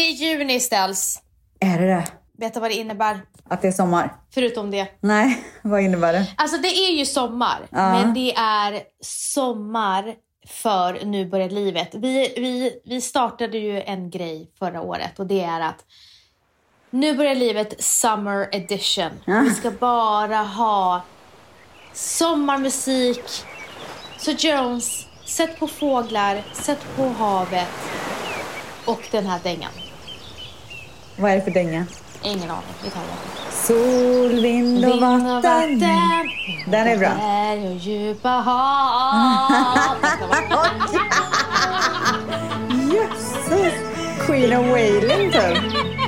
Det 0.00 0.06
är 0.06 0.10
juni 0.12 0.60
ställs. 0.60 1.20
Är 1.60 1.78
det 1.78 1.86
det? 1.86 2.04
Vet 2.38 2.54
du 2.54 2.60
vad 2.60 2.70
det 2.70 2.74
innebär? 2.74 3.20
Att 3.48 3.62
det 3.62 3.68
är 3.68 3.72
sommar? 3.72 4.14
Förutom 4.34 4.70
det. 4.70 4.86
Nej, 5.00 5.44
vad 5.62 5.80
innebär 5.82 6.12
det? 6.12 6.26
Alltså 6.36 6.56
det 6.56 6.68
är 6.68 6.90
ju 6.92 7.06
sommar, 7.06 7.58
Ja. 7.70 7.92
men 7.92 8.14
det 8.14 8.34
är 8.34 8.82
sommar 9.04 10.14
för 10.46 11.04
Nu 11.04 11.26
börjar 11.26 11.48
livet. 11.48 11.88
Vi, 11.94 12.34
vi, 12.36 12.80
vi 12.84 13.00
startade 13.00 13.58
ju 13.58 13.82
en 13.82 14.10
grej 14.10 14.50
förra 14.58 14.80
året 14.80 15.18
och 15.18 15.26
det 15.26 15.40
är 15.40 15.60
att 15.60 15.84
Nu 16.90 17.14
börjar 17.16 17.34
livet 17.34 17.84
Summer 17.84 18.48
Edition. 18.52 19.10
Ja. 19.24 19.40
Vi 19.40 19.50
ska 19.50 19.70
bara 19.70 20.36
ha 20.36 21.02
sommarmusik. 21.92 23.24
Så 24.18 24.30
Jones, 24.30 25.06
sätt 25.24 25.58
på 25.58 25.68
fåglar, 25.68 26.42
sätt 26.52 26.86
på 26.96 27.08
havet 27.08 27.68
och 28.84 29.08
den 29.10 29.26
här 29.26 29.40
dängan. 29.42 29.70
Vad 31.20 31.30
är 31.30 31.36
det 31.36 31.42
för 31.42 31.50
dänga? 31.50 31.86
Ingen 32.22 32.50
aning, 32.50 32.62
vi 32.84 32.90
tar 32.90 33.00
den. 33.00 33.08
Sol, 33.52 34.42
vind 34.42 34.84
och 34.84 34.90
Vind 34.90 35.04
och 35.04 35.10
vatten. 35.10 35.78
Den 36.66 36.88
är 36.88 36.96
bra. 36.96 37.08
Berg 37.18 37.68
och 37.68 37.76
djupa 37.76 38.28
hav. 38.28 39.52
Jösses! 42.92 43.74
Queen 44.26 44.52
of 44.58 44.66
Wailing 44.66 45.32
typ. 45.32 45.99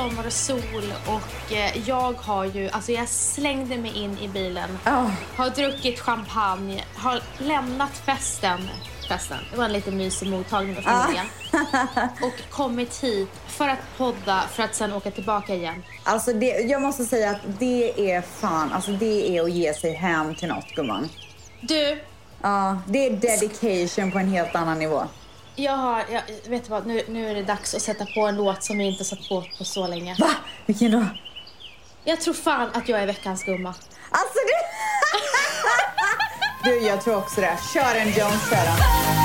Sommar 0.00 0.26
och 0.26 0.32
sol 0.32 0.92
och 1.06 1.52
eh, 1.52 1.88
jag 1.88 2.12
har 2.12 2.44
ju, 2.44 2.68
alltså 2.70 2.92
jag 2.92 3.08
slängde 3.08 3.76
mig 3.76 3.96
in 3.98 4.18
i 4.18 4.28
bilen, 4.28 4.78
Ja. 4.84 5.10
har 5.36 5.50
druckit 5.50 6.00
champagne, 6.00 6.84
har 6.94 7.20
lämnat 7.38 7.90
festen, 8.06 8.60
festen, 9.08 9.38
det 9.50 9.56
var 9.58 9.64
en 9.64 9.72
lite 9.72 9.90
mysig 9.90 10.28
mottagning 10.28 10.74
med 10.74 10.84
familjen, 10.84 11.26
och 12.22 12.50
kommit 12.50 13.04
hit 13.04 13.28
för 13.46 13.68
att 13.68 13.78
podda 13.98 14.42
för 14.52 14.62
att 14.62 14.74
sen 14.74 14.92
åka 14.92 15.10
tillbaka 15.10 15.54
igen. 15.54 15.82
Alltså 16.04 16.32
det, 16.32 16.46
jag 16.46 16.82
måste 16.82 17.04
säga 17.04 17.30
att 17.30 17.40
det 17.58 18.10
är 18.12 18.20
fan, 18.20 18.72
alltså 18.72 18.90
det 18.92 19.36
är 19.38 19.42
att 19.42 19.50
ge 19.50 19.74
sig 19.74 19.92
hem 19.92 20.34
till 20.34 20.48
något 20.48 20.74
gumman. 20.74 21.08
Du, 21.60 22.00
Ja, 22.42 22.78
det 22.86 23.06
är 23.06 23.10
dedication 23.10 24.12
på 24.12 24.18
en 24.18 24.28
helt 24.28 24.54
annan 24.54 24.78
nivå. 24.78 25.02
Jag 25.56 25.76
har, 25.76 26.04
jag, 26.12 26.50
vet 26.50 26.64
du 26.64 26.70
vad, 26.70 26.86
nu, 26.86 27.02
nu 27.08 27.30
är 27.30 27.34
det 27.34 27.42
dags 27.42 27.74
att 27.74 27.82
sätta 27.82 28.06
på 28.06 28.26
en 28.26 28.36
låt 28.36 28.64
som 28.64 28.78
vi 28.78 28.84
inte 28.84 29.04
satt 29.04 29.28
på 29.28 29.44
på 29.58 29.64
så 29.64 29.86
länge. 29.86 30.16
Va? 30.18 30.30
Vilken 30.66 30.90
då? 30.90 31.06
Jag 32.04 32.20
tror 32.20 32.34
fan 32.34 32.70
att 32.72 32.88
jag 32.88 33.00
är 33.02 33.06
veckans 33.06 33.44
gumma. 33.44 33.74
Alltså 34.10 34.38
du... 36.64 36.70
du, 36.70 36.86
jag 36.86 37.04
tror 37.04 37.16
också 37.16 37.40
det. 37.40 37.58
Kör 37.74 37.94
en 37.94 38.08
Jones 38.08 38.48
sedan. 38.48 39.19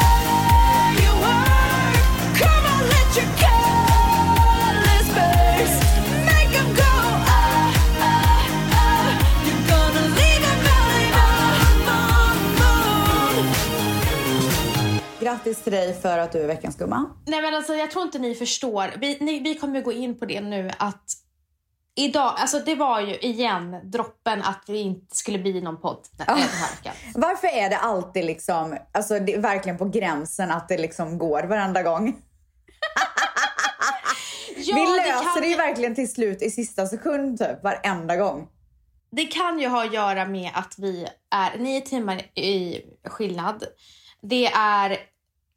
Grattis 15.26 15.62
till 15.64 15.72
dig 15.74 15.94
för 16.02 16.18
att 16.18 16.32
du 16.32 16.42
är 16.42 16.48
veckans 16.48 16.78
gumma. 16.78 17.10
Nej 17.26 17.42
men 17.42 17.54
alltså 17.56 17.74
jag 17.76 17.92
tror 17.92 18.04
inte 18.04 18.20
ni 18.20 18.36
förstår. 18.36 18.92
Vi, 18.98 19.18
ni, 19.22 19.40
vi 19.40 19.56
kommer 19.56 19.82
gå 19.82 19.92
in 19.92 20.20
på 20.20 20.26
det 20.26 20.42
nu 20.42 20.72
att 20.78 21.14
idag, 21.96 22.34
alltså 22.38 22.60
det 22.60 22.76
var 22.76 23.02
ju 23.02 23.16
igen 23.16 23.92
droppen 23.92 24.42
att 24.42 24.64
vi 24.68 24.78
inte 24.80 25.16
skulle 25.16 25.40
bli 25.40 25.62
någon 25.62 25.82
podd 25.82 26.08
den, 26.12 26.28
här 26.38 26.76
veckan. 26.76 26.94
Varför 27.16 27.48
är 27.48 27.70
det 27.70 27.78
alltid 27.78 28.26
liksom, 28.26 28.78
alltså 28.92 29.20
det 29.20 29.34
är 29.34 29.40
verkligen 29.40 29.78
på 29.78 29.86
gränsen 29.86 30.52
att 30.52 30.68
det 30.68 30.78
liksom 30.78 31.18
går 31.18 31.44
varenda 31.44 31.84
gång? 31.84 32.16
Ja, 34.58 34.76
Vi 34.76 34.82
det 34.86 34.92
löser 34.92 35.34
kan 35.34 35.42
det 35.42 35.48
ju- 35.48 35.56
verkligen 35.56 35.96
till 35.96 36.12
slut 36.14 36.42
i 36.42 36.50
sista 36.52 36.86
sekund 36.88 37.40
typ, 37.40 37.64
varenda 37.64 38.16
gång. 38.16 38.48
Det 39.12 39.26
kan 39.26 39.60
ju 39.60 39.68
ha 39.68 39.86
att 39.86 39.94
göra 39.94 40.26
med 40.26 40.52
att 40.54 40.74
vi 40.78 41.08
är 41.32 41.58
nio 41.58 41.82
timmar 41.82 42.16
i 42.40 42.82
skillnad. 43.08 43.64
Det 44.22 44.46
är 44.48 44.98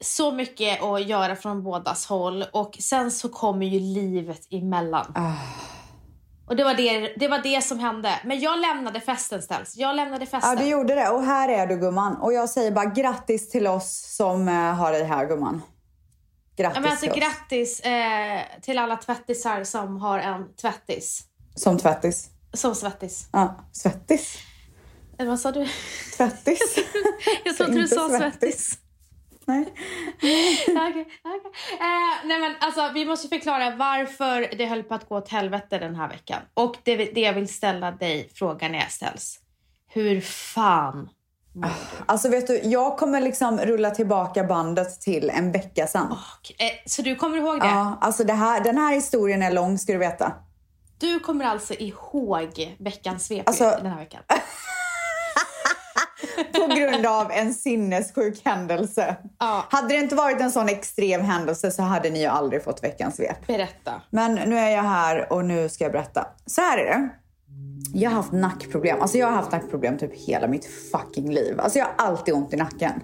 så 0.01 0.31
mycket 0.31 0.83
att 0.83 1.07
göra 1.07 1.35
från 1.35 1.63
bådas 1.63 2.05
håll 2.05 2.45
och 2.53 2.77
sen 2.79 3.11
så 3.11 3.29
kommer 3.29 3.65
ju 3.65 3.79
livet 3.79 4.41
emellan. 4.51 5.11
Ah. 5.15 5.33
Och 6.47 6.55
det 6.55 6.63
var 6.63 6.73
det, 6.73 7.13
det 7.17 7.27
var 7.27 7.39
det 7.39 7.61
som 7.61 7.79
hände. 7.79 8.19
Men 8.25 8.39
jag 8.39 8.59
lämnade 8.59 8.99
festen 8.99 9.41
ställs. 9.41 9.77
Jag 9.77 9.95
lämnade 9.95 10.25
festen. 10.25 10.49
Ja, 10.49 10.55
du 10.55 10.65
gjorde 10.65 10.95
det. 10.95 11.09
Och 11.09 11.23
här 11.23 11.49
är 11.49 11.67
du 11.67 11.77
gumman. 11.77 12.15
Och 12.15 12.33
jag 12.33 12.49
säger 12.49 12.71
bara 12.71 12.85
grattis 12.85 13.49
till 13.49 13.67
oss 13.67 14.15
som 14.15 14.47
eh, 14.47 14.53
har 14.53 14.91
dig 14.91 15.03
här 15.03 15.25
gumman. 15.25 15.61
Grattis 16.57 16.75
Ja, 16.75 16.81
men 16.81 16.91
alltså, 16.91 17.05
till 17.05 17.11
oss. 17.11 17.19
grattis 17.19 17.79
eh, 17.79 18.41
till 18.61 18.77
alla 18.77 18.95
tvättisar 18.95 19.63
som 19.63 19.97
har 19.97 20.19
en 20.19 20.55
tvättis. 20.55 21.23
Som 21.55 21.77
tvättis. 21.77 22.29
Som 22.53 22.75
svettis. 22.75 23.27
Ja, 23.31 23.55
svettis. 23.71 24.37
Eller 25.19 25.29
vad 25.29 25.39
sa 25.39 25.51
du? 25.51 25.67
Tvättis. 26.17 26.75
Jag 27.45 27.57
trodde 27.57 27.73
du 27.73 27.87
sa 27.87 28.09
svettis. 28.09 28.39
svettis. 28.39 28.77
Nej. 29.49 29.65
Okej, 30.67 31.05
okej. 31.23 31.51
Eh, 31.79 32.25
nej 32.27 32.39
men 32.39 32.55
alltså, 32.59 32.91
vi 32.93 33.05
måste 33.05 33.27
förklara 33.27 33.75
varför 33.75 34.57
det 34.57 34.65
höll 34.65 34.83
på 34.83 34.93
att 34.95 35.09
gå 35.09 35.17
åt 35.17 35.29
helvete 35.29 35.77
den 35.77 35.95
här 35.95 36.09
veckan. 36.09 36.41
Och 36.53 36.75
det, 36.83 36.95
det 36.95 37.21
jag 37.21 37.33
vill 37.33 37.47
ställa 37.47 37.91
dig 37.91 38.29
frågan 38.35 38.73
jag 38.73 38.91
ställs. 38.91 39.39
Hur 39.87 40.21
fan 40.21 41.09
mår 41.55 41.63
du? 41.63 42.03
Alltså 42.05 42.29
vet 42.29 42.47
du, 42.47 42.61
jag 42.63 42.97
kommer 42.97 43.21
liksom 43.21 43.59
rulla 43.59 43.91
tillbaka 43.91 44.43
bandet 44.43 45.01
till 45.01 45.29
en 45.29 45.51
vecka 45.51 45.87
sedan. 45.87 46.11
Och, 46.11 46.61
eh, 46.61 46.71
så 46.85 47.01
du 47.01 47.15
kommer 47.15 47.37
ihåg 47.37 47.59
det? 47.61 47.67
Ja, 47.67 47.97
alltså 48.01 48.23
det 48.23 48.33
här, 48.33 48.63
den 48.63 48.77
här 48.77 48.93
historien 48.93 49.41
är 49.41 49.51
lång 49.51 49.77
ska 49.77 49.93
du 49.93 49.99
veta. 49.99 50.33
Du 50.99 51.19
kommer 51.19 51.45
alltså 51.45 51.73
ihåg 51.73 52.75
veckans 52.79 53.25
svep 53.25 53.47
Alltså- 53.47 53.77
den 53.81 53.91
här 53.91 53.99
veckan? 53.99 54.21
På 56.53 56.75
grund 56.75 57.05
av 57.05 57.31
en 57.31 57.53
sinnessjuk 57.53 58.45
händelse. 58.45 59.15
Ja. 59.39 59.65
Hade 59.69 59.87
det 59.87 59.95
inte 59.95 60.15
varit 60.15 60.41
en 60.41 60.51
sån 60.51 60.69
extrem 60.69 61.21
händelse 61.21 61.71
så 61.71 61.81
hade 61.81 62.09
ni 62.09 62.19
ju 62.19 62.27
aldrig 62.27 62.63
fått 62.63 62.83
veckans 62.83 63.15
svep. 63.15 63.47
Berätta. 63.47 64.01
Men 64.09 64.35
nu 64.35 64.57
är 64.57 64.69
jag 64.69 64.83
här 64.83 65.33
och 65.33 65.45
nu 65.45 65.69
ska 65.69 65.83
jag 65.83 65.91
berätta. 65.91 66.27
Så 66.45 66.61
här 66.61 66.77
är 66.77 66.85
det. 66.85 67.09
Jag 67.93 68.09
har 68.09 68.15
haft 68.15 68.31
nackproblem. 68.31 69.01
Alltså 69.01 69.17
jag 69.17 69.27
har 69.27 69.33
haft 69.33 69.51
nackproblem 69.51 69.97
typ 69.97 70.15
hela 70.15 70.47
mitt 70.47 70.65
fucking 70.91 71.33
liv. 71.33 71.59
Alltså 71.59 71.79
jag 71.79 71.85
har 71.85 71.93
alltid 71.97 72.33
ont 72.33 72.53
i 72.53 72.57
nacken. 72.57 73.01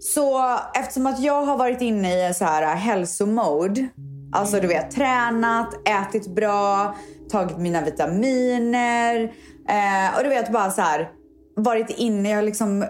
Så 0.00 0.58
eftersom 0.74 1.06
att 1.06 1.20
jag 1.20 1.42
har 1.42 1.56
varit 1.56 1.80
inne 1.80 2.28
i 2.30 2.34
så 2.34 2.44
här 2.44 2.76
hälsomode. 2.76 3.88
Alltså 4.32 4.60
du 4.60 4.66
vet 4.66 4.90
tränat, 4.90 5.88
ätit 5.88 6.26
bra, 6.26 6.96
tagit 7.30 7.58
mina 7.58 7.80
vitaminer. 7.80 9.32
Eh, 9.68 10.16
och 10.16 10.22
du 10.22 10.28
vet 10.28 10.52
bara 10.52 10.70
så 10.70 10.80
här 10.80 11.10
varit 11.56 11.90
inne, 11.90 12.28
jag 12.28 12.36
har 12.36 12.42
liksom 12.42 12.84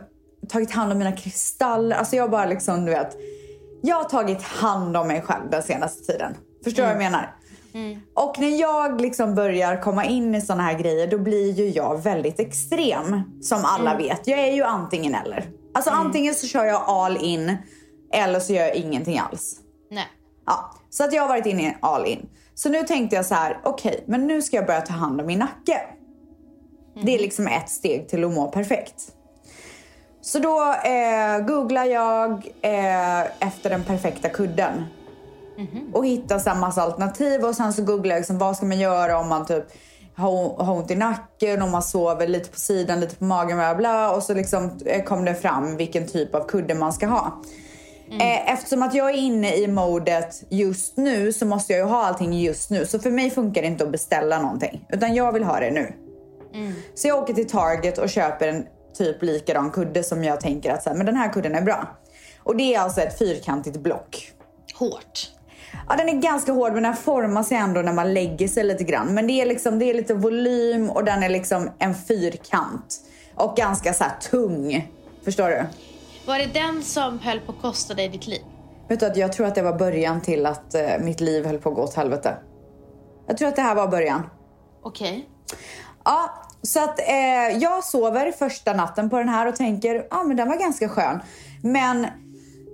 tagit 0.49 0.71
hand 0.71 0.93
om 0.93 0.99
mina 0.99 1.13
kristaller. 1.13 1.97
Alltså 1.97 2.17
jag 2.17 2.23
har 2.23 2.29
bara 2.29 2.47
liksom 2.47 2.85
du 2.85 2.93
vet. 2.93 3.17
Jag 3.83 3.97
har 3.97 4.05
tagit 4.05 4.43
hand 4.43 4.97
om 4.97 5.09
mig 5.09 5.23
själv 5.23 5.51
den 5.51 5.63
senaste 5.63 6.13
tiden. 6.13 6.35
Förstår 6.65 6.83
du 6.83 6.87
vad 6.87 6.95
jag 6.95 6.99
menar? 6.99 7.35
Och 8.15 8.39
när 8.39 8.61
jag 8.61 9.01
liksom 9.01 9.35
börjar 9.35 9.83
komma 9.83 10.05
in 10.05 10.35
i 10.35 10.41
såna 10.41 10.63
här 10.63 10.79
grejer 10.79 11.07
då 11.07 11.19
blir 11.19 11.53
ju 11.53 11.69
jag 11.69 12.03
väldigt 12.03 12.41
extrem. 12.41 13.23
Som 13.43 13.65
alla 13.65 13.97
vet. 13.97 14.27
Jag 14.27 14.39
är 14.39 14.53
ju 14.53 14.63
antingen 14.63 15.15
eller. 15.15 15.49
Alltså 15.75 15.91
antingen 15.91 16.35
så 16.35 16.47
kör 16.47 16.65
jag 16.65 16.83
all 16.87 17.17
in 17.17 17.57
eller 18.13 18.41
så 18.41 18.53
gör 18.53 18.63
jag 18.63 18.75
ingenting 18.75 19.19
alls. 19.19 19.57
Nej. 19.91 20.07
Ja, 20.47 20.75
så 20.91 21.05
att 21.05 21.13
jag 21.13 21.23
har 21.23 21.29
varit 21.29 21.47
inne 21.47 21.63
i 21.63 21.77
all 21.81 22.07
in. 22.07 22.29
Så 22.55 22.69
nu 22.69 22.83
tänkte 22.83 23.17
jag 23.17 23.27
så 23.27 23.35
här, 23.35 23.61
okej, 23.65 24.05
men 24.07 24.27
nu 24.27 24.43
ska 24.43 24.57
jag 24.57 24.67
börja 24.67 24.81
ta 24.81 24.93
hand 24.93 25.21
om 25.21 25.27
min 25.27 25.39
nacke. 25.39 25.81
Det 27.03 27.15
är 27.15 27.19
liksom 27.19 27.47
ett 27.47 27.69
steg 27.69 28.09
till 28.09 28.25
att 28.25 28.33
må 28.33 28.49
perfekt. 28.49 28.95
Så 30.21 30.39
då 30.39 30.75
eh, 30.85 31.47
googlar 31.47 31.85
jag 31.85 32.33
eh, 32.63 33.21
efter 33.21 33.71
den 33.71 33.85
perfekta 33.85 34.29
kudden. 34.29 34.85
Och 35.93 36.07
hittar 36.07 36.39
så 36.39 36.55
massa 36.55 36.83
alternativ 36.83 37.45
och 37.45 37.55
sen 37.55 37.73
så 37.73 37.83
googlar 37.83 38.15
jag 38.15 38.21
liksom, 38.21 38.39
vad 38.39 38.57
ska 38.57 38.67
man 38.67 38.79
göra 38.79 39.19
om 39.19 39.29
man 39.29 39.47
typ 39.47 39.65
har, 40.17 40.71
ont 40.71 40.91
i 40.91 40.95
nacken, 40.95 41.63
om 41.63 41.71
man 41.71 41.83
sover 41.83 42.27
lite 42.27 42.51
på 42.51 42.59
sidan, 42.59 43.01
lite 43.01 43.17
på 43.17 43.25
magen, 43.25 43.57
bla 43.57 43.75
bla. 43.75 44.11
Och 44.11 44.23
så 44.23 44.35
liksom 44.35 44.79
eh, 44.87 45.03
kom 45.03 45.25
det 45.25 45.35
fram 45.35 45.77
vilken 45.77 46.07
typ 46.07 46.35
av 46.35 46.49
kudde 46.49 46.75
man 46.75 46.93
ska 46.93 47.07
ha. 47.07 47.43
Mm. 48.11 48.47
eftersom 48.47 48.83
att 48.83 48.95
jag 48.95 49.11
är 49.11 49.17
inne 49.17 49.57
i 49.57 49.69
modet 49.69 50.43
just 50.49 50.97
nu 50.97 51.33
så 51.33 51.47
måste 51.47 51.73
jag 51.73 51.81
ju 51.81 51.87
ha 51.87 52.07
allting 52.07 52.33
just 52.33 52.71
nu. 52.71 52.87
Så 52.87 52.99
för 52.99 53.11
mig 53.11 53.31
funkar 53.31 53.63
det 53.63 53.69
inte 53.69 53.85
att 53.85 53.93
beställa 53.93 54.39
någonting. 54.39 54.87
Utan 54.89 55.15
jag 55.15 55.33
vill 55.33 55.45
ha 55.45 55.61
det 55.61 55.71
nu. 55.71 56.06
Så 56.95 57.09
jag 57.09 57.19
åker 57.19 57.35
till 57.35 57.49
Target 57.49 57.99
och 57.99 58.09
köper 58.09 58.49
en 58.49 58.67
typ 58.99 59.23
likadan 59.23 59.71
kudde 59.71 60.03
som 60.03 60.25
jag 60.25 60.41
tänker 60.41 60.73
att 60.73 60.83
så 60.83 60.91
här, 60.91 60.97
men 60.97 61.07
den 61.07 61.17
här 61.17 61.33
kudden 61.33 61.55
är 61.55 61.63
bra. 61.63 61.89
Och 62.43 62.57
det 62.57 62.75
är 62.75 62.81
alltså 62.81 63.01
ett 63.01 63.19
fyrkantigt 63.19 63.77
block. 63.77 64.33
Hårt. 64.75 65.31
Ja, 65.89 65.97
den 65.97 66.09
är 66.09 66.13
ganska 66.13 66.53
hård 66.53 66.73
men 66.73 66.83
den 66.83 66.97
formar 66.97 67.43
sig 67.43 67.57
ändå 67.57 67.83
när 67.83 67.93
man 67.93 68.15
lägger 68.15 68.49
sig 68.49 68.65
lite 68.65 68.85
grann. 68.85 69.15
Men 69.15 69.27
det 69.27 69.33
är, 69.33 69.47
liksom, 69.47 69.79
det 69.79 69.85
är 69.85 69.95
lite 69.95 70.15
volym 70.15 70.91
och 70.91 71.05
den 71.05 71.23
är 71.23 71.29
liksom 71.29 71.71
en 71.79 71.95
fyrkant. 71.95 73.01
Och 73.35 73.57
ganska 73.57 73.93
så 73.93 74.05
här 74.05 74.17
tung. 74.31 74.91
Förstår 75.25 75.49
du? 75.49 75.67
Var 76.27 76.39
det 76.39 76.47
den 76.47 76.83
som 76.83 77.19
höll 77.19 77.41
på 77.41 77.53
att 77.53 77.63
kosta 77.63 77.95
dig 77.95 78.09
ditt 78.09 78.27
liv? 78.27 78.43
Vet 78.89 79.01
du 79.01 79.07
att 79.07 79.17
jag 79.17 79.33
tror 79.33 79.47
att 79.47 79.55
det 79.55 79.63
var 79.63 79.79
början 79.79 80.21
till 80.21 80.47
att 80.47 80.75
eh, 80.75 80.99
mitt 81.01 81.21
liv 81.21 81.47
höll 81.47 81.59
på 81.59 81.69
att 81.69 81.75
gå 81.75 81.83
åt 81.83 81.95
helvete. 81.95 82.37
Jag 83.27 83.39
tror 83.39 83.49
att 83.49 83.57
det 83.57 83.63
här 83.63 83.75
var 83.75 83.89
början. 83.89 84.23
Okej. 84.83 85.29
Ja, 86.05 86.31
så 86.67 86.85
att 86.85 86.99
eh, 86.99 87.59
jag 87.59 87.85
sover 87.85 88.33
första 88.33 88.73
natten 88.73 89.11
på 89.11 89.19
den 89.19 89.29
här 89.29 89.49
och 89.49 89.57
tänker, 89.57 89.95
ja 89.95 90.05
ah, 90.11 90.23
men 90.23 90.37
den 90.37 90.49
var 90.49 90.57
ganska 90.57 90.89
skön. 90.89 91.21
Men 91.63 92.07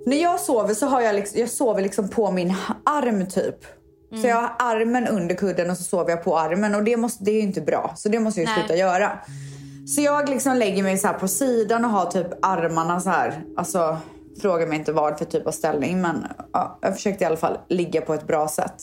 när 0.05 0.17
jag 0.17 0.39
sover 0.39 0.73
så 0.73 0.85
har 0.85 1.01
jag 1.01 1.15
liksom, 1.15 1.39
jag 1.39 1.49
sover 1.49 1.81
liksom 1.81 2.09
på 2.09 2.31
min 2.31 2.55
arm 2.85 3.27
typ. 3.27 3.55
Så 4.21 4.27
jag 4.27 4.35
har 4.35 4.55
armen 4.59 5.07
under 5.07 5.35
kudden 5.35 5.69
och 5.69 5.77
så 5.77 5.83
sover 5.83 6.09
jag 6.09 6.23
på 6.23 6.39
armen 6.39 6.75
och 6.75 6.83
det, 6.83 6.97
måste, 6.97 7.23
det 7.23 7.31
är 7.31 7.35
ju 7.35 7.41
inte 7.41 7.61
bra. 7.61 7.93
Så 7.97 8.09
det 8.09 8.19
måste 8.19 8.41
jag 8.41 8.49
ju 8.49 8.55
sluta 8.55 8.75
göra. 8.75 9.19
Så 9.87 10.01
jag 10.01 10.29
liksom 10.29 10.57
lägger 10.57 10.83
mig 10.83 10.97
så 10.97 11.07
på 11.19 11.27
sidan 11.27 11.85
och 11.85 11.91
har 11.91 12.05
typ 12.05 12.27
armarna 12.41 12.99
så 12.99 13.09
här. 13.09 13.43
Alltså, 13.57 13.97
fråga 14.41 14.65
mig 14.65 14.79
inte 14.79 14.91
vad 14.91 15.17
för 15.17 15.25
typ 15.25 15.47
av 15.47 15.51
ställning 15.51 16.01
men 16.01 16.27
ja, 16.53 16.79
jag 16.81 16.95
försökte 16.95 17.23
i 17.23 17.27
alla 17.27 17.37
fall 17.37 17.57
ligga 17.69 18.01
på 18.01 18.13
ett 18.13 18.27
bra 18.27 18.47
sätt. 18.47 18.75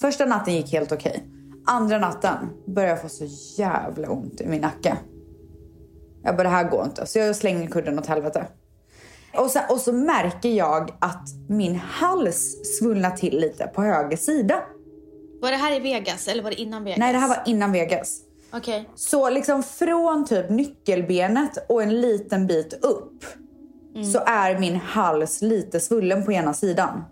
Första 0.00 0.24
natten 0.24 0.54
gick 0.54 0.72
helt 0.72 0.92
okej. 0.92 1.24
Andra 1.66 1.98
natten 1.98 2.50
började 2.66 2.92
jag 2.92 3.02
få 3.02 3.08
så 3.08 3.24
jävla 3.62 4.10
ont 4.10 4.40
i 4.40 4.46
min 4.46 4.60
nacke. 4.60 4.96
Jag 6.22 6.36
bara, 6.36 6.42
det 6.42 6.48
här 6.48 6.70
går 6.70 6.84
inte. 6.84 7.06
Så 7.06 7.18
jag 7.18 7.36
slänger 7.36 7.66
kudden 7.66 7.98
åt 7.98 8.06
helvete. 8.06 8.46
Och 9.36 9.50
så, 9.50 9.60
och 9.70 9.80
så 9.80 9.92
märker 9.92 10.48
jag 10.48 10.90
att 10.98 11.28
min 11.48 11.74
hals 11.74 12.56
svullnar 12.78 13.10
till 13.10 13.38
lite 13.40 13.66
på 13.66 13.82
höger 13.82 14.16
sida. 14.16 14.62
Var 15.40 15.50
det 15.50 15.56
här 15.56 15.76
i 15.76 15.80
Vegas 15.80 16.28
eller 16.28 16.42
var 16.42 16.50
det 16.50 16.60
innan 16.60 16.84
Vegas? 16.84 16.98
Nej, 16.98 17.12
det 17.12 17.18
här 17.18 17.28
var 17.28 17.42
innan 17.46 17.72
Vegas. 17.72 18.20
Okej. 18.52 18.88
Så 18.94 19.30
liksom 19.30 19.62
från 19.62 20.24
typ 20.24 20.50
nyckelbenet 20.50 21.64
och 21.68 21.82
en 21.82 22.00
liten 22.00 22.46
bit 22.46 22.84
upp 22.84 23.24
så 24.12 24.18
är 24.26 24.58
min 24.58 24.76
hals 24.76 25.42
lite 25.42 25.80
svullen 25.80 26.24
på 26.24 26.32
ena 26.32 26.54
sidan. 26.54 27.04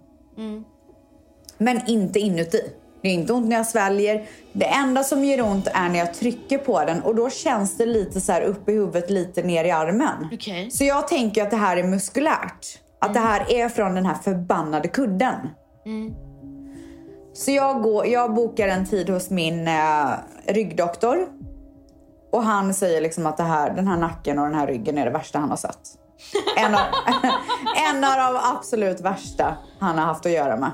Men 1.58 1.80
inte 1.86 2.18
inuti. 2.18 2.72
Det 3.02 3.08
är 3.08 3.12
inte 3.12 3.32
ont 3.32 3.48
när 3.48 3.56
jag 3.56 3.66
sväljer. 3.66 4.26
Det 4.52 4.66
enda 4.66 5.02
som 5.02 5.24
gör 5.24 5.40
ont 5.40 5.66
är 5.66 5.88
när 5.88 5.98
jag 5.98 6.14
trycker 6.14 6.58
på 6.58 6.84
den 6.84 7.02
och 7.02 7.14
då 7.14 7.30
känns 7.30 7.76
det 7.76 7.86
lite 7.86 8.20
så 8.20 8.32
här 8.32 8.42
upp 8.42 8.68
i 8.68 8.72
huvudet, 8.72 9.10
lite 9.10 9.42
ner 9.42 9.64
i 9.64 9.70
armen. 9.70 10.28
Okej. 10.32 10.70
Så 10.70 10.84
jag 10.84 11.08
tänker 11.08 11.42
att 11.42 11.50
det 11.50 11.56
här 11.56 11.76
är 11.76 11.84
muskulärt. 11.84 12.66
Att 12.98 13.14
det 13.14 13.20
här 13.20 13.52
är 13.52 13.68
från 13.68 13.94
den 13.94 14.06
här 14.06 14.14
förbannade 14.14 14.88
kudden. 14.88 15.34
Så 17.32 17.50
jag, 17.50 17.82
går, 17.82 18.06
jag 18.06 18.34
bokar 18.34 18.68
en 18.68 18.86
tid 18.86 19.10
hos 19.10 19.30
min 19.30 19.68
eh, 19.68 20.10
ryggdoktor. 20.46 21.28
Och 22.32 22.42
han 22.42 22.74
säger 22.74 23.00
liksom 23.00 23.26
att 23.26 23.36
det 23.36 23.42
här, 23.42 23.70
den 23.70 23.88
här 23.88 23.96
nacken 23.96 24.38
och 24.38 24.44
den 24.44 24.54
här 24.54 24.66
ryggen 24.66 24.98
är 24.98 25.04
det 25.04 25.10
värsta 25.10 25.38
han 25.38 25.50
har 25.50 25.56
sett. 25.56 25.80
En 26.56 26.74
av, 26.74 26.80
en 27.90 28.04
av 28.04 28.16
de 28.16 28.40
absolut 28.56 29.00
värsta 29.00 29.56
han 29.78 29.98
har 29.98 30.04
haft 30.04 30.26
att 30.26 30.32
göra 30.32 30.56
med. 30.56 30.70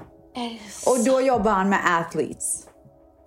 Och 0.87 1.05
då 1.05 1.21
jobbar 1.21 1.51
han 1.53 1.69
med 1.69 1.81
athletes. 2.01 2.67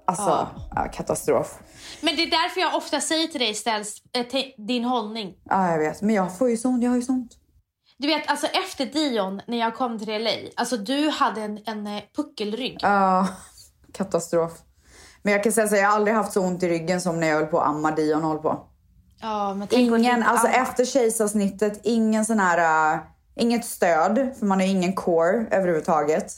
Alltså, 0.07 0.47
ja, 0.75 0.87
katastrof. 0.93 1.59
Men 2.01 2.15
det 2.15 2.23
är 2.23 2.29
därför 2.29 2.61
jag 2.61 2.75
ofta 2.75 3.01
säger 3.01 3.27
till 3.27 3.39
dig 3.39 3.53
ställs 3.53 3.95
äh, 4.13 4.25
till 4.25 4.53
din 4.57 4.83
hållning. 4.83 5.33
Ja, 5.43 5.71
jag 5.71 5.79
vet. 5.79 6.01
Men 6.01 6.15
jag 6.15 6.37
får 6.37 6.49
ju 6.49 6.57
så 6.57 6.69
ont. 6.69 6.83
Jag 6.83 6.89
har 6.89 6.95
ju 6.95 7.01
så 7.03 7.11
ont. 7.11 7.31
Du 7.97 8.07
vet, 8.07 8.29
alltså 8.29 8.47
efter 8.47 8.85
Dion, 8.85 9.41
när 9.47 9.57
jag 9.57 9.75
kom 9.75 9.99
till 9.99 10.23
LA, 10.23 10.29
alltså 10.55 10.77
du 10.77 11.09
hade 11.09 11.41
en, 11.41 11.59
en 11.65 11.87
eh, 11.87 12.03
puckelrygg. 12.15 12.77
Ja, 12.81 13.27
katastrof. 13.93 14.51
Men 15.21 15.33
jag 15.33 15.43
kan 15.43 15.51
säga 15.51 15.67
så 15.67 15.75
jag 15.75 15.87
har 15.87 15.95
aldrig 15.95 16.15
haft 16.15 16.33
så 16.33 16.41
ont 16.41 16.63
i 16.63 16.69
ryggen 16.69 17.01
som 17.01 17.19
när 17.19 17.27
jag 17.27 17.35
höll 17.35 17.45
på 17.47 17.59
att 17.59 17.67
amma 17.67 17.91
Dion 17.91 18.23
höll 18.23 18.37
på. 18.37 18.65
Ja, 19.21 19.53
men 19.53 19.67
Ingen, 19.71 20.23
alltså 20.23 20.47
amma- 20.47 20.61
efter 20.61 20.85
kejsarsnittet, 20.85 21.79
ingen 21.83 22.25
sån 22.25 22.39
här, 22.39 22.93
äh, 22.93 22.99
inget 23.35 23.65
stöd, 23.65 24.35
för 24.39 24.45
man 24.45 24.59
har 24.59 24.67
ingen 24.67 24.93
core 24.93 25.45
överhuvudtaget. 25.51 26.33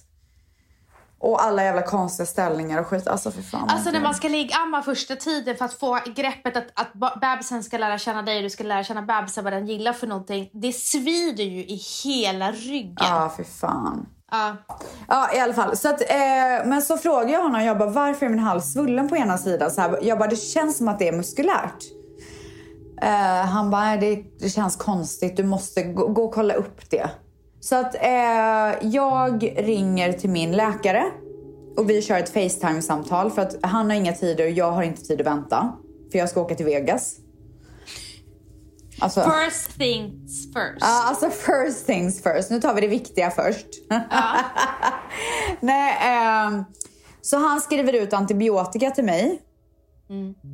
Och 1.24 1.44
alla 1.44 1.64
jävla 1.64 1.82
konstiga 1.82 2.26
ställningar 2.26 2.80
och 2.82 2.88
skit. 2.88 3.08
Alltså 3.08 3.32
för 3.32 3.42
fan. 3.42 3.70
Alltså 3.70 3.92
när 3.92 4.00
man 4.02 4.14
ska 4.14 4.28
ligga-amma 4.28 4.82
första 4.82 5.16
tiden 5.16 5.56
för 5.58 5.66
att 5.66 5.74
få 5.74 6.00
greppet 6.16 6.58
att, 6.58 6.66
att 6.74 7.20
bebisen 7.22 7.64
ska 7.64 7.78
lära 7.78 7.98
känna 7.98 8.22
dig 8.22 8.38
och 8.38 8.44
du 8.44 8.50
ska 8.50 8.64
lära 8.64 8.84
känna 8.84 9.02
bebisen 9.02 9.44
vad 9.44 9.54
den 9.54 9.68
gillar 9.68 9.94
för 9.94 10.08
någonting. 10.08 10.50
Det 10.54 10.74
svider 10.74 11.44
ju 11.44 11.60
i 11.66 11.82
hela 12.04 12.52
ryggen. 12.52 12.96
Ja, 13.00 13.34
för 13.36 13.44
fan. 13.44 14.06
Ja. 14.32 14.56
Ja, 15.08 15.36
i 15.36 15.40
alla 15.40 15.54
fall. 15.54 15.78
Så 15.78 15.90
att, 15.90 16.02
eh, 16.02 16.66
men 16.66 16.82
så 16.82 16.98
frågade 16.98 17.32
jag 17.32 17.44
honom, 17.44 17.64
jag 17.64 17.78
bara, 17.78 17.90
varför 17.90 18.26
är 18.26 18.30
min 18.30 18.40
hals 18.40 18.74
svullen 18.74 19.10
på 19.10 19.18
ena 19.18 19.38
sidan? 19.38 19.72
Så 19.72 19.82
här, 19.82 20.00
jag 20.02 20.20
bara, 20.20 20.30
det 20.30 20.36
känns 20.36 20.78
som 20.78 20.88
att 20.88 21.00
det 21.00 21.08
är 21.08 21.14
muskulärt. 21.14 21.84
Eh, 23.02 23.46
han 23.46 23.70
bara, 23.70 23.82
"Nej, 23.82 23.98
det, 23.98 24.24
det 24.46 24.50
känns 24.50 24.76
konstigt, 24.76 25.38
du 25.38 25.44
måste 25.44 25.84
gå, 25.84 26.08
gå 26.08 26.24
och 26.24 26.34
kolla 26.34 26.54
upp 26.54 26.90
det. 26.90 27.10
Så 27.62 27.76
att 27.76 27.96
eh, 27.96 28.88
jag 28.90 29.54
ringer 29.58 30.14
till 30.14 30.30
min 30.30 30.52
läkare 30.52 31.12
och 31.78 31.90
vi 31.90 32.02
kör 32.02 32.20
ett 32.20 32.30
Facetime-samtal 32.30 33.32
för 33.32 33.42
att 33.42 33.56
han 33.62 33.90
har 33.90 33.98
inga 33.98 34.14
tider 34.14 34.44
och 34.46 34.52
jag 34.52 34.72
har 34.72 34.84
inte 34.84 35.02
tid 35.02 35.22
att 35.22 35.28
vänta. 35.28 35.74
För 36.12 36.20
jag 36.20 36.30
ska 36.30 36.42
åka 36.42 36.56
till 36.56 36.66
Vegas. 36.66 37.16
Alltså, 39.00 39.22
First 39.22 39.78
things 39.78 40.46
first. 40.46 40.78
Ja, 40.80 41.08
alltså 41.08 41.30
first 41.30 41.86
things 41.86 42.24
first. 42.24 42.50
Nu 42.50 42.62
tar 42.62 42.74
vi 42.74 42.82
det 42.82 42.88
viktiga 42.88 43.32
först. 43.32 43.68
Nej, 45.60 45.98
ehm, 46.02 46.64
så 47.22 47.38
han 47.38 47.62
skriver 47.62 47.94
ut 47.94 48.14
antibiotika 48.14 48.92
till 48.92 49.04
mig. 49.06 49.42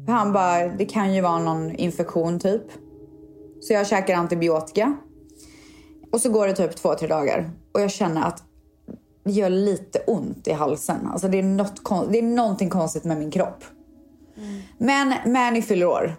För 0.05 0.11
Han 0.11 0.33
bara, 0.33 0.67
det 0.67 0.85
kan 0.85 1.13
ju 1.13 1.21
vara 1.21 1.39
någon 1.39 1.75
infektion 1.75 2.39
typ. 2.39 2.63
Så 3.61 3.73
jag 3.73 3.87
käkar 3.87 4.13
antibiotika. 4.15 4.97
Och 6.13 6.21
så 6.21 6.29
går 6.29 6.47
det 6.47 6.53
typ 6.53 6.75
två, 6.75 6.93
tre 6.95 7.07
dagar. 7.07 7.49
Och 7.73 7.81
jag 7.81 7.91
känner 7.91 8.27
att 8.27 8.43
det 9.25 9.31
gör 9.31 9.49
lite 9.49 9.99
ont 9.99 10.47
i 10.47 10.51
halsen. 10.51 11.07
Alltså 11.11 11.27
det 11.27 11.39
är, 11.39 11.43
något, 11.43 12.11
det 12.11 12.17
är 12.17 12.23
någonting 12.23 12.69
konstigt 12.69 13.03
med 13.03 13.17
min 13.17 13.31
kropp. 13.31 13.63
Men 14.77 15.13
Mani 15.25 15.61
fyller 15.61 15.85
år. 15.85 16.15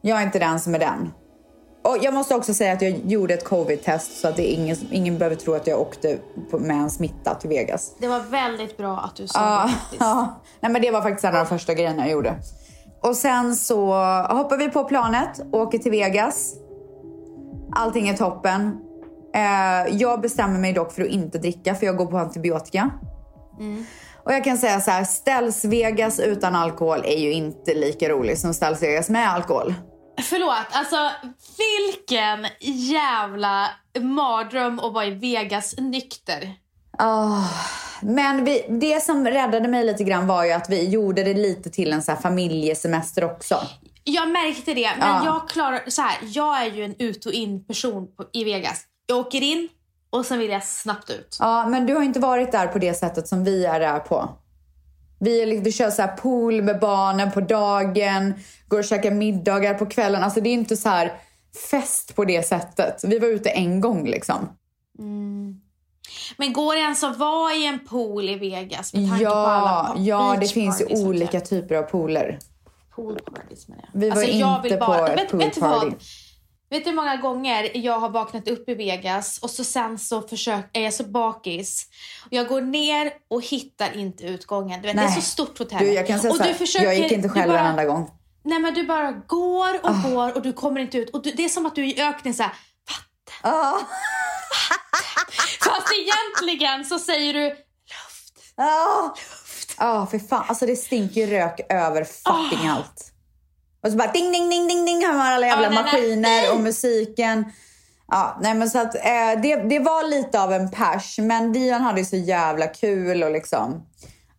Jag 0.00 0.18
är 0.20 0.22
inte 0.26 0.38
den 0.38 0.60
som 0.60 0.74
är 0.74 0.78
den. 0.78 1.10
Och 1.82 1.96
jag 2.02 2.14
måste 2.14 2.34
också 2.34 2.54
säga 2.54 2.72
att 2.72 2.82
jag 2.82 2.98
gjorde 3.04 3.34
ett 3.34 3.44
covid-test 3.44 4.20
så 4.20 4.28
att 4.28 4.36
det 4.36 4.52
är 4.52 4.54
ingen, 4.54 4.76
ingen 4.90 5.18
behöver 5.18 5.36
tro 5.36 5.54
att 5.54 5.66
jag 5.66 5.80
åkte 5.80 6.18
på, 6.50 6.58
med 6.58 6.76
en 6.76 6.90
smitta 6.90 7.34
till 7.34 7.48
Vegas. 7.48 7.94
Det 7.98 8.08
var 8.08 8.20
väldigt 8.20 8.76
bra 8.76 8.98
att 8.98 9.16
du 9.16 9.26
sa 9.26 9.38
Ja, 9.40 9.62
det 9.66 9.72
faktiskt. 9.72 10.00
ja. 10.00 10.40
Nej, 10.60 10.72
men 10.72 10.82
det 10.82 10.90
var 10.90 11.02
faktiskt 11.02 11.24
en 11.24 11.36
av 11.36 11.44
de 11.44 11.46
första 11.46 11.74
grejerna 11.74 12.02
jag 12.02 12.10
gjorde. 12.12 12.34
Och 13.02 13.16
sen 13.16 13.56
så 13.56 13.94
hoppar 14.30 14.56
vi 14.56 14.68
på 14.70 14.84
planet, 14.84 15.40
åker 15.52 15.78
till 15.78 15.90
Vegas. 15.90 16.54
Allting 17.72 18.08
är 18.08 18.16
toppen. 18.16 18.80
Eh, 19.34 19.94
jag 19.96 20.20
bestämmer 20.20 20.58
mig 20.58 20.72
dock 20.72 20.92
för 20.92 21.02
att 21.02 21.08
inte 21.08 21.38
dricka 21.38 21.74
för 21.74 21.86
jag 21.86 21.96
går 21.96 22.06
på 22.06 22.18
antibiotika. 22.18 22.90
Och 24.24 24.32
jag 24.32 24.44
kan 24.44 24.58
säga 24.58 24.80
så 24.80 24.90
här, 24.90 25.04
ställs 25.04 25.64
Vegas 25.64 26.20
utan 26.20 26.54
alkohol 26.54 27.00
är 27.04 27.18
ju 27.18 27.32
inte 27.32 27.74
lika 27.74 28.08
rolig 28.08 28.38
som 28.38 28.54
ställs 28.54 28.82
Vegas 28.82 29.08
med 29.08 29.30
alkohol. 29.32 29.74
Förlåt, 30.22 30.66
alltså 30.70 31.10
vilken 31.58 32.46
jävla 32.90 33.66
mardröm 34.00 34.78
att 34.80 34.92
vara 34.92 35.06
i 35.06 35.10
Vegas 35.10 35.74
nykter. 35.78 36.54
Ah, 36.98 37.48
men 38.02 38.44
vi, 38.44 38.64
det 38.68 39.02
som 39.02 39.26
räddade 39.26 39.68
mig 39.68 39.84
lite 39.86 40.04
grann 40.04 40.26
var 40.26 40.44
ju 40.44 40.52
att 40.52 40.70
vi 40.70 40.88
gjorde 40.88 41.24
det 41.24 41.34
lite 41.34 41.70
till 41.70 41.92
en 41.92 42.02
så 42.02 42.16
familjesemester 42.16 43.24
också. 43.24 43.60
Jag 44.04 44.30
märkte 44.30 44.74
det, 44.74 44.90
men 44.98 45.08
Ja. 45.08 45.22
jag 45.24 45.48
klarar 45.48 45.82
så 45.88 46.02
här. 46.02 46.18
Jag 46.22 46.62
är 46.62 46.70
ju 46.70 46.84
en 46.84 46.94
ut 46.98 47.26
och 47.26 47.32
in 47.32 47.64
person 47.66 48.06
på, 48.16 48.24
i 48.32 48.44
Vegas. 48.44 48.84
Jag 49.10 49.18
åker 49.18 49.42
in 49.42 49.68
och 50.10 50.26
sen 50.26 50.38
vill 50.38 50.50
jag 50.50 50.64
snabbt 50.64 51.10
ut. 51.10 51.36
Ja, 51.40 51.66
men 51.68 51.86
du 51.86 51.94
har 51.94 52.02
inte 52.02 52.20
varit 52.20 52.52
där 52.52 52.66
på 52.66 52.78
det 52.78 52.94
sättet 52.94 53.28
som 53.28 53.44
vi 53.44 53.64
är 53.66 53.80
där 53.80 53.98
på. 53.98 54.28
Vi, 55.20 55.42
är, 55.42 55.60
vi 55.60 55.72
kör 55.72 55.90
så 55.90 56.02
här 56.02 56.16
pool 56.16 56.62
med 56.62 56.80
barnen 56.80 57.30
på 57.32 57.40
dagen, 57.40 58.34
går 58.68 58.78
och 58.78 58.84
käkar 58.84 59.10
middagar 59.10 59.74
på 59.74 59.86
kvällen. 59.86 60.22
Alltså 60.22 60.40
det 60.40 60.50
är 60.50 60.54
inte 60.54 60.76
så 60.76 60.88
här 60.88 61.12
fest 61.70 62.16
på 62.16 62.24
det 62.24 62.42
sättet. 62.42 63.04
Vi 63.04 63.18
var 63.18 63.28
ute 63.28 63.50
en 63.50 63.80
gång 63.80 64.06
liksom. 64.06 64.48
Men 66.36 66.52
går 66.52 66.74
det 66.74 66.80
ens 66.80 67.04
att 67.04 67.18
vara 67.18 67.54
i 67.54 67.66
en 67.66 67.78
pool 67.78 68.28
i 68.28 68.34
Vegas 68.34 68.94
med 68.94 69.08
tanke 69.10 69.24
på 69.24 69.30
alla 69.30 69.92
Ja, 69.96 70.32
ja 70.32 70.36
det 70.40 70.48
finns 70.48 70.80
ju 70.80 71.06
olika 71.06 71.40
typer 71.40 71.74
av 71.74 71.82
pooler. 71.82 72.38
Pool 72.94 73.18
parties 73.34 73.68
menar 73.68 73.84
jag. 73.92 74.00
Vi 74.00 74.10
var 74.10 74.16
Alltså, 74.16 74.32
jag 74.32 74.56
inte 74.56 74.68
vill 74.68 74.78
på 74.78 74.86
bara- 74.86 75.08
ett 75.08 75.18
vet, 75.20 75.30
pool 75.30 75.40
vet 75.40 75.60
party. 75.60 75.86
vad? 75.86 75.94
Vet 76.70 76.84
du 76.84 76.90
hur 76.90 76.96
många 76.96 77.16
gånger 77.16 77.70
jag 77.76 78.00
har 78.00 78.08
vaknat 78.08 78.48
upp 78.48 78.68
i 78.68 78.74
Vegas 78.74 79.38
och 79.38 79.50
så 79.50 79.64
sen 79.64 79.98
så 79.98 80.22
försök, 80.22 80.64
är 80.72 80.80
jag 80.82 80.94
så 80.94 81.04
bakis. 81.04 81.86
Jag 82.30 82.48
går 82.48 82.60
ner 82.60 83.12
och 83.30 83.44
hittar 83.44 83.96
inte 83.96 84.24
utgången. 84.24 84.80
Du 84.82 84.86
vet, 84.88 84.96
det 84.96 85.02
är 85.02 85.08
så 85.08 85.20
stort 85.20 85.58
hotell. 85.58 85.78
Du, 85.78 85.92
jag 85.92 86.06
kan 86.06 86.18
säga 86.20 86.30
och 86.30 86.36
så 86.36 86.42
här, 86.42 86.54
försöker, 86.54 86.86
jag 86.86 86.98
gick 86.98 87.12
inte 87.12 87.28
själv 87.28 87.48
bara, 87.52 87.60
en 87.60 87.66
enda 87.66 87.84
gång. 87.84 88.10
Nej 88.44 88.58
men 88.58 88.74
du 88.74 88.86
bara 88.86 89.10
går 89.12 89.74
och 89.84 89.90
Ah. 89.90 90.08
går 90.10 90.36
och 90.36 90.42
du 90.42 90.52
kommer 90.52 90.80
inte 90.80 90.98
ut. 90.98 91.10
Och 91.10 91.22
du, 91.22 91.30
det 91.30 91.44
är 91.44 91.48
som 91.48 91.66
att 91.66 91.74
du 91.74 91.82
är 91.82 91.98
i 91.98 92.02
öknen 92.02 92.34
så 92.34 92.42
här. 92.42 92.52
Ah, 93.42 93.78
Fast 95.60 95.92
egentligen 95.94 96.84
så 96.84 96.98
säger 96.98 97.32
du 97.34 97.48
luft. 97.48 98.54
ah. 98.56 99.14
Ja, 99.78 100.06
för 100.10 100.18
fan. 100.18 100.44
Alltså 100.48 100.66
det 100.66 100.76
stinker 100.76 101.26
rök 101.26 101.60
över 101.68 102.04
fucking 102.04 102.68
allt. 102.68 103.12
Och 103.82 103.90
så 103.90 103.96
bara 103.96 104.12
ding, 104.12 104.32
ding, 104.32 104.50
ding, 104.50 104.68
ding, 104.68 104.84
ding 104.84 105.06
hör 105.06 105.14
man 105.14 105.26
alla 105.26 105.46
jävla 105.46 105.68
nej, 105.68 105.82
nej, 105.82 105.84
maskiner 105.84 106.20
nej. 106.28 106.50
och 106.50 106.60
musiken. 106.60 107.44
Ja, 108.08 108.38
nej 108.40 108.54
men 108.54 108.70
så 108.70 108.78
att 108.78 108.94
eh, 108.94 109.40
det, 109.42 109.56
det 109.56 109.78
var 109.78 110.10
lite 110.10 110.42
av 110.42 110.52
en 110.52 110.70
pers, 110.70 111.18
men 111.18 111.52
Dion 111.52 111.80
hade 111.80 112.00
ju 112.00 112.06
så 112.06 112.16
jävla 112.16 112.66
kul 112.66 113.22
och 113.22 113.30
liksom 113.30 113.86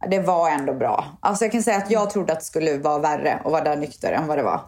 det 0.09 0.19
var 0.19 0.49
ändå 0.49 0.73
bra. 0.73 1.05
Alltså 1.19 1.45
jag 1.45 1.51
kan 1.51 1.63
säga 1.63 1.77
att 1.77 1.91
jag 1.91 2.09
trodde 2.09 2.33
att 2.33 2.39
det 2.39 2.45
skulle 2.45 2.77
vara 2.77 2.99
värre 2.99 3.41
och 3.43 3.51
vara 3.51 3.63
där 3.63 3.75
nykter 3.75 4.11
än 4.11 4.27
vad 4.27 4.37
det 4.37 4.43
var. 4.43 4.61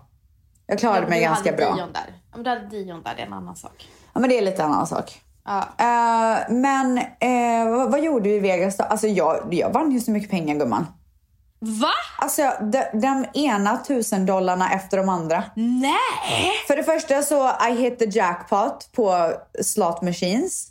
Jag 0.68 0.80
klarade 0.80 1.02
Ja, 1.02 1.10
mig 1.10 1.22
ganska 1.22 1.52
bra. 1.52 1.76
Dion 1.76 1.94
där. 1.94 2.06
Ja, 2.08 2.38
men 2.38 2.44
du 2.44 2.50
hade 2.50 2.68
Dion 2.68 3.04
där, 3.04 3.14
det 3.16 3.22
är 3.22 3.26
en 3.26 3.34
annan 3.34 3.56
sak. 3.56 3.90
Ja, 4.14 4.20
men 4.20 4.30
det 4.30 4.38
är 4.38 4.42
lite 4.42 4.64
annan 4.64 4.88
sak. 4.88 5.22
Ja. 5.46 5.60
Eh, 5.78 6.54
men 6.54 6.98
eh, 6.98 7.78
vad, 7.78 7.92
vad 7.92 8.04
gjorde 8.04 8.30
vi 8.30 8.36
i 8.36 8.40
Vegas 8.40 8.78
då? 8.78 8.84
Alltså 8.84 9.08
jag, 9.08 9.48
jag 9.52 9.70
vann 9.70 9.92
ju 9.92 10.00
så 10.00 10.12
mycket 10.12 10.30
pengar 10.30 10.56
gumman. 10.56 10.88
Va? 11.66 11.94
Alltså 12.18 12.52
de, 12.62 12.86
de 12.94 13.26
ena 13.34 13.78
tusen 13.78 14.26
dollarna 14.26 14.74
efter 14.74 14.98
de 14.98 15.10
andra. 15.10 15.44
Nej! 15.56 16.52
För 16.68 16.76
det 16.76 16.84
första 16.84 17.22
så 17.22 17.52
I 17.70 17.72
hit 17.72 18.00
the 18.00 18.06
jackpot 18.06 18.92
på 18.92 19.34
slot 19.62 20.02
machines. 20.02 20.68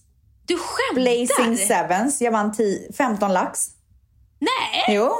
Du 0.46 0.58
skämtar? 0.58 0.94
Blazing 0.94 1.56
sevens. 1.56 2.20
Jag 2.20 2.32
vann 2.32 2.52
10, 2.52 2.92
15 2.92 3.32
lax. 3.32 3.66
Nej! 4.38 4.96
Jo. 4.96 5.10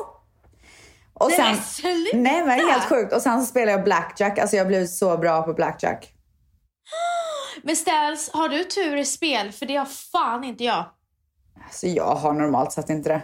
Och 1.14 1.30
Nej, 1.30 1.36
sen, 1.36 1.62
sluta! 1.62 2.16
nej 2.16 2.44
men 2.44 2.68
helt 2.68 2.84
sjukt. 2.84 3.12
Och 3.12 3.22
sen 3.22 3.40
så 3.40 3.46
spelade 3.46 3.72
jag 3.72 3.84
blackjack. 3.84 4.38
Alltså 4.38 4.56
jag 4.56 4.66
blev 4.66 4.86
så 4.86 5.16
bra 5.18 5.42
på 5.42 5.52
blackjack. 5.54 6.12
Men 7.62 7.76
Ställs, 7.76 8.30
har 8.32 8.48
du 8.48 8.64
tur 8.64 8.96
i 8.96 9.04
spel? 9.04 9.52
För 9.52 9.66
det 9.66 9.76
har 9.76 9.86
fan 9.86 10.44
inte 10.44 10.64
jag. 10.64 10.84
Alltså 11.64 11.86
jag 11.86 12.14
har 12.14 12.32
normalt 12.32 12.72
sett 12.72 12.90
inte 12.90 13.08
det. 13.08 13.22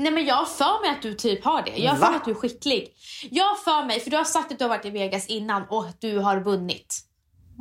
Nej 0.00 0.12
men 0.12 0.24
jag 0.24 0.34
har 0.34 0.44
för 0.44 0.82
mig 0.82 0.90
att 0.90 1.02
du 1.02 1.14
typ 1.14 1.44
har 1.44 1.62
det. 1.62 1.76
Jag 1.76 1.90
har 1.90 1.96
för 1.98 2.06
mig 2.06 2.16
att 2.16 2.24
du 2.24 2.30
är 2.30 2.34
skicklig. 2.34 2.88
Jag 3.30 3.44
har 3.44 3.56
för 3.56 3.86
mig, 3.86 4.00
för 4.00 4.10
du 4.10 4.16
har 4.16 4.24
sagt 4.24 4.52
att 4.52 4.58
du 4.58 4.64
har 4.64 4.68
varit 4.68 4.84
i 4.84 4.90
Vegas 4.90 5.26
innan 5.26 5.62
och 5.70 5.84
att 5.86 6.00
du 6.00 6.18
har 6.18 6.40
vunnit. 6.40 7.00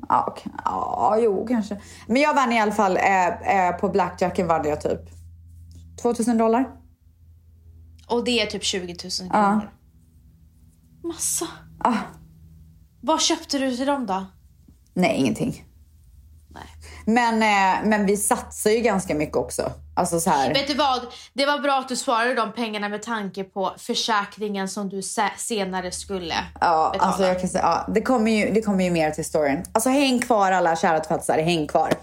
Ja, 0.10 0.25
okej. 0.27 0.51
ja, 0.65 1.17
jo 1.22 1.46
kanske. 1.48 1.81
Men 2.08 2.22
jag 2.22 2.34
vann 2.34 2.51
i 2.51 2.60
alla 2.60 2.72
fall 2.72 2.98
eh, 2.98 3.27
eh, 3.27 3.77
på 3.77 3.89
blackjacken 3.89 4.48
vann 4.48 4.67
jag 4.67 4.81
typ 4.81 5.00
2000 6.01 6.38
dollar. 6.38 6.69
Och 8.08 8.24
det 8.24 8.39
är 8.41 8.46
typ 8.46 8.63
20 8.63 8.86
000 8.88 8.96
Ja. 9.19 9.27
kronor. 9.29 9.72
Massa. 11.03 11.48
Ah, 11.84 11.98
Vad 13.01 13.22
köpte 13.22 13.60
du 13.60 13.75
till 13.77 13.86
dem 13.86 14.05
då? 14.05 14.25
nej, 14.93 15.15
ingenting. 15.17 15.65
Nej. 16.50 16.63
Men, 17.05 17.34
eh, 17.34 17.88
men 17.89 18.05
vi 18.05 18.17
satsar 18.17 18.69
ju 18.69 18.79
ganska 18.79 19.15
mycket 19.15 19.36
också. 19.36 19.72
Alltså 20.00 20.20
så 20.20 20.29
här. 20.29 20.53
Vet 20.53 20.68
du 20.68 20.74
vad? 20.74 21.01
Det 21.34 21.46
var 21.46 21.60
bra 21.60 21.74
att 21.79 21.88
du 21.89 21.96
svarade 21.96 22.34
de 22.34 22.51
pengarna 22.53 22.89
med 22.89 23.01
tanke 23.03 23.44
på 23.44 23.72
försäkringen 23.77 24.68
som 24.70 24.89
du 24.89 25.01
se- 25.01 25.32
senare 25.38 25.91
skulle 25.91 26.34
Ja, 26.62 26.89
betala. 26.94 27.08
alltså 27.12 27.24
jag 27.27 27.39
kan 27.39 27.50
säga, 27.50 27.63
ja, 27.63 27.94
det, 27.94 28.01
kommer 28.01 28.32
ju, 28.32 28.51
det 28.51 28.62
kommer 28.62 28.84
ju 28.84 28.91
mer 28.91 29.12
till 29.12 29.25
storyn. 29.25 29.63
Alltså 29.72 29.89
häng 29.89 30.20
kvar 30.20 30.51
alla 30.51 30.75
kära 30.75 31.00
tvättisar, 31.00 31.38
häng 31.39 31.68
kvar. 31.68 31.94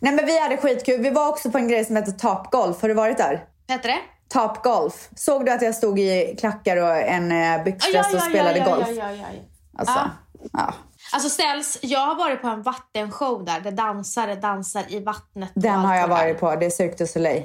Nej 0.00 0.12
men 0.12 0.26
vi 0.26 0.40
hade 0.40 0.56
skitkul. 0.56 1.00
Vi 1.00 1.10
var 1.10 1.28
också 1.28 1.50
på 1.50 1.58
en 1.58 1.68
grej 1.68 1.84
som 1.84 1.96
heter 1.96 2.12
Top 2.12 2.50
Golf. 2.50 2.82
Har 2.82 2.88
du 2.88 2.94
varit 2.94 3.18
där? 3.18 3.44
Heter 3.68 3.88
det? 3.88 3.98
Top 4.28 4.62
Golf. 4.64 5.08
Såg 5.16 5.46
du 5.46 5.52
att 5.52 5.62
jag 5.62 5.74
stod 5.74 5.98
i 5.98 6.36
klackar 6.38 6.76
och 6.76 6.96
en 6.96 7.32
eh, 7.32 7.64
byxdress 7.64 8.14
och 8.14 8.20
spelade 8.22 8.58
ja, 8.58 8.64
golf? 8.64 8.88
Ja, 8.88 8.94
ja, 8.94 9.10
ja, 9.10 9.16
ja. 9.32 9.38
Alltså, 9.78 9.94
Ja. 9.94 10.10
Ja. 10.52 10.74
Alltså 11.12 11.28
ställs, 11.28 11.78
jag 11.82 12.06
har 12.06 12.14
varit 12.14 12.42
på 12.42 12.48
en 12.48 12.62
vattenshow 12.62 13.44
där, 13.44 13.60
där 13.60 13.72
dansare 13.72 14.34
dansar 14.34 14.84
i 14.88 15.00
vattnet. 15.00 15.50
Den 15.54 15.80
har 15.80 15.94
jag 15.94 16.08
varit 16.08 16.40
på. 16.40 16.56
Det 16.56 16.66
är 16.66 16.70
Cirque 16.70 16.94
du 16.98 17.06
Soleil. 17.06 17.42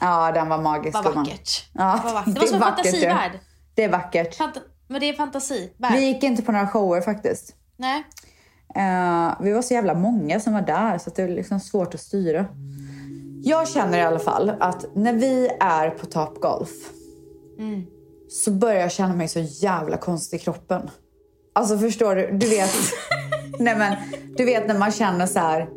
Ja, 0.00 0.32
den 0.32 0.48
var 0.48 0.58
magisk. 0.58 0.94
Vad 0.94 1.14
vackert. 1.14 1.70
Ja, 1.72 2.00
vackert. 2.04 2.34
Det 2.34 2.40
var 2.40 2.46
som 2.46 2.54
en 2.54 2.60
du. 2.60 2.66
fantasivärld. 2.66 3.40
Det 3.74 3.84
är 3.84 3.88
vackert. 3.88 4.38
Fanta- 4.38 4.62
men 4.88 5.00
det 5.00 5.08
är 5.08 5.14
fantasivärld. 5.14 5.92
Vi 5.92 6.04
gick 6.06 6.22
inte 6.22 6.42
på 6.42 6.52
några 6.52 6.68
shower 6.68 7.00
faktiskt. 7.00 7.54
Nej. 7.76 8.04
Eh, 8.74 9.34
vi 9.40 9.52
var 9.52 9.62
så 9.62 9.74
jävla 9.74 9.94
många 9.94 10.40
som 10.40 10.52
var 10.52 10.62
där 10.62 10.98
så 10.98 11.10
det 11.10 11.22
är 11.22 11.28
liksom 11.28 11.60
svårt 11.60 11.94
att 11.94 12.00
styra. 12.00 12.46
Jag 13.42 13.68
känner 13.68 13.98
i 13.98 14.02
alla 14.02 14.18
fall 14.18 14.52
att 14.60 14.84
när 14.94 15.12
vi 15.12 15.50
är 15.60 15.90
på 15.90 16.06
Top 16.06 16.40
Golf 16.40 16.70
så 18.30 18.50
börjar 18.50 18.80
jag 18.80 18.92
känna 18.92 19.14
mig 19.14 19.28
så 19.28 19.40
jävla 19.40 19.96
konstig 19.96 20.36
i 20.36 20.40
kroppen. 20.40 20.90
Alltså 21.58 21.78
förstår 21.78 22.14
du? 22.14 22.30
Du 22.32 22.48
vet, 22.48 22.70
nej 23.58 23.76
men, 23.76 23.96
du 24.36 24.44
vet 24.44 24.68
när 24.68 24.78
man 24.78 24.92
känner 24.92 25.26
så 25.26 25.38
här. 25.38 25.68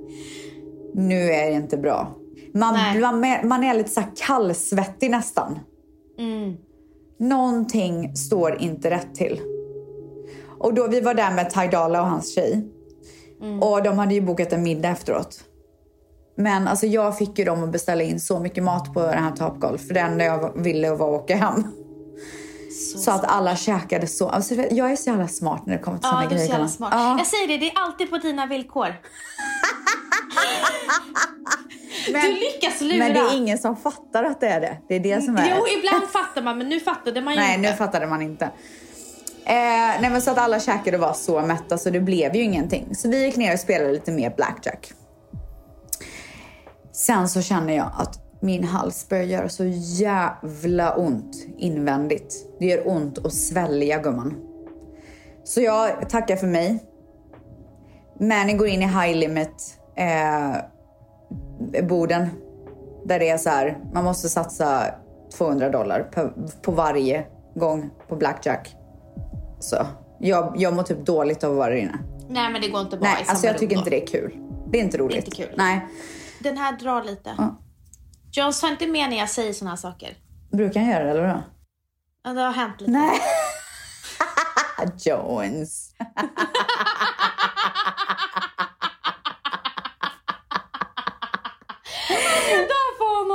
Nu 0.94 1.32
är 1.32 1.50
det 1.50 1.56
inte 1.56 1.78
bra. 1.78 2.16
Man, 2.54 3.00
man, 3.00 3.48
man 3.48 3.64
är 3.64 3.74
lite 3.74 3.90
så 3.90 4.04
kallsvettig 4.16 5.12
nästan. 5.12 5.60
Mm. 6.20 6.58
Någonting 7.20 8.16
står 8.16 8.62
inte 8.62 8.90
rätt 8.90 9.16
till. 9.16 9.42
Och 10.60 10.74
då, 10.74 10.88
vi 10.88 11.02
var 11.02 11.14
där 11.14 11.32
med 11.32 11.50
Tajdala 11.50 12.02
och 12.02 12.08
hans 12.08 12.36
tjej. 12.36 12.68
Och 13.62 13.84
de 13.84 13.98
hade 13.98 14.14
ju 14.14 14.22
bokat 14.22 14.54
en 14.54 14.64
middag 14.64 14.90
efteråt. 14.90 15.44
Men 16.38 16.68
alltså 16.68 16.86
jag 16.86 17.18
fick 17.18 17.40
ju 17.40 17.46
dem 17.46 17.64
att 17.64 17.72
beställa 17.72 18.04
in 18.04 18.20
så 18.20 18.40
mycket 18.40 18.64
mat 18.64 18.94
på 18.94 19.02
den 19.02 19.24
här 19.24 19.32
Top 19.32 19.60
Golf. 19.60 19.88
För 19.88 19.94
det 19.94 20.00
enda 20.00 20.26
jag 20.26 20.64
ville 20.64 20.96
var 20.96 21.16
att 21.16 21.22
åka 21.24 21.36
hem. 21.36 21.64
Så, 22.82 22.98
Så 22.98 23.12
att 23.12 23.24
alla 23.26 23.56
käkade 23.56 24.08
så. 24.08 24.30
Alltså, 24.30 24.56
jag 24.56 24.92
är 24.92 24.96
så 24.96 25.10
jävla 25.10 25.28
smart 25.28 25.66
när 25.66 25.78
det 25.78 25.84
kommer 25.84 25.98
till 25.98 26.08
Ja, 26.12 26.12
såna 26.12 26.22
du 26.22 26.26
är 26.28 26.30
grejer. 26.30 26.46
så 26.48 26.52
jävla 26.54 26.68
smart. 26.68 26.90
Ja. 26.96 27.18
Jag 27.18 27.28
säger 27.28 27.48
det, 27.48 27.58
det 27.58 27.72
är 27.72 27.80
alltid 27.84 28.10
på 28.10 28.18
dina 28.18 28.46
villkor. 28.46 28.88
Men, 32.14 32.22
du 32.22 32.32
lyckas 32.34 32.82
lura. 32.82 32.98
men 32.98 33.14
det 33.14 33.20
är 33.20 33.38
ingen 33.38 33.58
som 33.58 33.76
fattar 33.78 34.24
att 34.24 34.40
det 34.40 34.48
är 34.48 34.62
det. 34.62 34.78
Det 34.88 34.96
är 34.96 35.00
det 35.00 35.22
som 35.22 35.38
är... 35.38 35.56
Jo, 35.58 35.66
ibland 35.78 36.04
fattar 36.10 36.42
man, 36.42 36.58
men 36.58 36.70
nu 36.70 36.80
fattade 36.80 37.22
man 37.22 37.34
ju 37.34 37.40
Nej, 37.40 37.56
inte. 37.58 37.72
nu 37.72 37.76
fattade 37.78 38.08
man 38.08 38.22
inte. 38.22 38.46
Eh, 38.46 38.52
nej, 40.02 40.10
men 40.12 40.22
så 40.22 40.32
att 40.32 40.38
alla 40.38 40.60
käkade 40.60 40.98
och 40.98 41.02
var 41.04 41.14
så 41.14 41.42
mätta 41.42 41.78
så 41.78 41.90
det 41.90 42.00
blev 42.00 42.36
ju 42.36 42.42
ingenting. 42.44 42.96
Så 42.96 43.10
vi 43.10 43.26
gick 43.26 43.36
ner 43.38 43.54
och 43.54 43.60
spelade 43.60 43.92
lite 43.92 44.12
mer 44.12 44.34
blackjack. 44.36 44.94
Sen 46.94 47.30
så 47.30 47.42
känner 47.42 47.74
jag 47.76 47.92
att 47.98 48.20
min 48.42 48.64
hals 48.64 49.10
börjar 49.10 49.24
göra 49.24 49.50
så 49.50 49.64
jävla 49.76 50.96
ont 50.96 51.46
invändigt. 51.58 52.36
Det 52.60 52.66
gör 52.66 52.88
ont 52.88 53.26
att 53.26 53.34
svälja 53.34 54.00
gumman. 54.00 54.34
Så 55.44 55.62
jag 55.62 56.10
tackar 56.10 56.36
för 56.36 56.48
mig. 56.48 56.84
Manny 58.20 58.54
går 58.54 58.68
in 58.68 58.82
i 58.82 58.86
high 58.86 59.16
limit 59.16 59.80
eh, 59.96 60.56
borden. 61.84 62.30
Där 63.06 63.20
det 63.20 63.30
är 63.30 63.38
så 63.38 63.50
här, 63.50 63.78
man 63.94 64.04
måste 64.04 64.30
satsa 64.30 64.86
200 65.38 65.70
dollar 65.70 66.04
på, 66.04 66.30
på 66.62 66.72
varje 66.72 67.26
gång 67.56 67.90
på 68.08 68.16
blackjack. 68.16 68.76
Så 69.60 69.76
jag, 70.20 70.54
jag 70.58 70.74
mår 70.74 70.84
typ 70.84 71.06
dåligt 71.06 71.44
av 71.44 71.52
att 71.52 71.58
vara 71.58 71.70
där 71.70 71.76
inne. 71.76 72.00
Nej, 72.30 72.52
men 72.52 72.62
det 72.62 72.68
går 72.68 72.82
inte 72.82 72.98
bra 72.98 73.08
Nej, 73.10 73.16
i 73.18 73.30
alltså 73.30 73.36
samma 73.36 73.48
jag 73.48 73.54
rum 73.54 73.60
tycker 73.60 73.76
då. 73.76 73.80
inte 73.80 73.90
det 73.90 74.04
är 74.04 74.08
kul. 74.08 74.38
Det 74.72 74.80
är 74.80 74.84
inte 74.84 74.98
roligt. 74.98 75.26
inte 75.26 75.32
kul. 75.38 75.54
Nej. 75.58 75.86
Den 76.44 76.58
här 76.58 76.78
drar 76.78 77.04
lite. 77.04 77.30
Ja. 77.38 77.56
John, 78.34 78.54
ta 78.54 78.68
inte 78.68 78.88
med 78.88 79.10
när 79.10 79.18
jag 79.18 79.30
säger 79.30 79.54
såna 79.54 79.70
här 79.70 79.78
saker. 79.78 80.18
Brukar 80.52 80.80
han 80.80 80.90
göra 80.90 81.04
det 81.04 81.12
eller 81.12 81.28
vadå? 81.28 81.44
Ja, 82.24 82.34
Det 82.34 82.42
har 82.42 82.52
hänt 82.52 82.82
lite. 82.82 82.92
Nej. 82.92 83.20
Jones. 85.06 85.92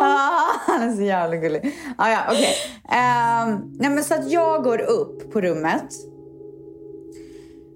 Ah, 0.03 0.53
han 0.67 0.83
är 0.83 0.97
så 0.97 1.03
jävla 1.03 1.37
gullig. 1.37 1.75
Ah, 1.99 2.11
ja, 2.11 2.19
okej. 2.29 2.55
Ehm, 2.89 3.77
nej, 3.79 3.91
men 3.91 4.05
så 4.05 4.15
att 4.15 4.31
jag 4.31 4.65
går 4.65 4.81
upp 4.81 5.33
på 5.33 5.41
rummet 5.41 5.93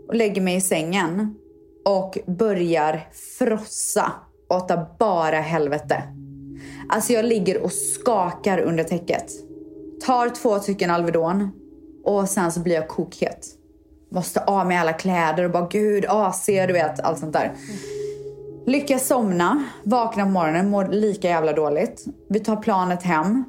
och 0.08 0.14
lägger 0.14 0.40
mig 0.42 0.56
i 0.56 0.60
sängen 0.60 1.34
och 1.84 2.18
börjar 2.26 3.08
frossa 3.38 4.12
åt 4.48 4.98
bara 4.98 5.40
helvete. 5.40 6.02
Alltså 6.92 7.12
jag 7.12 7.24
ligger 7.24 7.62
och 7.62 7.72
skakar 7.72 8.58
under 8.58 8.84
täcket. 8.84 9.32
Tar 10.06 10.28
två 10.28 10.60
stycken 10.60 10.90
Alvedon 10.90 11.50
och 12.04 12.28
sen 12.28 12.52
så 12.52 12.60
blir 12.60 12.74
jag 12.74 12.88
kokhet. 12.88 13.46
Måste 14.12 14.44
av 14.44 14.66
med 14.66 14.80
alla 14.80 14.92
kläder 14.92 15.44
och 15.44 15.50
bara 15.50 15.68
gud 15.70 16.04
AC 16.08 16.46
du 16.46 16.72
vet 16.72 17.00
allt 17.00 17.18
sånt 17.18 17.32
där. 17.32 17.52
Lyckas 18.66 19.06
somna, 19.06 19.64
vaknar 19.84 20.24
på 20.24 20.30
morgonen, 20.30 20.70
mår 20.70 20.86
lika 20.86 21.28
jävla 21.28 21.52
dåligt. 21.52 22.04
Vi 22.28 22.40
tar 22.40 22.56
planet 22.56 23.02
hem. 23.02 23.44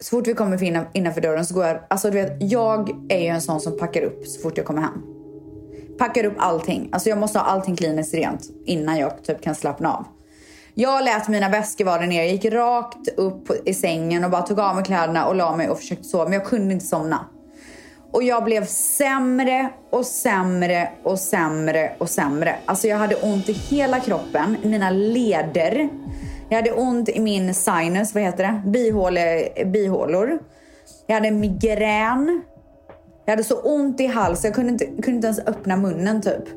så 0.00 0.16
fort 0.16 0.26
vi 0.26 0.34
kommer 0.34 0.96
innanför 0.96 1.20
dörren 1.20 1.46
så 1.46 1.54
går 1.54 1.64
jag... 1.64 1.78
Alltså 1.90 2.10
du 2.10 2.14
vet, 2.14 2.36
jag 2.52 2.90
är 3.08 3.20
ju 3.20 3.26
en 3.26 3.40
sån 3.40 3.60
som 3.60 3.78
packar 3.78 4.02
upp 4.02 4.26
så 4.26 4.40
fort 4.40 4.56
jag 4.56 4.66
kommer 4.66 4.82
hem. 4.82 5.02
Packar 5.98 6.24
upp 6.24 6.36
allting. 6.36 6.88
Alltså 6.92 7.08
jag 7.08 7.18
måste 7.18 7.38
ha 7.38 7.46
allting 7.46 7.76
kliniskt 7.76 8.14
rent 8.14 8.42
innan 8.64 8.98
jag 8.98 9.24
typ 9.24 9.42
kan 9.42 9.54
slappna 9.54 9.92
av. 9.92 10.04
Jag 10.78 11.04
lät 11.04 11.28
mina 11.28 11.48
väskor 11.48 11.84
vara 11.84 11.98
där 11.98 12.06
nere, 12.06 12.26
gick 12.26 12.44
rakt 12.44 13.08
upp 13.16 13.68
i 13.68 13.74
sängen 13.74 14.24
och 14.24 14.30
bara 14.30 14.42
tog 14.42 14.60
av 14.60 14.74
mig 14.74 14.84
kläderna 14.84 15.26
och 15.26 15.34
la 15.34 15.56
mig 15.56 15.68
och 15.68 15.78
försökte 15.78 16.04
sova. 16.04 16.24
Men 16.24 16.32
jag 16.32 16.44
kunde 16.44 16.74
inte 16.74 16.86
somna. 16.86 17.26
Och 18.12 18.22
jag 18.22 18.44
blev 18.44 18.66
sämre 18.66 19.70
och 19.90 20.06
sämre 20.06 20.88
och 21.02 21.18
sämre 21.18 21.92
och 21.98 22.10
sämre. 22.10 22.56
Alltså 22.66 22.88
jag 22.88 22.96
hade 22.96 23.14
ont 23.14 23.48
i 23.48 23.52
hela 23.52 24.00
kroppen, 24.00 24.56
i 24.62 24.68
mina 24.68 24.90
leder. 24.90 25.88
Jag 26.48 26.56
hade 26.56 26.72
ont 26.72 27.08
i 27.08 27.20
min 27.20 27.54
sinus, 27.54 28.14
vad 28.14 28.22
heter 28.22 28.44
det? 28.44 28.70
Bihåle, 28.70 29.48
bihålor. 29.66 30.38
Jag 31.06 31.14
hade 31.14 31.30
migrän. 31.30 32.42
Jag 33.24 33.32
hade 33.32 33.44
så 33.44 33.60
ont 33.60 34.00
i 34.00 34.06
halsen, 34.06 34.48
jag 34.48 34.54
kunde 34.54 34.72
inte, 34.72 34.84
kunde 34.84 35.10
inte 35.10 35.26
ens 35.26 35.38
öppna 35.38 35.76
munnen 35.76 36.22
typ. 36.22 36.48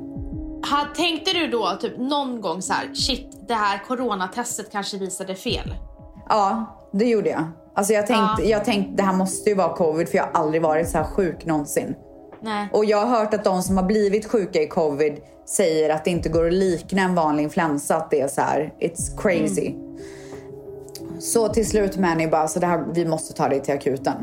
Ha, 0.71 0.87
tänkte 0.95 1.33
du 1.33 1.47
då 1.47 1.77
typ 1.81 1.97
någon 1.97 2.41
gång 2.41 2.61
så 2.61 2.73
här, 2.73 2.93
shit, 2.93 3.38
det 3.49 3.55
här 3.55 3.83
coronatestet 3.87 4.71
kanske 4.71 4.97
visade 4.97 5.35
fel? 5.35 5.75
Ja, 6.29 6.65
det 6.93 7.05
gjorde 7.05 7.29
jag. 7.29 7.43
Alltså 7.75 7.93
jag 7.93 8.07
tänkte, 8.07 8.49
jag 8.49 8.65
tänkte 8.65 8.93
det 8.95 9.03
här 9.03 9.13
måste 9.13 9.49
ju 9.49 9.55
vara 9.55 9.75
covid 9.75 10.09
för 10.09 10.17
jag 10.17 10.23
har 10.23 10.31
aldrig 10.31 10.61
varit 10.61 10.89
så 10.89 10.97
här 10.97 11.05
sjuk 11.05 11.45
någonsin. 11.45 11.95
Nej. 12.41 12.69
Och 12.73 12.85
jag 12.85 13.05
har 13.05 13.19
hört 13.19 13.33
att 13.33 13.43
de 13.43 13.63
som 13.63 13.77
har 13.77 13.83
blivit 13.83 14.25
sjuka 14.31 14.61
i 14.61 14.67
covid 14.67 15.17
säger 15.45 15.89
att 15.89 16.05
det 16.05 16.11
inte 16.11 16.29
går 16.29 16.47
att 16.47 16.53
likna 16.53 17.01
en 17.01 17.15
vanlig 17.15 17.43
influensa. 17.43 17.95
Att 17.95 18.11
det 18.11 18.21
är 18.21 18.27
så 18.27 18.41
här, 18.41 18.73
it's 18.79 19.21
crazy. 19.21 19.73
Så 21.19 21.47
till 21.49 21.69
slut 21.69 21.97
Manny 21.97 22.27
bara, 22.27 22.47
så 22.47 22.59
det 22.59 22.67
här, 22.67 22.85
vi 22.93 23.05
måste 23.05 23.33
ta 23.33 23.49
dig 23.49 23.61
till 23.61 23.73
akuten. 23.73 24.15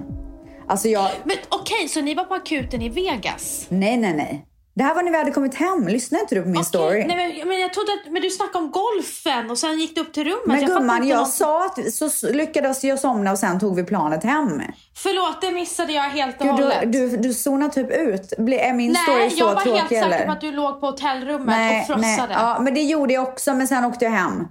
Alltså 0.68 0.88
jag, 0.88 1.10
Men 1.24 1.36
okej, 1.48 1.88
så 1.88 2.00
ni 2.00 2.14
var 2.14 2.24
på 2.24 2.34
akuten 2.34 2.82
i 2.82 2.88
Vegas? 2.88 3.66
nej 3.68 3.96
nej 3.96 4.14
nej. 4.16 4.46
Det 4.76 4.82
här 4.82 4.94
var 4.94 5.02
när 5.02 5.10
vi 5.12 5.18
hade 5.18 5.30
kommit 5.30 5.54
hem. 5.54 5.88
Lyssnade 5.88 6.22
inte 6.22 6.34
du 6.34 6.42
på 6.42 6.48
min 6.48 6.56
Okej, 6.56 6.64
story? 6.64 7.04
Nej, 7.06 7.16
men, 7.38 7.48
men 7.48 7.60
jag 7.60 7.72
trodde 7.72 7.92
att 7.92 8.12
men 8.12 8.22
du 8.22 8.30
snackade 8.30 8.58
om 8.64 8.70
golfen 8.70 9.50
och 9.50 9.58
sen 9.58 9.78
gick 9.78 9.94
du 9.94 10.00
upp 10.00 10.12
till 10.12 10.24
rummet. 10.24 10.42
men 10.46 10.60
jag 10.60 10.68
gumman, 10.68 11.08
jag 11.08 11.18
något- 11.18 11.30
sa 11.32 11.66
att 11.66 11.94
så 11.94 12.32
lyckades 12.32 12.84
jag 12.84 12.98
somna 12.98 13.32
och 13.32 13.38
sen 13.38 13.60
tog 13.60 13.76
vi 13.76 13.84
planet 13.84 14.24
hem. 14.24 14.62
Förlåt, 14.96 15.40
det 15.40 15.52
missade 15.52 15.92
jag 15.92 16.02
helt 16.02 16.40
och 16.40 16.46
Gud, 16.46 16.52
hållet. 16.54 16.92
du, 16.92 17.08
du, 17.10 17.16
du 17.16 17.34
zonar 17.34 17.68
typ 17.68 17.90
ut. 17.90 18.32
Är 18.38 18.72
min 18.72 18.94
story 18.94 19.18
Nej, 19.18 19.30
så 19.30 19.38
jag 19.38 19.46
var 19.46 19.54
tråkig 19.54 19.70
helt 19.78 19.88
säker 19.88 20.06
eller? 20.06 20.26
på 20.26 20.32
att 20.32 20.40
du 20.40 20.52
låg 20.52 20.80
på 20.80 20.86
hotellrummet 20.86 21.46
nej, 21.46 21.86
och 21.90 22.00
nej. 22.00 22.16
frossade. 22.16 22.34
Ja, 22.34 22.58
men 22.60 22.74
det 22.74 22.82
gjorde 22.82 23.12
jag 23.14 23.22
också, 23.28 23.54
men 23.54 23.68
sen 23.68 23.84
åkte 23.84 24.04
jag 24.04 24.12
hem. 24.12 24.48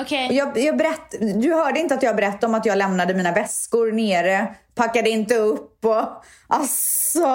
Okej. 0.00 0.26
Och 0.28 0.34
Jag, 0.34 0.58
jag 0.58 0.76
berätt, 0.76 1.14
du 1.42 1.54
hörde 1.54 1.80
inte 1.80 1.94
att 1.94 2.02
jag 2.02 2.16
berättade 2.16 2.46
om 2.46 2.54
att 2.54 2.66
jag 2.66 2.78
lämnade 2.78 3.14
mina 3.14 3.32
väskor 3.32 3.92
nere, 3.92 4.54
packade 4.74 5.10
inte 5.10 5.34
upp 5.36 5.84
och 5.84 6.24
alltså... 6.48 7.26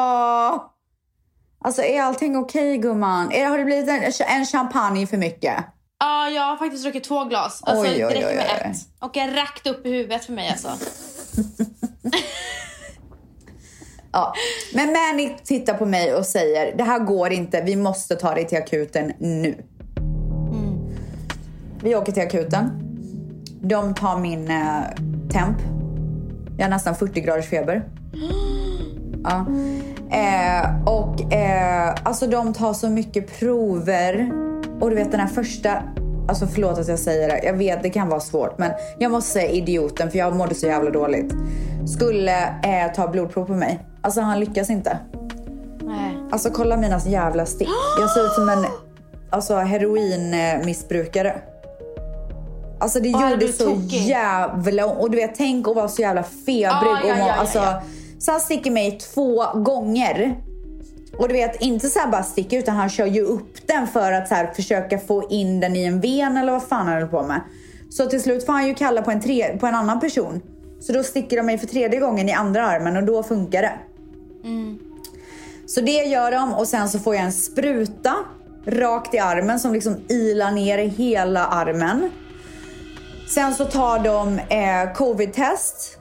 Alltså 1.59 1.81
är 1.81 2.01
allting 2.01 2.37
okej 2.37 2.77
gumman? 2.77 3.31
Är, 3.31 3.45
har 3.45 3.57
det 3.57 3.65
blivit 3.65 3.89
en, 3.89 4.03
en 4.27 4.45
champagne 4.45 5.07
för 5.07 5.17
mycket? 5.17 5.55
Ja, 5.99 6.29
jag 6.29 6.43
har 6.43 6.57
faktiskt 6.57 6.83
druckit 6.83 7.03
två 7.03 7.23
glas. 7.23 7.59
Alltså, 7.63 7.83
Oj, 7.83 8.05
oj, 8.05 8.13
det 8.13 8.19
räcker 8.19 8.35
med 8.35 8.61
oj. 8.65 8.71
ett. 8.71 8.77
Och 8.99 9.17
jag 9.17 9.37
rakt 9.37 9.67
upp 9.67 9.85
i 9.85 9.91
huvudet 9.91 10.25
för 10.25 10.33
mig 10.33 10.49
alltså. 10.49 10.69
Ja. 14.11 14.33
Men 14.73 14.93
Manny 14.93 15.35
tittar 15.43 15.73
på 15.73 15.85
mig 15.85 16.13
och 16.13 16.25
säger 16.25 16.77
det 16.77 16.83
här 16.83 16.99
går 16.99 17.31
inte, 17.31 17.61
vi 17.61 17.75
måste 17.75 18.15
ta 18.15 18.33
dig 18.33 18.47
till 18.47 18.57
akuten 18.57 19.13
nu. 19.19 19.63
Vi 21.83 21.95
åker 21.95 22.11
till 22.11 22.23
akuten. 22.23 22.71
De 23.61 23.95
tar 23.95 24.19
min 24.19 24.51
eh, 24.51 24.81
temp. 25.31 25.57
Jag 26.57 26.65
har 26.65 26.69
nästan 26.69 26.95
40 26.95 27.21
graders 27.21 27.49
feber. 27.49 27.83
Ja. 29.23 29.45
Eh, 30.11 30.87
och 30.87 31.33
eh, 31.33 31.95
alltså 32.03 32.27
de 32.27 32.53
tar 32.53 32.73
så 32.73 32.89
mycket 32.89 33.39
prover. 33.39 34.31
Och 34.79 34.89
du 34.89 34.95
vet 34.95 35.11
den 35.11 35.19
här 35.19 35.27
första, 35.27 35.83
alltså 36.27 36.47
förlåt 36.47 36.79
att 36.79 36.87
jag 36.87 36.99
säger 36.99 37.27
det, 37.27 37.41
jag 37.43 37.53
vet 37.53 37.83
det 37.83 37.89
kan 37.89 38.09
vara 38.09 38.19
svårt 38.19 38.57
men 38.57 38.71
jag 38.99 39.11
måste 39.11 39.31
säga 39.31 39.49
idioten 39.49 40.11
för 40.11 40.17
jag 40.17 40.35
mådde 40.35 40.55
så 40.55 40.65
jävla 40.65 40.89
dåligt. 40.89 41.33
Skulle 41.87 42.47
eh, 42.47 42.93
ta 42.95 43.07
blodprov 43.07 43.45
på 43.45 43.53
mig. 43.53 43.79
Alltså 44.01 44.21
han 44.21 44.39
lyckas 44.39 44.69
inte. 44.69 44.97
Nej. 45.83 46.17
Alltså 46.31 46.49
kolla 46.49 46.77
mina 46.77 46.99
jävla 46.99 47.45
stick. 47.45 47.69
Jag 47.99 48.09
ser 48.09 48.25
ut 48.25 48.33
som 48.33 48.49
en 48.49 48.65
alltså, 49.29 49.55
heroinmissbrukare. 49.55 51.41
Alltså 52.79 52.99
det 52.99 53.09
gjorde 53.09 53.47
så 53.47 53.65
tokig. 53.65 54.01
jävla 54.07 54.85
ont. 54.85 54.99
Och 54.99 55.11
du 55.11 55.17
vet, 55.17 55.35
tänk 55.35 55.67
att 55.67 55.75
vara 55.75 55.87
så 55.87 56.01
jävla 56.01 56.23
febrig. 56.23 56.61
Ja, 56.61 56.99
ja, 57.03 57.13
och 57.13 57.19
ja, 57.19 57.27
ja, 57.27 57.33
alltså, 57.33 57.57
ja. 57.57 57.81
Så 58.19 58.31
han 58.31 58.41
sticker 58.41 58.71
mig 58.71 58.99
två 58.99 59.45
gånger. 59.53 60.41
Och 61.17 61.27
du 61.27 61.33
vet, 61.33 61.61
inte 61.61 61.87
så 61.87 61.99
här 61.99 62.07
bara 62.07 62.23
sticka 62.23 62.57
utan 62.57 62.75
han 62.75 62.89
kör 62.89 63.05
ju 63.05 63.21
upp 63.21 63.67
den 63.67 63.87
för 63.87 64.11
att 64.11 64.27
så 64.27 64.35
här, 64.35 64.53
försöka 64.53 64.99
få 64.99 65.27
in 65.29 65.59
den 65.59 65.75
i 65.75 65.83
en 65.83 66.01
ven 66.01 66.37
eller 66.37 66.51
vad 66.51 66.63
fan 66.63 66.87
han 66.87 66.93
håller 66.93 67.07
på 67.07 67.23
med. 67.23 67.41
Så 67.89 68.05
till 68.05 68.21
slut 68.21 68.45
får 68.45 68.53
han 68.53 68.67
ju 68.67 68.73
kalla 68.73 69.01
på 69.01 69.11
en, 69.11 69.21
tre, 69.21 69.57
på 69.57 69.67
en 69.67 69.75
annan 69.75 69.99
person. 69.99 70.41
Så 70.79 70.93
då 70.93 71.03
sticker 71.03 71.37
de 71.37 71.45
mig 71.45 71.57
för 71.57 71.67
tredje 71.67 71.99
gången 71.99 72.29
i 72.29 72.33
andra 72.33 72.67
armen 72.67 72.97
och 72.97 73.03
då 73.03 73.23
funkar 73.23 73.61
det. 73.61 73.73
Så 75.67 75.81
det 75.81 76.03
gör 76.03 76.31
de 76.31 76.53
och 76.53 76.67
sen 76.67 76.89
så 76.89 76.99
får 76.99 77.15
jag 77.15 77.23
en 77.23 77.33
spruta 77.33 78.15
rakt 78.65 79.13
i 79.13 79.19
armen 79.19 79.59
som 79.59 79.73
liksom 79.73 79.95
ilar 80.09 80.51
ner 80.51 80.77
hela 80.77 81.45
armen. 81.45 82.11
Sen 83.27 83.53
så 83.53 83.65
tar 83.65 83.99
de 83.99 84.39
eh, 84.39 84.93
covid-test 84.93 85.96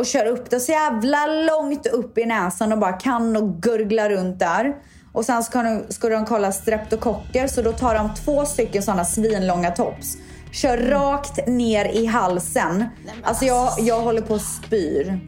och 0.00 0.06
kör 0.06 0.26
upp 0.26 0.50
det 0.50 0.60
så 0.60 0.72
jävla 0.72 1.26
långt 1.26 1.86
upp 1.86 2.18
i 2.18 2.26
näsan 2.26 2.72
och 2.72 2.78
bara 2.78 2.92
kan 2.92 3.36
och 3.36 3.62
gurgla 3.62 4.08
runt 4.08 4.38
där. 4.38 4.74
Och 5.12 5.24
sen 5.24 5.42
ska 5.42 5.62
de, 5.62 5.82
ska 5.88 6.08
de 6.08 6.26
kolla 6.26 6.52
streptokocker 6.52 7.46
så 7.46 7.62
då 7.62 7.72
tar 7.72 7.94
de 7.94 8.14
två 8.14 8.44
stycken 8.44 8.82
sådana 8.82 9.04
svinlånga 9.04 9.70
tops. 9.70 10.16
Kör 10.52 10.76
rakt 10.78 11.46
ner 11.46 11.84
i 11.84 12.06
halsen. 12.06 12.84
Alltså 13.22 13.44
jag, 13.44 13.72
jag 13.78 14.00
håller 14.00 14.22
på 14.22 14.34
att 14.34 14.42
spyr. 14.42 15.20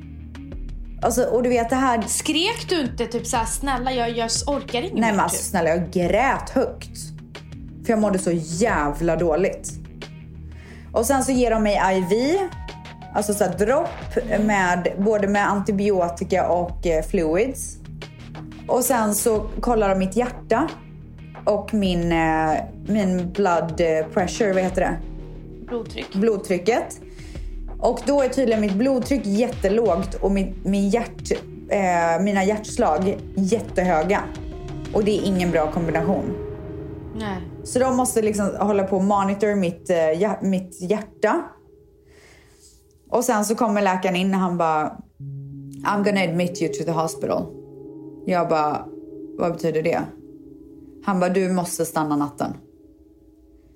Alltså, 1.03 1.25
och 1.25 1.43
du 1.43 1.49
vet 1.49 1.71
det 1.71 1.77
här 1.77 2.03
Skrek 2.03 2.69
du 2.69 2.81
inte 2.81 3.07
typ 3.07 3.27
såhär 3.27 3.45
snälla 3.45 3.93
jag, 3.93 4.11
jag 4.11 4.31
orkar 4.47 4.83
inget 4.83 4.95
Nej 4.95 5.11
men 5.11 5.21
alltså 5.21 5.39
typ? 5.39 5.47
snälla 5.47 5.71
jag 5.71 5.91
grät 5.91 6.51
högt. 6.51 6.99
För 7.85 7.93
jag 7.93 7.99
mådde 7.99 8.19
så 8.19 8.31
jävla 8.35 9.17
dåligt. 9.17 9.71
Och 10.93 11.07
sen 11.07 11.25
så 11.25 11.33
ger 11.33 11.51
de 11.51 11.63
mig 11.63 11.81
IV. 11.99 12.39
Alltså 13.15 13.35
så 13.35 13.45
här 13.45 13.59
dropp 13.59 13.89
med 14.41 14.93
både 14.99 15.29
med 15.29 15.49
antibiotika 15.49 16.49
och 16.49 16.87
eh, 16.87 17.05
fluids. 17.05 17.77
Och 18.69 18.85
sen 18.85 19.15
så 19.15 19.47
kollar 19.61 19.89
de 19.89 19.99
mitt 19.99 20.17
hjärta. 20.17 20.69
Och 21.45 21.75
min, 21.75 22.13
eh, 22.13 22.53
min 22.87 23.33
blood 23.33 23.81
eh, 23.81 24.07
pressure, 24.13 24.53
vad 24.53 24.63
heter 24.63 24.81
det? 24.81 24.97
Blodtryck. 25.67 26.15
blodtrycket. 26.15 27.01
Och 27.81 28.01
då 28.07 28.23
är 28.23 28.29
tydligen 28.29 28.61
mitt 28.61 28.75
blodtryck 28.75 29.27
jättelågt 29.27 30.15
och 30.15 30.31
min, 30.31 30.55
min 30.65 30.89
hjärt, 30.89 31.33
eh, 31.69 32.23
mina 32.23 32.45
hjärtslag 32.45 33.19
jättehöga. 33.35 34.23
Och 34.95 35.05
det 35.05 35.19
är 35.19 35.27
ingen 35.27 35.51
bra 35.51 35.73
kombination. 35.73 36.37
Nej. 37.17 37.37
Så 37.65 37.79
de 37.79 37.97
måste 37.97 38.23
liksom 38.23 38.57
hålla 38.61 38.85
på 38.85 38.97
och 38.97 39.05
monitor 39.05 39.55
mitt, 39.55 39.91
eh, 39.91 40.33
mitt 40.43 40.83
hjärta. 40.83 41.43
Och 43.13 43.25
sen 43.25 43.45
så 43.45 43.55
kommer 43.55 43.83
läkaren 43.83 44.17
in 44.17 44.35
och 44.35 44.41
han 44.41 44.59
bara 44.59 44.97
I'm 45.85 46.05
gonna 46.05 46.21
admit 46.21 46.63
you 46.63 46.73
to 46.73 46.85
the 46.85 46.91
hospital. 46.91 47.47
Jag 48.27 48.49
bara, 48.49 48.87
vad 49.39 49.53
betyder 49.53 49.83
det? 49.83 50.03
Han 51.05 51.21
bara, 51.21 51.31
du 51.31 51.53
måste 51.53 51.85
stanna 51.85 52.17
natten. 52.17 52.57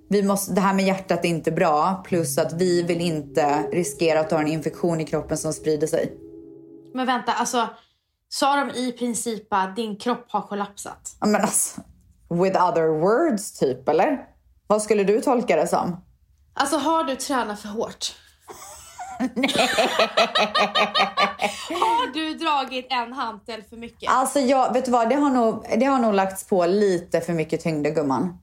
Vi 0.09 0.23
måste, 0.23 0.53
det 0.53 0.61
här 0.61 0.75
med 0.75 0.85
hjärtat 0.85 1.25
är 1.25 1.29
inte 1.29 1.53
bra. 1.53 2.03
Plus 2.07 2.39
att 2.39 2.53
vi 2.53 2.83
vill 2.83 3.01
inte 3.01 3.63
riskera 3.73 4.21
att 4.21 4.31
har 4.31 4.41
en 4.41 4.49
infektion 4.49 5.01
i 5.01 5.05
kroppen 5.05 5.39
som 5.39 5.53
sprider 5.53 5.87
sig. 5.87 6.17
Men 6.95 7.07
vänta, 7.07 7.33
alltså 7.33 7.69
sa 8.29 8.57
de 8.57 8.71
i 8.71 8.93
princip 8.93 9.47
att 9.51 9.77
din 9.77 9.97
kropp 9.97 10.27
har 10.29 10.43
kollapsat? 10.43 11.17
Men 11.21 11.37
alltså, 11.37 11.81
with 12.31 12.69
other 12.69 13.01
words 13.01 13.59
typ, 13.59 13.89
eller? 13.89 14.19
Vad 14.67 14.83
skulle 14.83 15.05
du 15.05 15.21
tolka 15.21 15.57
det 15.57 15.67
som? 15.67 15.97
Alltså 16.55 16.77
har 16.77 17.05
du 17.05 17.17
tränat 17.17 17.61
för 17.61 17.69
hårt? 17.69 18.15
har 21.71 22.13
du 22.13 22.35
dragit 22.35 22.87
en 22.91 23.13
hantel 23.13 23.63
för 23.71 23.77
mycket? 23.77 24.11
Alltså 24.11 24.41
jag, 24.41 24.73
vet 24.73 24.85
du 24.85 24.91
vad, 24.91 25.09
det 25.09 25.15
har, 25.15 25.31
nog, 25.31 25.67
det 25.79 25.87
har 25.87 25.99
nog 25.99 26.15
lagts 26.15 26.45
på 26.45 26.67
lite 26.67 27.21
för 27.21 27.33
mycket 27.33 27.61
tyngder 27.63 27.91
gumman. 27.91 28.39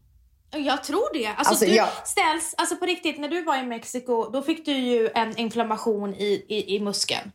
Jag 0.51 0.83
tror 0.83 1.13
det. 1.13 1.27
Alltså, 1.27 1.49
Alltså, 1.49 1.65
du 1.65 1.71
jag- 1.75 1.87
ställs, 2.03 2.53
alltså 2.57 2.75
på 2.75 2.85
riktigt, 2.85 3.19
när 3.19 3.29
du 3.29 3.43
var 3.43 3.57
i 3.57 3.63
Mexiko 3.63 4.29
då 4.29 4.41
fick 4.41 4.65
du 4.65 4.71
ju 4.71 5.09
en 5.15 5.37
inflammation 5.37 6.13
i, 6.13 6.45
i, 6.49 6.75
i 6.75 6.79
muskeln. 6.79 7.31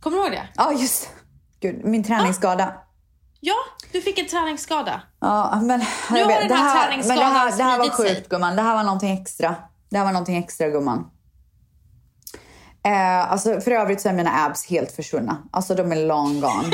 Kommer 0.00 0.16
du 0.16 0.22
ihåg 0.22 0.32
det? 0.32 0.48
Ja 0.56 0.72
just 0.72 1.08
Gud, 1.60 1.84
min 1.84 2.04
träningsskada. 2.04 2.74
Ja, 3.40 3.54
du 3.92 4.00
fick 4.02 4.18
en 4.18 4.26
träningsskada. 4.26 5.00
Ja, 5.20 5.58
men 5.62 5.84
Nu 6.10 6.20
har 6.22 6.28
vet, 6.28 6.38
den 6.38 6.48
det 6.48 6.54
här 6.54 6.64
här, 6.64 6.88
men 6.90 6.98
det 6.98 7.04
träningsskadan 7.06 7.32
här, 7.32 7.56
det 7.56 7.62
här 7.64 7.78
var 7.78 7.88
sig. 7.90 8.14
sjukt 8.16 8.28
gumman. 8.28 8.56
Det 8.56 8.62
här 8.62 8.74
var 8.76 8.82
någonting 8.84 9.10
extra. 9.22 9.54
Det 9.90 9.98
här 9.98 10.04
var 10.04 10.12
någonting 10.12 10.36
extra 10.36 10.68
gumman. 10.68 11.10
Eh, 12.84 13.32
alltså, 13.32 13.60
för 13.60 13.70
övrigt 13.70 14.00
så 14.00 14.08
är 14.08 14.12
mina 14.12 14.44
abs 14.44 14.66
helt 14.66 14.92
försvunna. 14.92 15.42
Alltså 15.50 15.74
de 15.74 15.92
är 15.92 15.96
long 16.06 16.40
gone. 16.40 16.52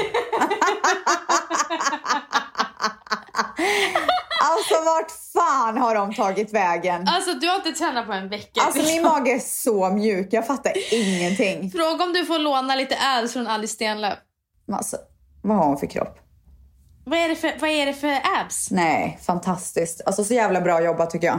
alltså 4.40 4.74
vart 4.84 5.10
fan 5.32 5.78
har 5.78 5.94
de 5.94 6.14
tagit 6.14 6.52
vägen? 6.52 7.08
Alltså 7.08 7.34
du 7.34 7.48
har 7.48 7.56
inte 7.56 7.72
tränat 7.72 8.06
på 8.06 8.12
en 8.12 8.28
vecka. 8.28 8.60
Alltså 8.60 8.82
min 8.82 9.02
mage 9.02 9.34
är 9.34 9.38
så 9.38 9.90
mjuk, 9.90 10.28
jag 10.30 10.46
fattar 10.46 10.72
ingenting. 10.92 11.70
Fråga 11.70 12.04
om 12.04 12.12
du 12.12 12.24
får 12.24 12.38
låna 12.38 12.74
lite 12.74 12.96
abs 13.00 13.32
från 13.32 13.46
Alice 13.46 13.74
Stenlöf. 13.74 14.18
Alltså, 14.72 14.96
vad 15.42 15.56
har 15.56 15.64
hon 15.64 15.78
för 15.78 15.86
kropp? 15.86 16.18
Vad 17.04 17.18
är 17.18 17.28
det 17.28 17.36
för, 17.36 17.52
vad 17.60 17.70
är 17.70 17.86
det 17.86 17.94
för 17.94 18.08
abs? 18.40 18.70
Nej, 18.70 19.18
fantastiskt. 19.26 20.00
Alltså 20.06 20.24
så 20.24 20.34
jävla 20.34 20.60
bra 20.60 20.82
jobbat 20.82 21.10
tycker 21.10 21.26
jag. 21.26 21.38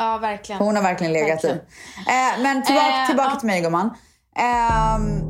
Ja, 0.00 0.18
verkligen. 0.18 0.60
Hon 0.62 0.76
har 0.76 0.82
verkligen 0.82 1.12
legat 1.12 1.28
Verkligen. 1.28 1.56
i. 1.56 1.60
Eh, 2.08 2.42
men 2.42 2.62
tillbaka, 2.62 2.86
Eh, 3.02 3.06
tillbaka 3.06 3.30
ja. 3.34 3.38
till 3.40 3.46
mig 3.46 3.60
gumman. 3.60 3.90
Ehm, 4.38 5.20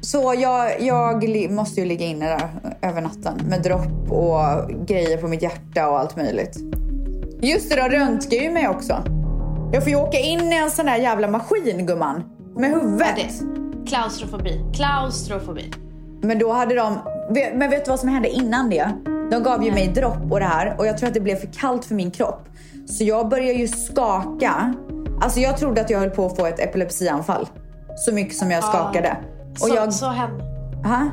så 0.00 0.34
jag, 0.38 0.80
jag 0.82 1.50
måste 1.50 1.80
ju 1.80 1.86
ligga 1.86 2.06
inne 2.06 2.26
där 2.28 2.48
över 2.82 3.00
natten 3.02 3.40
med 3.48 3.62
dropp 3.62 4.10
och 4.10 4.70
grejer 4.86 5.16
på 5.16 5.28
mitt 5.28 5.42
hjärta 5.42 5.88
och 5.88 5.98
allt 5.98 6.16
möjligt. 6.16 6.56
Just 7.42 7.70
det, 7.70 7.76
de 7.76 7.88
röntgar 7.88 8.38
ju 8.38 8.50
mig 8.50 8.68
också. 8.68 9.02
Jag 9.72 9.82
får 9.82 9.90
ju 9.90 9.96
åka 9.96 10.18
in 10.18 10.52
i 10.52 10.56
en 10.56 10.70
sån 10.70 10.86
där 10.86 10.96
jävla 10.96 11.28
maskin 11.28 11.86
gumman. 11.86 12.22
Med 12.56 12.70
Ja, 12.70 12.74
huvudet. 12.74 13.16
det. 13.16 13.88
Klaustrofobi. 13.88 14.60
Klaustrofobi. 14.74 15.72
Men 16.22 16.38
då 16.38 16.52
hade 16.52 16.74
de... 16.74 16.98
Men 17.54 17.70
vet 17.70 17.84
du 17.84 17.90
vad 17.90 18.00
som 18.00 18.08
hände 18.08 18.28
innan 18.28 18.70
det? 18.70 18.90
De 19.30 19.42
gav 19.42 19.64
ju 19.64 19.72
mig 19.72 19.88
dropp 19.88 20.30
och 20.32 20.40
det 20.40 20.46
här 20.46 20.74
och 20.78 20.86
jag 20.86 20.98
tror 20.98 21.08
att 21.08 21.14
det 21.14 21.20
blev 21.20 21.36
för 21.36 21.46
kallt 21.52 21.84
för 21.84 21.94
min 21.94 22.10
kropp. 22.10 22.48
Så 22.90 23.04
jag 23.04 23.28
började 23.28 23.58
ju 23.58 23.68
skaka. 23.68 24.74
Alltså 25.20 25.40
jag 25.40 25.56
trodde 25.56 25.80
att 25.80 25.90
jag 25.90 25.98
höll 25.98 26.10
på 26.10 26.26
att 26.26 26.36
få 26.36 26.46
ett 26.46 26.60
epilepsianfall. 26.60 27.48
Så 27.96 28.12
mycket 28.12 28.36
som 28.36 28.50
jag 28.50 28.64
skakade. 28.64 29.16
Och 29.50 29.58
Så, 29.58 29.74
jag... 29.74 29.94
så 29.94 30.06
hände. 30.06 30.44
Ha? 30.84 31.10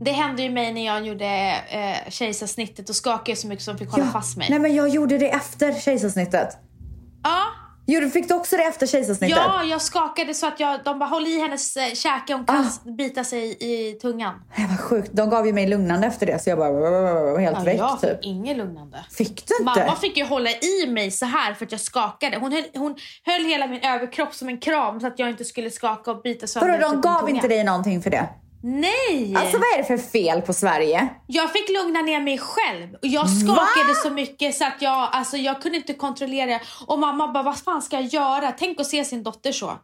Det 0.00 0.10
hände 0.10 0.42
ju 0.42 0.50
mig 0.50 0.72
när 0.72 0.86
jag 0.86 1.06
gjorde 1.06 1.54
eh, 1.70 2.10
kejsarsnittet 2.10 2.88
och 2.88 2.96
skakade 2.96 3.36
så 3.36 3.46
mycket 3.48 3.64
som 3.64 3.78
fick 3.78 3.90
hålla 3.90 4.06
fast 4.06 4.36
mig. 4.36 4.46
Nej 4.50 4.58
men 4.58 4.74
jag 4.74 4.88
gjorde 4.88 5.18
det 5.18 5.30
efter 5.30 5.72
kejsarsnittet. 5.72 6.48
Ja, 7.22 7.42
Fick 8.12 8.28
du 8.28 8.34
också 8.34 8.56
det 8.56 8.62
efter 8.62 8.86
kejsarsnittet? 8.86 9.36
ja, 9.36 9.64
jag 9.64 9.82
skakade 9.82 10.34
så 10.34 10.46
att 10.46 10.60
jag, 10.60 10.80
de 10.84 10.98
bara 10.98 11.08
håll 11.08 11.26
i 11.26 11.40
hennes 11.40 11.76
eh, 11.76 11.92
käke, 11.94 12.34
hon 12.34 12.44
kan 12.46 12.56
Ah. 12.56 12.90
bita 12.90 13.24
sig 13.24 13.56
i 13.60 13.92
tungan. 13.92 14.34
Nej 14.56 14.66
vad 14.70 14.80
sjukt. 14.80 15.10
De 15.12 15.30
gav 15.30 15.46
ju 15.46 15.52
mig 15.52 15.66
lugnande 15.66 16.06
efter 16.06 16.26
det 16.26 16.38
så 16.42 16.50
jag 16.50 16.58
bara 16.58 16.70
var 16.72 17.38
helt 17.38 17.56
Ja, 17.58 17.64
väck 17.64 17.78
jag 17.80 18.00
typ. 18.00 18.10
fick 18.10 18.24
inget 18.26 18.56
lugnande. 18.56 19.04
Fick 19.10 19.46
du 19.46 19.54
inte? 19.60 19.80
Mamma 19.80 19.96
fick 19.96 20.16
ju 20.16 20.24
hålla 20.24 20.50
i 20.50 20.86
mig 20.88 21.10
så 21.10 21.26
här 21.26 21.54
för 21.54 21.64
att 21.66 21.72
jag 21.72 21.80
skakade. 21.80 22.36
Hon 22.38 22.52
höll, 22.52 22.64
hon 22.74 22.94
höll 23.24 23.44
hela 23.44 23.66
min 23.66 23.80
överkropp 23.84 24.34
som 24.34 24.48
en 24.48 24.58
kram 24.58 25.00
så 25.00 25.06
att 25.06 25.18
jag 25.18 25.30
inte 25.30 25.44
skulle 25.44 25.70
skaka 25.70 26.10
och 26.10 26.22
bita 26.22 26.46
sönder 26.46 26.68
Vadå, 26.70 26.82
de 26.88 26.92
typ 26.94 27.02
gav 27.02 27.18
tunga. 27.20 27.30
inte 27.30 27.48
dig 27.48 27.64
någonting 27.64 28.02
för 28.02 28.10
det? 28.10 28.28
Nej! 28.66 29.34
Alltså 29.36 29.56
vad 29.56 29.66
är 29.74 29.78
det 29.78 29.84
för 29.84 29.96
fel 29.96 30.42
på 30.42 30.52
Sverige? 30.52 31.08
Jag 31.26 31.52
fick 31.52 31.68
lugna 31.68 32.02
ner 32.02 32.20
mig 32.20 32.38
själv. 32.38 32.94
Och 32.94 33.06
jag 33.06 33.30
skakade 33.30 33.94
så 34.02 34.10
mycket 34.10 34.54
så 34.54 34.64
att 34.64 34.82
jag, 34.82 35.08
alltså, 35.12 35.36
jag 35.36 35.62
kunde 35.62 35.78
inte 35.78 35.94
kontrollera. 35.94 36.60
Och 36.86 36.98
mamma 36.98 37.32
bara, 37.32 37.42
vad 37.42 37.58
fan 37.58 37.82
ska 37.82 37.96
jag 37.96 38.04
göra? 38.04 38.52
Tänk 38.58 38.80
att 38.80 38.86
se 38.86 39.04
sin 39.04 39.22
dotter 39.22 39.52
så. 39.52 39.78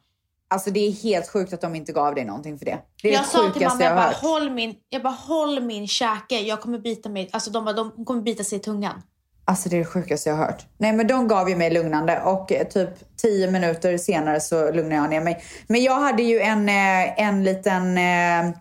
Alltså 0.49 0.71
det 0.71 0.81
är 0.81 0.93
helt 0.93 1.29
sjukt 1.29 1.53
att 1.53 1.61
de 1.61 1.75
inte 1.75 1.93
gav 1.93 2.15
dig 2.15 2.25
någonting 2.25 2.59
för 2.59 2.65
det. 2.65 2.79
Det 3.03 3.09
är 3.09 3.13
jag 3.13 3.23
det 3.23 3.29
sa 3.29 3.51
till 3.51 3.63
mamma, 3.67 3.83
jag 3.83 3.91
jag 3.91 3.97
bara, 3.97 4.07
hört. 4.07 4.17
håll 4.17 4.51
min, 4.51 4.75
jag 4.89 5.03
bara, 5.03 5.15
håll 5.15 5.61
min 5.61 5.89
käke. 5.89 6.39
Jag 6.41 6.61
kommer 6.61 6.79
bita 6.79 7.09
mig. 7.09 7.31
Alltså 7.33 7.51
de 7.51 7.65
bara, 7.65 7.75
de 7.75 8.05
kommer 8.05 8.23
bita 8.23 8.45
sig 8.45 8.59
i 8.59 8.63
tungan. 8.63 9.03
Alltså 9.45 9.69
det 9.69 9.77
är 9.77 9.79
det 9.79 9.85
sjukaste 9.85 10.29
jag 10.31 10.37
har 10.37 10.45
hört. 10.45 10.67
Nej 10.79 10.93
men 10.93 11.07
de 11.07 11.29
gav 11.29 11.49
ju 11.49 11.57
mig 11.57 11.71
lugnande 11.71 12.21
och 12.21 12.53
eh, 12.53 12.67
typ 12.69 12.89
tio 13.17 13.51
minuter 13.51 13.99
senare 13.99 14.41
så 14.41 14.73
lugnade 14.73 14.95
jag 14.95 15.11
ner 15.11 15.21
mig. 15.21 15.43
Men 15.67 15.83
jag 15.83 16.01
hade 16.01 16.23
ju 16.23 16.41
en, 16.41 16.69
eh, 16.69 17.21
en 17.21 17.45
liten 17.45 17.99
eh, 17.99 18.57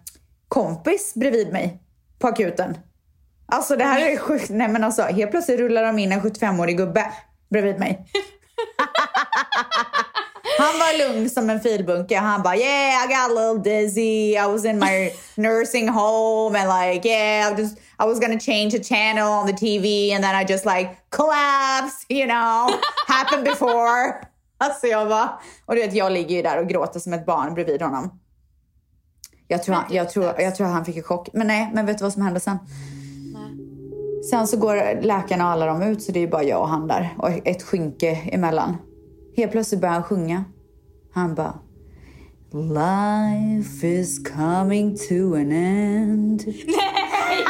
kompis 0.49 1.13
bredvid 1.15 1.51
mig 1.51 1.79
på 2.19 2.27
akuten. 2.27 2.77
Alltså 3.51 3.75
det 3.75 3.83
här 3.83 4.11
är 4.11 4.17
sjukt. 4.17 4.49
Nej 4.49 4.67
men 4.67 4.83
alltså 4.83 5.01
helt 5.01 5.31
plötsligt 5.31 5.59
rullar 5.59 5.83
de 5.83 5.99
in 5.99 6.11
en 6.11 6.21
75-årig 6.21 6.77
gubbe 6.77 7.11
bredvid 7.49 7.79
mig. 7.79 8.05
Han 10.59 10.79
var 10.79 10.97
lugn 10.97 11.29
som 11.29 11.49
en 11.49 11.61
filbunke. 11.61 12.17
Han 12.17 12.43
bara 12.43 12.55
yeah 12.55 13.05
I 13.05 13.07
got 13.07 13.31
a 13.31 13.41
little 13.41 13.71
dizzy. 13.71 14.35
I 14.37 14.47
was 14.47 14.65
in 14.65 14.79
my 14.79 15.11
nursing 15.35 15.89
home 15.89 16.59
and 16.59 16.69
like 16.69 17.09
yeah 17.09 17.51
I, 17.51 17.61
just, 17.61 17.77
I 17.77 18.05
was 18.05 18.19
gonna 18.19 18.39
change 18.39 18.71
the 18.71 18.83
channel 18.83 19.27
on 19.27 19.47
the 19.47 19.53
TV 19.53 20.11
and 20.15 20.23
then 20.23 20.35
I 20.35 20.45
just 20.53 20.65
like 20.65 20.89
collapsed 21.09 22.05
you 22.09 22.25
know. 22.25 22.79
Happened 23.07 23.45
before. 23.45 24.13
Alltså 24.57 24.87
jag 24.87 25.09
bara, 25.09 25.39
och 25.65 25.75
du 25.75 25.81
vet 25.81 25.93
jag 25.93 26.11
ligger 26.11 26.35
ju 26.35 26.41
där 26.41 26.57
och 26.57 26.67
gråter 26.67 26.99
som 26.99 27.13
ett 27.13 27.25
barn 27.25 27.53
bredvid 27.53 27.81
honom. 27.81 28.19
Jag 29.51 29.63
tror, 29.63 29.75
han, 29.75 29.85
jag, 29.89 30.09
tror, 30.09 30.25
jag 30.25 30.55
tror 30.55 30.67
han 30.67 30.85
fick 30.85 30.97
en 30.97 31.03
chock. 31.03 31.29
Men 31.33 31.47
nej, 31.47 31.71
men 31.73 31.85
vet 31.85 31.97
du 31.97 32.03
vad 32.03 32.13
som 32.13 32.21
hände 32.21 32.39
sen? 32.39 32.57
Sen 34.29 34.47
så 34.47 34.57
går 34.57 35.01
läkarna 35.01 35.45
och 35.45 35.51
alla 35.51 35.65
de 35.65 35.81
ut 35.81 36.03
så 36.03 36.11
det 36.11 36.19
är 36.19 36.27
bara 36.27 36.43
jag 36.43 36.61
och 36.61 36.69
han 36.69 36.87
där 36.87 37.15
och 37.17 37.29
ett 37.47 37.63
skynke 37.63 38.15
emellan. 38.31 38.77
Helt 39.37 39.51
plötsligt 39.51 39.81
börjar 39.81 39.93
han 39.93 40.03
sjunga. 40.03 40.43
Han 41.13 41.35
bara 41.35 41.59
Life 42.51 43.87
is 43.87 44.19
coming 44.19 44.97
to 44.97 45.35
an 45.35 45.51
end. 45.51 46.45
Nej! 46.67 47.45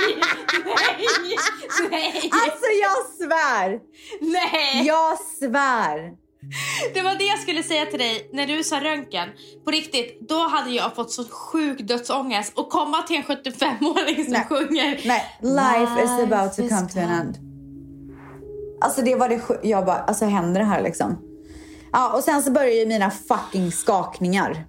Alltså 2.31 2.65
jag 2.81 3.05
svär! 3.17 3.79
Nej! 4.21 4.87
Jag 4.87 5.17
svär! 5.19 6.13
Det 6.93 7.01
var 7.01 7.15
det 7.15 7.23
jag 7.23 7.39
skulle 7.39 7.63
säga 7.63 7.85
till 7.85 7.99
dig 7.99 8.29
när 8.33 8.47
du 8.47 8.63
sa 8.63 8.83
röntgen. 8.83 9.29
På 9.65 9.71
riktigt, 9.71 10.29
då 10.29 10.47
hade 10.47 10.69
jag 10.69 10.95
fått 10.95 11.11
så 11.11 11.23
sjuk 11.23 11.79
dödsångest. 11.79 12.53
Och 12.57 12.69
komma 12.69 13.01
till 13.01 13.15
en 13.15 13.23
75-åring 13.23 14.23
som 14.23 14.33
Nej. 14.33 14.45
sjunger. 14.49 15.01
Nej, 15.05 15.23
life 15.41 16.03
is 16.03 16.33
about 16.33 16.53
to 16.53 16.61
Life 16.61 16.75
come 16.75 16.89
to 16.89 16.99
an 16.99 17.09
end. 17.09 17.37
Alltså 18.81 19.01
det 19.01 19.15
var 19.15 19.29
det 19.29 19.67
Jag 19.69 19.85
bara, 19.85 19.97
alltså 19.97 20.25
händer 20.25 20.59
det 20.59 20.65
här 20.65 20.81
liksom? 20.81 21.17
Ja, 21.91 22.13
och 22.13 22.23
sen 22.23 22.43
så 22.43 22.51
börjar 22.51 22.73
ju 22.73 22.85
mina 22.85 23.11
fucking 23.11 23.71
skakningar. 23.71 24.65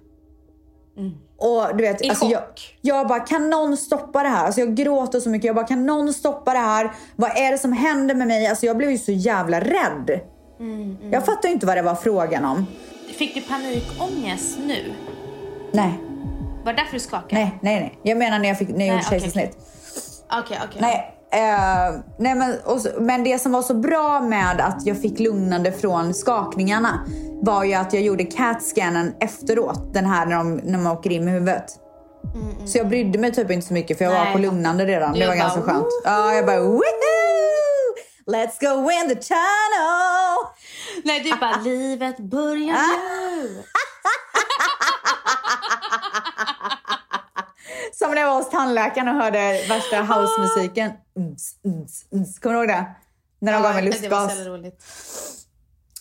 Och 1.37 1.77
du 1.77 1.83
vet, 1.83 2.05
I 2.05 2.09
alltså 2.09 2.25
jag, 2.25 2.43
jag 2.81 3.07
bara, 3.07 3.19
kan 3.19 3.49
någon 3.49 3.77
stoppa 3.77 4.23
det 4.23 4.29
här? 4.29 4.45
Alltså 4.45 4.61
jag 4.61 4.75
gråter 4.75 5.19
så 5.19 5.29
mycket. 5.29 5.45
Jag 5.45 5.55
bara, 5.55 5.67
kan 5.67 5.85
någon 5.85 6.13
stoppa 6.13 6.53
det 6.53 6.59
här? 6.59 6.91
Vad 7.15 7.37
är 7.37 7.51
det 7.51 7.57
som 7.57 7.73
händer 7.73 8.15
med 8.15 8.27
mig? 8.27 8.47
Alltså 8.47 8.65
jag 8.65 8.77
blev 8.77 8.91
ju 8.91 8.97
så 8.97 9.11
jävla 9.11 9.59
rädd. 9.59 10.19
Jag 11.11 11.25
fattar 11.25 11.49
inte 11.49 11.65
vad 11.65 11.77
det 11.77 11.81
var 11.81 11.95
frågan 11.95 12.45
om. 12.45 12.67
Fick 13.17 13.35
du 13.35 13.41
panikångest 13.41 14.57
nu? 14.65 14.93
Nej, 15.71 15.99
Var 16.65 16.73
det 16.73 16.77
därför 16.81 16.93
du 16.93 16.99
skakade? 16.99 17.35
nej, 17.35 17.59
nej, 17.61 17.79
nej. 17.79 17.99
Jag 18.03 18.17
menar 18.17 18.39
när 18.39 18.47
jag, 18.47 18.57
fick, 18.57 18.69
när 18.69 18.85
jag 18.85 18.95
Nej, 18.95 19.03
gjorde 19.03 19.09
kejsarsnitt. 19.09 19.57
Okej, 20.39 20.59
okej. 20.69 20.81
Nej, 20.81 21.15
eh, 21.31 21.99
nej 22.19 22.35
men, 22.35 22.55
och 22.65 22.79
men 23.01 23.23
det 23.23 23.39
som 23.39 23.51
var 23.51 23.61
så 23.61 23.73
bra 23.73 24.19
med 24.21 24.59
att 24.61 24.85
jag 24.85 25.01
fick 25.01 25.19
lugnande 25.19 25.71
från 25.71 26.13
skakningarna 26.13 27.05
var 27.41 27.63
ju 27.63 27.73
att 27.73 27.93
jag 27.93 28.01
gjorde 28.03 28.23
CAT-scannen 28.23 29.13
efteråt. 29.19 29.93
Den 29.93 30.05
här 30.05 30.25
när, 30.25 30.35
de, 30.37 30.55
när 30.55 30.79
man 30.79 30.91
åker 30.97 31.09
in 31.09 31.25
med 31.25 31.33
huvudet. 31.33 31.65
Så 32.65 32.77
jag 32.77 32.87
brydde 32.89 33.19
mig 33.19 33.31
typ 33.31 33.51
inte 33.51 33.67
så 33.67 33.73
mycket 33.73 33.97
för 33.97 34.05
jag 34.05 34.13
Nej, 34.13 34.25
var 34.25 34.31
på 34.31 34.37
lugnande 34.39 34.85
redan. 34.85 35.13
Du 35.13 35.19
Det 35.19 35.27
var 35.27 35.35
bara, 35.35 35.43
ganska 35.43 35.61
skönt. 35.61 35.87
Ja, 36.03 36.33
jag 36.33 36.45
bara 36.45 36.59
woohoo! 36.61 36.81
Let's 38.27 38.59
go 38.59 38.91
in 38.91 39.09
the 39.09 39.15
tunnel! 39.15 40.30
Nej, 41.03 41.23
du 41.23 41.35
bara, 41.35 41.57
livet 41.57 42.17
börjar 42.19 42.77
nu. 43.41 43.63
Som 47.93 48.11
när 48.11 48.21
jag 48.21 48.29
var 48.29 48.35
hos 48.35 48.49
tandläkaren 48.49 49.07
och 49.07 49.15
hörde 49.15 49.65
värsta 49.69 50.01
housemusiken. 50.01 50.91
Kommer 52.41 52.53
du 52.53 52.59
ihåg 52.59 52.67
det? 52.67 52.85
När 53.39 53.53
de 53.53 53.61
gav 53.61 53.75
mig 53.75 53.83
det 54.01 54.09
var 54.09 54.19
så 54.19 54.27
lustgas. 54.27 54.47
roligt. 54.47 54.83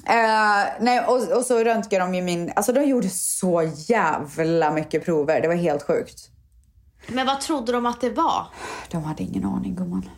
Eh, 0.06 0.64
nej, 0.80 1.00
och, 1.00 1.36
och 1.36 1.44
så 1.44 1.64
röntgade 1.64 2.04
de 2.04 2.14
ju 2.14 2.22
min... 2.22 2.52
Alltså 2.56 2.72
de 2.72 2.84
gjorde 2.84 3.08
så 3.08 3.72
jävla 3.76 4.70
mycket 4.70 5.04
prover. 5.04 5.40
Det 5.40 5.48
var 5.48 5.54
helt 5.54 5.82
sjukt. 5.82 6.30
Men 7.06 7.26
vad 7.26 7.40
trodde 7.40 7.72
de 7.72 7.86
att 7.86 8.00
det 8.00 8.10
var? 8.10 8.46
De 8.90 9.04
hade 9.04 9.22
ingen 9.22 9.44
aning 9.44 9.74
gumman. 9.74 10.10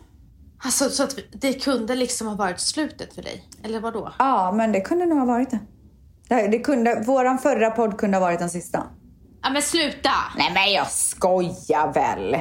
Alltså, 0.65 0.89
så 0.89 1.03
att 1.03 1.15
det 1.31 1.53
kunde 1.53 1.95
liksom 1.95 2.27
ha 2.27 2.35
varit 2.35 2.59
slutet 2.59 3.15
för 3.15 3.21
dig? 3.21 3.47
Eller 3.63 3.79
vad 3.79 3.93
då? 3.93 4.13
Ja, 4.19 4.51
men 4.51 4.71
det 4.71 4.81
kunde 4.81 5.05
nog 5.05 5.17
ha 5.17 5.25
varit 5.25 5.49
det. 5.51 5.59
det, 6.29 6.47
det 6.47 6.59
kunde, 6.59 7.03
våran 7.07 7.39
förra 7.39 7.71
podd 7.71 7.97
kunde 7.97 8.17
ha 8.17 8.21
varit 8.21 8.39
den 8.39 8.49
sista. 8.49 8.83
Ja, 9.41 9.49
men 9.49 9.61
sluta! 9.61 10.11
Nej 10.37 10.51
men 10.53 10.73
jag 10.73 10.91
skojar 10.91 11.93
väl. 11.93 12.31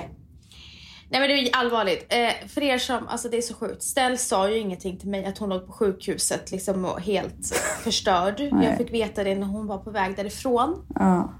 Nej 1.10 1.20
men 1.20 1.28
det 1.28 1.34
är 1.34 1.56
allvarligt. 1.56 2.06
Eh, 2.08 2.48
för 2.48 2.62
er 2.62 2.78
som, 2.78 3.08
alltså 3.08 3.28
det 3.28 3.36
är 3.36 3.42
så 3.42 3.54
sjukt. 3.54 3.82
Stell 3.82 4.18
sa 4.18 4.48
ju 4.50 4.58
ingenting 4.58 4.98
till 4.98 5.08
mig 5.08 5.24
att 5.24 5.38
hon 5.38 5.48
låg 5.48 5.66
på 5.66 5.72
sjukhuset 5.72 6.50
liksom 6.50 6.88
helt 7.00 7.56
förstörd. 7.84 8.40
Jag 8.62 8.76
fick 8.76 8.92
veta 8.92 9.24
det 9.24 9.34
när 9.34 9.46
hon 9.46 9.66
var 9.66 9.78
på 9.78 9.90
väg 9.90 10.16
därifrån. 10.16 10.86
Ja. 10.94 11.32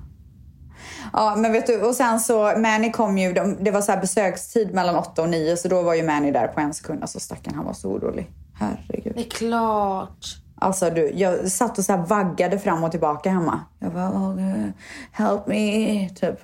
Ja, 1.12 1.34
men 1.36 1.52
vet 1.52 1.66
du, 1.66 1.82
och 1.82 1.94
sen 1.94 2.20
så, 2.20 2.58
Manny 2.58 2.92
kom 2.92 3.18
ju, 3.18 3.32
de, 3.32 3.64
det 3.64 3.70
var 3.70 3.80
så 3.80 3.92
här 3.92 4.00
besökstid 4.00 4.74
mellan 4.74 4.96
8 4.96 5.22
och 5.22 5.28
9 5.28 5.56
så 5.56 5.68
då 5.68 5.82
var 5.82 5.94
ju 5.94 6.02
Manny 6.02 6.30
där 6.30 6.48
på 6.48 6.60
en 6.60 6.74
sekund. 6.74 7.02
Alltså 7.02 7.20
stackarn, 7.20 7.54
han 7.54 7.64
var 7.64 7.72
så 7.72 7.88
orolig. 7.88 8.30
Herregud. 8.54 9.12
Det 9.16 9.26
är 9.26 9.30
klart. 9.30 10.26
Alltså 10.60 10.90
du, 10.90 11.10
jag 11.14 11.50
satt 11.50 11.78
och 11.78 11.84
så 11.84 11.92
här 11.92 12.06
vaggade 12.06 12.58
fram 12.58 12.84
och 12.84 12.90
tillbaka 12.90 13.30
hemma. 13.30 13.60
Jag 13.78 13.92
bara, 13.92 14.10
oh, 14.10 14.68
help 15.12 15.46
me, 15.46 16.08
typ. 16.08 16.40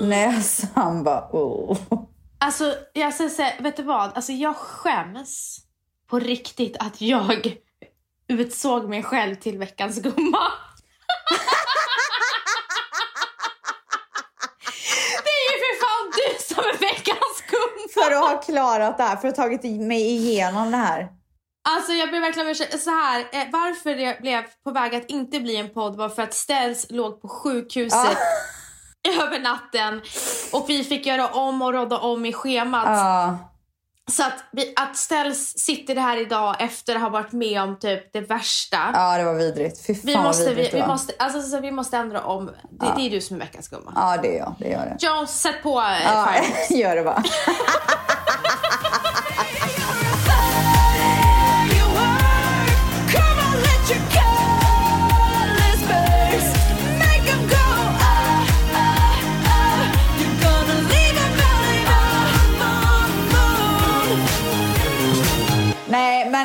Nej, 0.00 0.42
så 0.42 0.66
han 0.74 1.04
bara, 1.04 1.28
oh. 1.32 1.78
Alltså, 2.38 2.74
jag 2.92 3.14
ska 3.14 3.28
säga, 3.28 3.52
vet 3.60 3.76
du 3.76 3.82
vad? 3.82 4.12
Alltså, 4.14 4.32
jag 4.32 4.56
skäms 4.56 5.58
på 6.10 6.18
riktigt 6.18 6.76
att 6.78 7.00
jag 7.00 7.56
utsåg 8.28 8.88
mig 8.88 9.02
själv 9.02 9.34
till 9.34 9.58
veckans 9.58 10.02
gumma. 10.02 10.42
Det 15.24 15.34
är 15.38 15.44
ju 15.50 15.56
för 15.64 15.74
fan 15.82 16.06
du 16.16 16.28
som 16.44 16.64
är 16.64 16.78
veckans 16.78 17.42
gumma! 17.50 17.77
För 17.94 18.10
att 18.10 18.28
ha 18.28 18.42
klarat 18.42 18.98
det 18.98 19.04
här, 19.04 19.16
för 19.16 19.28
att 19.28 19.36
ha 19.36 19.44
tagit 19.44 19.64
mig 19.64 20.02
igenom 20.02 20.70
det 20.70 20.76
här. 20.76 21.08
Alltså 21.68 21.92
jag 21.92 22.10
ber 22.10 22.20
verkligen 22.20 22.80
så 22.80 22.90
här, 22.90 23.20
eh, 23.20 23.46
varför 23.52 23.94
det 23.94 24.20
blev 24.20 24.42
på 24.64 24.70
väg 24.70 24.94
att 24.94 25.10
inte 25.10 25.40
bli 25.40 25.56
en 25.56 25.70
podd 25.70 25.96
var 25.96 26.08
för 26.08 26.22
att 26.22 26.34
Ställs 26.34 26.86
låg 26.90 27.22
på 27.22 27.28
sjukhuset 27.28 28.18
över 29.22 29.38
natten 29.38 30.02
och 30.52 30.64
vi 30.68 30.84
fick 30.84 31.06
göra 31.06 31.28
om 31.28 31.62
och 31.62 31.72
råda 31.72 31.98
om 31.98 32.26
i 32.26 32.32
schemat. 32.32 32.86
Ja. 34.08 34.12
Så 34.12 34.22
att, 34.22 34.44
vi, 34.52 34.72
att 34.76 34.96
Ställs 34.96 35.58
sitter 35.58 35.96
här 35.96 36.20
idag 36.20 36.56
efter 36.58 36.94
att 36.94 37.00
ha 37.00 37.08
varit 37.08 37.32
med 37.32 37.62
om 37.62 37.78
typ 37.78 38.12
det 38.12 38.20
värsta. 38.20 38.76
Ja, 38.92 39.18
det 39.18 39.24
var 39.24 39.34
vidrigt. 39.34 39.86
Fy 39.86 39.94
fan 39.94 40.02
Vi 40.04 40.14
vad 40.14 40.24
måste, 40.24 40.42
vi, 40.44 40.48
vidrigt 40.48 40.74
vi, 40.74 40.80
var. 40.80 40.86
måste, 40.86 41.12
alltså, 41.18 41.42
så 41.42 41.60
vi 41.60 41.70
måste 41.70 41.96
ändra 41.96 42.20
om. 42.24 42.46
Det, 42.46 42.52
det 42.96 43.06
är 43.06 43.10
du 43.10 43.20
som 43.20 43.36
är 43.36 43.40
veckans 43.40 43.68
gumma. 43.68 43.92
Ja, 43.96 44.16
det 44.22 44.34
är 44.34 44.38
jag. 44.38 44.54
Det 44.58 44.68
gör 44.68 44.96
det. 44.98 45.06
Jones, 45.06 45.40
sätt 45.40 45.62
på 45.62 45.80
eh, 45.80 46.02
Ja, 46.04 46.28
gör 46.76 46.96
det 46.96 47.02
bara. 47.02 47.22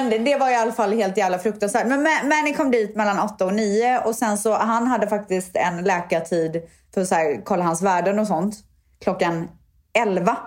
men 0.04 0.10
det- 0.10 0.32
det 0.32 0.38
var 0.38 0.50
i 0.50 0.56
alla 0.56 0.72
fall 0.72 0.94
helt 0.94 1.18
jävla 1.18 1.40
fruktansvärt. 1.40 1.88
Men 1.88 2.04
Mani 2.04 2.28
Manny 2.30 2.54
kom 2.54 2.72
dit 2.72 2.96
mellan 2.96 3.20
8 3.20 3.46
och 3.46 3.54
9 3.54 4.00
och 4.00 4.16
sen 4.16 4.38
så, 4.38 4.54
han 4.54 4.88
hade 4.88 5.08
faktiskt 5.08 5.56
en 5.56 5.84
läkartid 5.84 6.62
för 6.94 7.02
att 7.02 7.08
så 7.08 7.16
här, 7.16 7.42
kolla 7.46 7.64
hans 7.64 7.82
värden 7.82 8.20
och 8.20 8.28
sånt 8.28 8.56
klockan 9.02 9.48
11. 9.94 10.38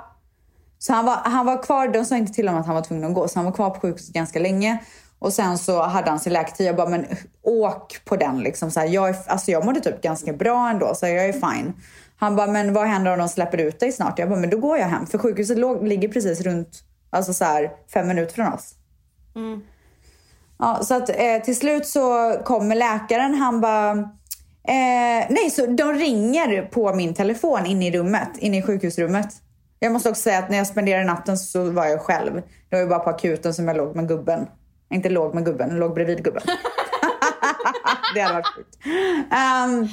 Så 0.79 0.93
han 0.93 1.05
var, 1.07 1.15
han 1.17 1.47
var 1.47 1.63
kvar, 1.63 1.89
de 1.89 2.05
sa 2.05 2.17
inte 2.17 2.33
till 2.33 2.49
honom 2.49 2.61
att 2.61 2.67
han 2.67 2.75
var 2.75 2.83
tvungen 2.83 3.05
att 3.09 3.15
gå, 3.15 3.29
så 3.29 3.39
han 3.39 3.45
var 3.45 3.53
kvar 3.53 3.71
på 3.71 3.81
sjukhuset 3.81 4.15
ganska 4.15 4.39
länge. 4.39 4.79
Och 5.19 5.33
sen 5.33 5.59
så 5.59 5.83
hade 5.83 6.11
han 6.11 6.21
sin 6.21 6.33
läkartid. 6.33 6.67
Jag 6.67 6.77
bara, 6.77 6.89
men 6.89 7.07
åk 7.43 8.01
på 8.05 8.17
den 8.17 8.39
liksom. 8.41 8.71
Så 8.71 8.81
här, 8.81 8.87
jag, 8.87 9.09
är, 9.09 9.17
alltså 9.27 9.51
jag 9.51 9.65
mådde 9.65 9.81
typ 9.81 10.03
ganska 10.03 10.33
bra 10.33 10.71
ändå, 10.71 10.95
så 10.95 11.07
jag 11.07 11.25
är 11.25 11.33
fine. 11.33 11.73
Han 12.19 12.37
bara, 12.37 12.47
men 12.47 12.73
vad 12.73 12.87
händer 12.87 13.13
om 13.13 13.19
de 13.19 13.29
släpper 13.29 13.59
ut 13.59 13.81
dig 13.81 13.93
snart? 13.93 14.19
Jag 14.19 14.29
bara, 14.29 14.39
men 14.41 14.51
då 14.51 14.59
går 14.59 14.79
jag 14.79 14.87
hem. 14.87 15.07
För 15.07 15.19
sjukhuset 15.19 15.59
låg, 15.59 15.87
ligger 15.89 16.09
precis 16.09 16.41
runt, 16.41 16.69
alltså 17.11 17.35
så 17.35 17.45
här, 17.45 17.71
fem 17.93 18.09
minuter 18.09 18.35
från 18.35 18.53
oss. 18.53 18.75
Mm. 19.37 19.61
Ja, 20.59 20.81
så 20.83 20.95
att 20.95 21.09
eh, 21.09 21.43
till 21.45 21.57
slut 21.57 21.87
så 21.87 22.35
kommer 22.45 22.75
läkaren. 22.75 23.35
Han 23.35 23.61
bara... 23.61 23.91
Eh, 24.69 25.27
nej, 25.29 25.51
så 25.51 25.67
de 25.67 25.93
ringer 25.93 26.63
på 26.63 26.95
min 26.95 27.15
telefon 27.15 27.67
inne 27.67 27.87
i 27.87 27.99
rummet, 27.99 28.31
inne 28.39 28.59
i 28.59 28.63
sjukhusrummet. 28.63 29.29
Jag 29.79 29.93
måste 29.93 30.09
också 30.09 30.23
säga 30.23 30.39
att 30.39 30.51
när 30.51 30.59
jag 30.59 30.67
spenderade 30.67 31.05
natten 31.05 31.39
så 31.39 31.71
var 31.71 31.87
jag 31.87 32.01
själv. 32.01 32.35
Det 32.69 32.77
var 32.77 32.83
ju 32.83 32.89
bara 32.89 32.99
på 32.99 33.11
akuten 33.11 33.55
som 33.55 33.69
jag 33.69 33.77
låg 33.77 33.97
med 33.97 34.09
gubben. 34.09 34.47
Inte 34.91 35.09
låg 35.09 35.35
med 35.35 35.45
gubben, 35.45 35.77
låg 35.77 35.95
bredvid 35.95 36.25
gubben. 36.25 36.43
det 38.15 38.21
hade 38.21 38.35
varit 38.35 38.47
sjukt. 38.47 38.77
Um, 38.85 39.89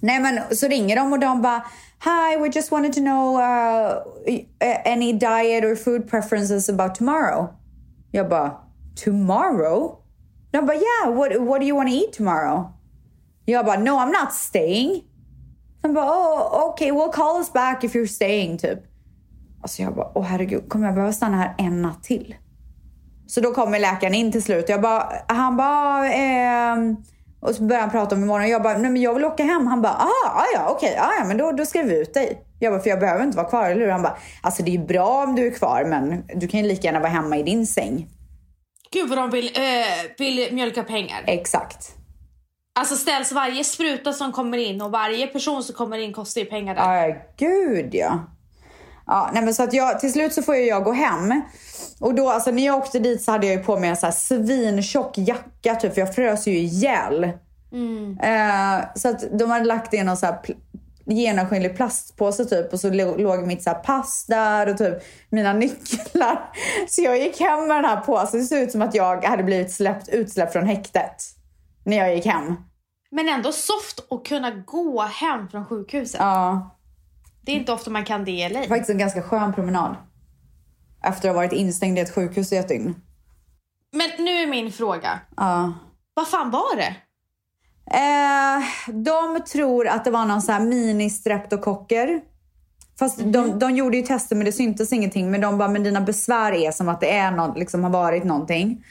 nej 0.00 0.20
men 0.20 0.56
så 0.56 0.68
ringer 0.68 0.96
de 0.96 1.12
och 1.12 1.18
de 1.18 1.42
bara 1.42 1.66
Hi, 2.04 2.36
we 2.36 2.48
just 2.48 2.72
wanted 2.72 2.92
to 2.92 3.00
know 3.00 3.36
uh, 3.36 4.02
eh, 4.60 4.92
any 4.92 5.12
diet 5.12 5.64
or 5.64 5.76
food 5.76 6.10
preferences 6.10 6.68
about 6.68 6.94
tomorrow. 6.94 7.48
Jag 8.12 8.28
bara, 8.28 8.56
tomorrow? 9.04 9.98
De 10.50 10.66
bara, 10.66 10.76
yeah, 10.76 11.16
what, 11.16 11.48
what 11.48 11.60
do 11.60 11.66
you 11.66 11.76
want 11.76 11.88
to 11.88 11.94
eat 11.94 12.12
tomorrow? 12.12 12.72
Jag 13.44 13.66
bara, 13.66 13.80
no 13.80 13.90
I'm 13.90 14.12
not 14.12 14.32
staying. 14.32 15.02
De 15.82 15.94
bara, 15.94 16.06
oh, 16.06 16.68
okay, 16.68 16.92
we'll 16.92 17.12
call 17.12 17.38
us 17.38 17.52
back 17.52 17.84
if 17.84 17.94
you're 17.94 18.06
staying, 18.06 18.58
typ. 18.58 18.78
Alltså 19.62 19.82
jag 19.82 19.94
bara, 19.94 20.12
åh 20.14 20.24
herregud, 20.24 20.68
kommer 20.68 20.86
jag 20.86 20.94
behöva 20.94 21.12
stanna 21.12 21.36
här 21.36 21.54
en 21.58 21.82
natt 21.82 22.02
till? 22.02 22.36
Så 23.26 23.40
då 23.40 23.54
kommer 23.54 23.78
läkaren 23.78 24.14
in 24.14 24.32
till 24.32 24.42
slut. 24.42 24.68
Jag 24.68 24.80
bara, 24.80 25.12
han 25.28 25.56
bara, 25.56 26.12
ehm, 26.12 26.96
och 27.40 27.54
så 27.54 27.62
börjar 27.62 27.80
han 27.80 27.90
prata 27.90 28.14
om 28.14 28.22
imorgon. 28.22 28.48
Jag 28.48 28.62
bara, 28.62 28.78
nej 28.78 28.90
men 28.90 29.02
jag 29.02 29.14
vill 29.14 29.24
åka 29.24 29.44
hem. 29.44 29.66
Han 29.66 29.82
bara, 29.82 29.92
ah, 29.92 30.44
ja, 30.54 30.68
okej, 30.70 30.90
okay, 30.90 31.14
ja, 31.18 31.24
men 31.24 31.36
då, 31.36 31.52
då 31.52 31.66
skriver 31.66 31.88
vi 31.88 32.00
ut 32.00 32.14
dig. 32.14 32.42
Jag 32.62 32.72
bara, 32.72 32.82
för 32.82 32.90
jag 32.90 33.00
behöver 33.00 33.24
inte 33.24 33.36
vara 33.36 33.48
kvar, 33.48 33.70
eller 33.70 33.80
hur? 33.80 33.90
Han 33.90 34.02
bara, 34.02 34.16
alltså 34.42 34.62
det 34.62 34.70
är 34.70 34.72
ju 34.72 34.86
bra 34.86 35.24
om 35.24 35.34
du 35.34 35.46
är 35.46 35.50
kvar, 35.50 35.84
men 35.84 36.24
du 36.34 36.48
kan 36.48 36.60
ju 36.60 36.66
lika 36.68 36.86
gärna 36.86 37.00
vara 37.00 37.10
hemma 37.10 37.38
i 37.38 37.42
din 37.42 37.66
säng. 37.66 38.08
Gud 38.92 39.08
vad 39.08 39.18
de 39.18 39.30
vill, 39.30 39.46
eh, 39.46 40.10
vill 40.18 40.54
mjölka 40.54 40.82
pengar. 40.82 41.24
Exakt. 41.26 41.94
Alltså 42.74 42.96
ställs 42.96 43.32
varje 43.32 43.64
spruta 43.64 44.12
som 44.12 44.32
kommer 44.32 44.58
in 44.58 44.82
och 44.82 44.90
varje 44.90 45.26
person 45.26 45.62
som 45.62 45.74
kommer 45.74 45.98
in 45.98 46.12
kostar 46.12 46.40
ju 46.40 46.46
pengar 46.46 46.74
där. 46.74 47.08
Ja, 47.08 47.16
gud 47.36 47.94
ja. 47.94 48.20
Ja, 49.06 49.30
nej 49.32 49.42
men 49.42 49.54
så 49.54 49.62
att 49.62 49.72
jag, 49.72 50.00
till 50.00 50.12
slut 50.12 50.32
så 50.32 50.42
får 50.42 50.56
jag 50.56 50.84
gå 50.84 50.92
hem. 50.92 51.42
Och 52.00 52.14
då, 52.14 52.30
alltså 52.30 52.50
när 52.50 52.66
jag 52.66 52.78
åkte 52.78 52.98
dit 52.98 53.22
så 53.22 53.30
hade 53.30 53.46
jag 53.46 53.56
ju 53.56 53.62
på 53.62 53.78
mig 53.78 53.90
en 53.90 53.96
så 53.96 54.06
här 54.06 54.12
svintjock 54.12 55.18
jacka 55.18 55.74
typ, 55.74 55.94
för 55.94 56.00
jag 56.00 56.14
frös 56.14 56.46
ju 56.46 56.58
ihjäl. 56.58 57.24
Eh, 58.22 58.84
så 58.94 59.08
att 59.08 59.38
de 59.38 59.50
hade 59.50 59.64
lagt 59.64 59.92
in 59.92 60.06
någon 60.06 60.16
så 60.16 60.26
här 60.26 60.38
genomskinlig 61.06 61.76
plastpåse 61.76 62.44
typ 62.44 62.72
och 62.72 62.80
så 62.80 62.90
låg 62.90 63.46
mitt 63.46 63.62
så 63.62 63.70
pass 63.70 64.26
där 64.28 64.68
och 64.68 64.78
typ 64.78 64.94
mina 65.30 65.52
nycklar. 65.52 66.50
Så 66.88 67.02
jag 67.02 67.18
gick 67.18 67.40
hem 67.40 67.68
med 67.68 67.76
den 67.76 67.84
här 67.84 68.00
påsen. 68.00 68.40
Det 68.40 68.46
såg 68.46 68.58
ut 68.58 68.72
som 68.72 68.82
att 68.82 68.94
jag 68.94 69.24
hade 69.24 69.42
blivit 69.42 69.72
släppt, 69.72 70.08
utsläppt 70.08 70.52
från 70.52 70.66
häktet. 70.66 71.22
När 71.84 71.96
jag 71.96 72.14
gick 72.14 72.26
hem. 72.26 72.56
Men 73.10 73.28
ändå 73.28 73.52
soft 73.52 74.06
att 74.10 74.24
kunna 74.24 74.50
gå 74.50 75.02
hem 75.02 75.48
från 75.48 75.66
sjukhuset. 75.66 76.20
Ja. 76.20 76.76
Det 77.42 77.52
är 77.52 77.56
inte 77.56 77.72
ofta 77.72 77.90
man 77.90 78.04
kan 78.04 78.24
det 78.24 78.30
i 78.30 78.48
LA. 78.48 78.62
Faktiskt 78.62 78.90
en 78.90 78.98
ganska 78.98 79.22
skön 79.22 79.52
promenad. 79.52 79.96
Efter 81.04 81.28
att 81.28 81.34
ha 81.34 81.42
varit 81.42 81.52
instängd 81.52 81.98
i 81.98 82.00
ett 82.00 82.14
sjukhus 82.14 82.52
i 82.52 82.56
ett 82.56 82.68
dygn. 82.68 82.94
Men 83.92 84.24
nu 84.24 84.30
är 84.30 84.46
min 84.46 84.72
fråga. 84.72 85.20
Ja. 85.36 85.72
Vad 86.14 86.28
fan 86.28 86.50
var 86.50 86.76
det? 86.76 86.96
Eh, 87.90 88.92
de 88.92 89.40
tror 89.52 89.88
att 89.88 90.04
det 90.04 90.10
var 90.10 90.24
någon 90.24 90.42
sån 90.42 90.54
här 90.54 90.60
mini-streptokocker. 90.60 92.20
Fast 92.98 93.18
de, 93.24 93.58
de 93.58 93.76
gjorde 93.76 93.96
ju 93.96 94.02
tester 94.02 94.36
men 94.36 94.44
det 94.44 94.52
syntes 94.52 94.92
ingenting. 94.92 95.30
Men 95.30 95.40
de 95.40 95.58
bara, 95.58 95.68
men 95.68 95.82
dina 95.82 96.00
besvär 96.00 96.52
är 96.52 96.70
som 96.70 96.88
att 96.88 97.00
det 97.00 97.10
är 97.10 97.30
något, 97.30 97.58
liksom 97.58 97.84
har 97.84 97.90
varit 97.90 98.24
någonting. 98.24 98.84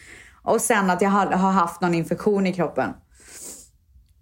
Och 0.44 0.62
sen 0.62 0.90
att 0.90 1.02
jag 1.02 1.10
har, 1.10 1.26
har 1.26 1.52
haft 1.52 1.82
någon 1.82 1.96
infektion 1.96 2.48
i 2.48 2.54
kroppen. 2.54 2.94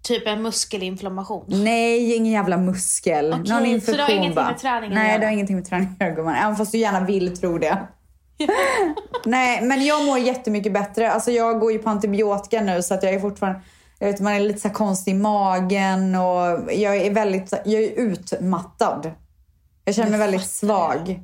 Typ 0.02 0.26
en 0.26 0.42
muskelinflammation. 0.42 1.44
Nej, 1.48 2.14
ingen 2.14 2.32
jävla 2.32 2.56
muskel. 2.56 3.26
Okej, 3.26 3.38
någon 3.38 3.46
så 3.46 3.52
det 3.52 3.58
har 3.58 3.66
infektion 3.66 4.10
ingenting 4.10 4.34
bara. 4.34 4.46
med 4.46 4.58
träningen 4.58 4.94
Nej, 4.94 5.18
det 5.18 5.26
har 5.26 5.32
ingenting 5.32 5.56
med 5.56 5.64
träning 5.64 5.88
att 5.88 6.00
göra 6.00 6.14
gumman. 6.14 6.34
Även 6.34 6.56
fast 6.56 6.72
du 6.72 6.78
gärna 6.78 7.00
vill 7.00 7.36
tro 7.36 7.58
det. 7.58 7.78
Nej, 9.24 9.62
men 9.62 9.84
jag 9.84 10.04
mår 10.04 10.18
jättemycket 10.18 10.72
bättre. 10.72 11.12
Alltså 11.12 11.30
jag 11.30 11.60
går 11.60 11.72
ju 11.72 11.78
på 11.78 11.90
antibiotika 11.90 12.60
nu 12.60 12.82
så 12.82 12.94
att 12.94 13.02
jag 13.02 13.14
är 13.14 13.20
fortfarande... 13.20 13.60
Jag 14.02 14.08
vet, 14.08 14.20
man 14.20 14.32
är 14.32 14.40
lite 14.40 14.60
så 14.60 14.70
konstig 14.70 15.10
i 15.10 15.14
magen 15.14 16.14
och 16.14 16.72
jag 16.72 16.96
är 16.96 17.14
väldigt... 17.14 17.52
Jag 17.64 17.82
är 17.82 17.90
utmattad. 17.90 19.12
Jag 19.84 19.94
känner 19.94 20.10
mig 20.10 20.18
väldigt 20.18 20.50
svag. 20.50 21.22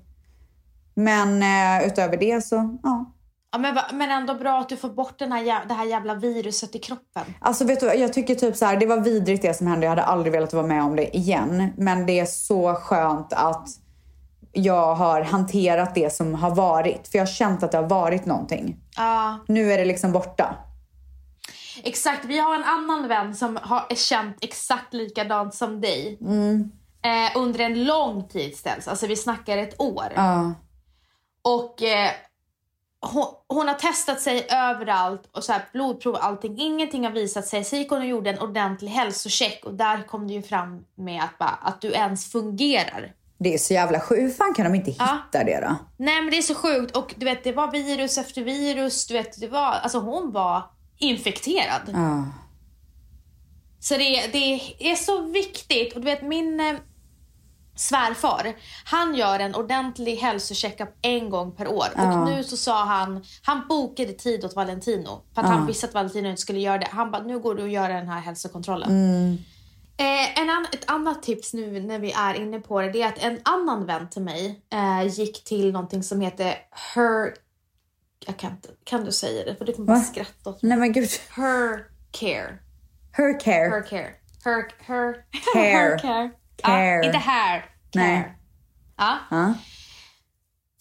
Men 0.94 1.42
eh, 1.42 1.86
utöver 1.86 2.16
det 2.16 2.44
så, 2.44 2.78
ja. 2.82 3.12
Ja, 3.52 3.58
men, 3.58 3.78
men 3.92 4.10
ändå 4.10 4.34
bra 4.34 4.60
att 4.60 4.68
du 4.68 4.76
får 4.76 4.88
bort 4.88 5.18
den 5.18 5.32
här, 5.32 5.66
det 5.68 5.74
här 5.74 5.84
jävla 5.84 6.14
viruset 6.14 6.74
i 6.74 6.78
kroppen. 6.78 7.22
Alltså 7.40 7.64
vet 7.64 7.80
du, 7.80 7.86
jag 7.86 8.12
tycker 8.12 8.34
typ 8.34 8.56
så 8.56 8.64
här, 8.64 8.76
det 8.76 8.86
var 8.86 9.00
vidrigt 9.00 9.42
det 9.42 9.54
som 9.54 9.66
hände. 9.66 9.86
Jag 9.86 9.90
hade 9.90 10.02
aldrig 10.02 10.32
velat 10.32 10.52
vara 10.52 10.66
med 10.66 10.82
om 10.82 10.96
det 10.96 11.16
igen. 11.16 11.72
Men 11.76 12.06
det 12.06 12.20
är 12.20 12.26
så 12.26 12.74
skönt 12.74 13.32
att 13.32 13.68
jag 14.52 14.94
har 14.94 15.20
hanterat 15.20 15.94
det 15.94 16.12
som 16.12 16.34
har 16.34 16.54
varit. 16.54 17.08
För 17.08 17.18
jag 17.18 17.22
har 17.22 17.32
känt 17.32 17.62
att 17.62 17.72
det 17.72 17.78
har 17.78 17.88
varit 17.88 18.26
någonting. 18.26 18.76
Ja, 18.96 19.38
Nu 19.48 19.72
är 19.72 19.78
det 19.78 19.84
liksom 19.84 20.12
borta. 20.12 20.56
Exakt. 21.82 22.24
Vi 22.24 22.38
har 22.38 22.54
en 22.54 22.64
annan 22.64 23.08
vän 23.08 23.34
som 23.34 23.58
har 23.62 23.94
känt 23.94 24.36
exakt 24.40 24.94
likadant 24.94 25.54
som 25.54 25.80
dig. 25.80 26.18
Mm. 26.20 26.72
Eh, 27.02 27.36
under 27.36 27.60
en 27.60 27.84
lång 27.84 28.28
tid 28.28 28.56
ställs. 28.56 28.88
Alltså 28.88 29.06
vi 29.06 29.16
snackar 29.16 29.58
ett 29.58 29.80
år. 29.80 30.12
Ja. 30.16 30.52
Och 31.42 31.82
eh, 31.82 32.10
hon, 33.00 33.26
hon 33.48 33.68
har 33.68 33.74
testat 33.74 34.20
sig 34.20 34.46
överallt 34.50 35.28
och 35.32 35.44
så 35.44 35.52
här, 35.52 35.62
blodprov 35.72 36.16
allting. 36.16 36.58
Ingenting 36.60 37.04
har 37.04 37.10
visat 37.12 37.46
sig. 37.46 37.64
Så 37.64 37.76
gick 37.76 37.90
hon 37.90 37.98
och 37.98 38.06
gjorde 38.06 38.30
en 38.30 38.38
ordentlig 38.38 38.88
hälsocheck 38.90 39.62
och 39.64 39.74
där 39.74 40.02
kom 40.02 40.28
det 40.28 40.34
ju 40.34 40.42
fram 40.42 40.84
med 40.94 41.22
att, 41.24 41.38
bara, 41.38 41.58
att 41.62 41.80
du 41.80 41.92
ens 41.92 42.32
fungerar. 42.32 43.12
Det 43.38 43.54
är 43.54 43.58
så 43.58 43.74
jävla 43.74 44.00
sjukt. 44.00 44.22
Hur 44.22 44.30
fan 44.30 44.54
kan 44.54 44.64
de 44.64 44.74
inte 44.74 44.90
hitta 44.90 45.18
Ja. 45.32 45.44
det 45.44 45.60
då? 45.60 45.76
Nej 45.96 46.22
men 46.22 46.30
det 46.30 46.38
är 46.38 46.42
så 46.42 46.54
sjukt 46.54 46.96
och 46.96 47.14
du 47.16 47.24
vet 47.24 47.44
det 47.44 47.52
var 47.52 47.70
virus 47.70 48.18
efter 48.18 48.42
virus. 48.42 49.06
Du 49.06 49.14
vet, 49.14 49.40
det 49.40 49.48
var, 49.48 49.72
alltså 49.72 49.98
hon 49.98 50.32
var 50.32 50.62
infekterad. 50.98 51.82
Ja. 51.92 52.24
Så 53.80 53.94
det, 53.96 54.26
det 54.32 54.60
är 54.90 54.94
så 54.94 55.22
viktigt. 55.22 55.94
Och 55.94 56.00
du 56.00 56.04
vet 56.04 56.22
min 56.22 56.60
eh, 56.60 56.76
svärfar, 57.76 58.56
han 58.84 59.14
gör 59.14 59.38
en 59.38 59.54
ordentlig 59.54 60.16
hälsocheckup 60.16 60.88
en 61.02 61.30
gång 61.30 61.52
per 61.52 61.68
år. 61.68 61.86
Ja. 61.96 62.20
Och 62.20 62.28
nu 62.28 62.44
så 62.44 62.56
sa 62.56 62.84
han, 62.84 63.24
han 63.42 63.68
bokade 63.68 64.12
tid 64.12 64.44
åt 64.44 64.56
Valentino. 64.56 65.22
För 65.34 65.42
att 65.42 65.48
han 65.48 65.66
visste 65.66 65.86
att 65.86 65.94
Valentino 65.94 66.28
inte 66.28 66.42
skulle 66.42 66.60
göra 66.60 66.78
det. 66.78 66.88
Han 66.90 67.10
bara, 67.10 67.22
nu 67.22 67.38
går 67.38 67.54
du 67.54 67.62
och 67.62 67.68
gör 67.68 67.88
den 67.88 68.08
här 68.08 68.20
hälsokontrollen. 68.20 68.90
Eh, 69.98 70.40
en 70.40 70.50
an, 70.50 70.66
ett 70.72 70.90
annat 70.90 71.22
tips 71.22 71.54
nu 71.54 71.80
när 71.80 71.98
vi 71.98 72.12
är 72.12 72.34
inne 72.34 72.60
på 72.60 72.80
det, 72.80 72.90
det 72.90 73.02
är 73.02 73.08
att 73.08 73.18
en 73.18 73.40
annan 73.42 73.86
vän 73.86 74.10
till 74.10 74.22
mig 74.22 74.60
eh, 74.72 75.06
gick 75.06 75.44
till 75.44 75.72
någonting 75.72 76.02
som 76.02 76.20
heter 76.20 76.54
Her... 76.94 77.45
Jag 78.26 78.36
kan 78.36 78.50
inte, 78.50 78.68
kan 78.84 79.04
du 79.04 79.12
säga 79.12 79.44
det? 79.44 79.56
För 79.56 79.64
du 79.64 79.72
kommer 79.72 79.86
bara 79.86 80.00
skratta 80.00 80.50
åt 80.50 80.62
mig. 80.62 80.68
Nej 80.68 80.78
men 80.78 80.92
gud. 80.92 81.10
Her 81.30 81.84
care. 82.10 82.58
Her 83.12 83.40
care. 83.40 83.70
Her 83.70 83.82
care. 83.82 84.12
Her, 84.44 84.64
her, 84.80 85.14
Care. 85.52 85.62
her 85.62 85.98
care. 85.98 86.30
Care. 86.56 87.00
Ja, 87.00 87.04
inte 87.04 87.18
här. 87.18 87.58
Care. 87.60 88.04
Nej. 88.04 88.38
Ja. 88.96 89.18
Ja. 89.30 89.54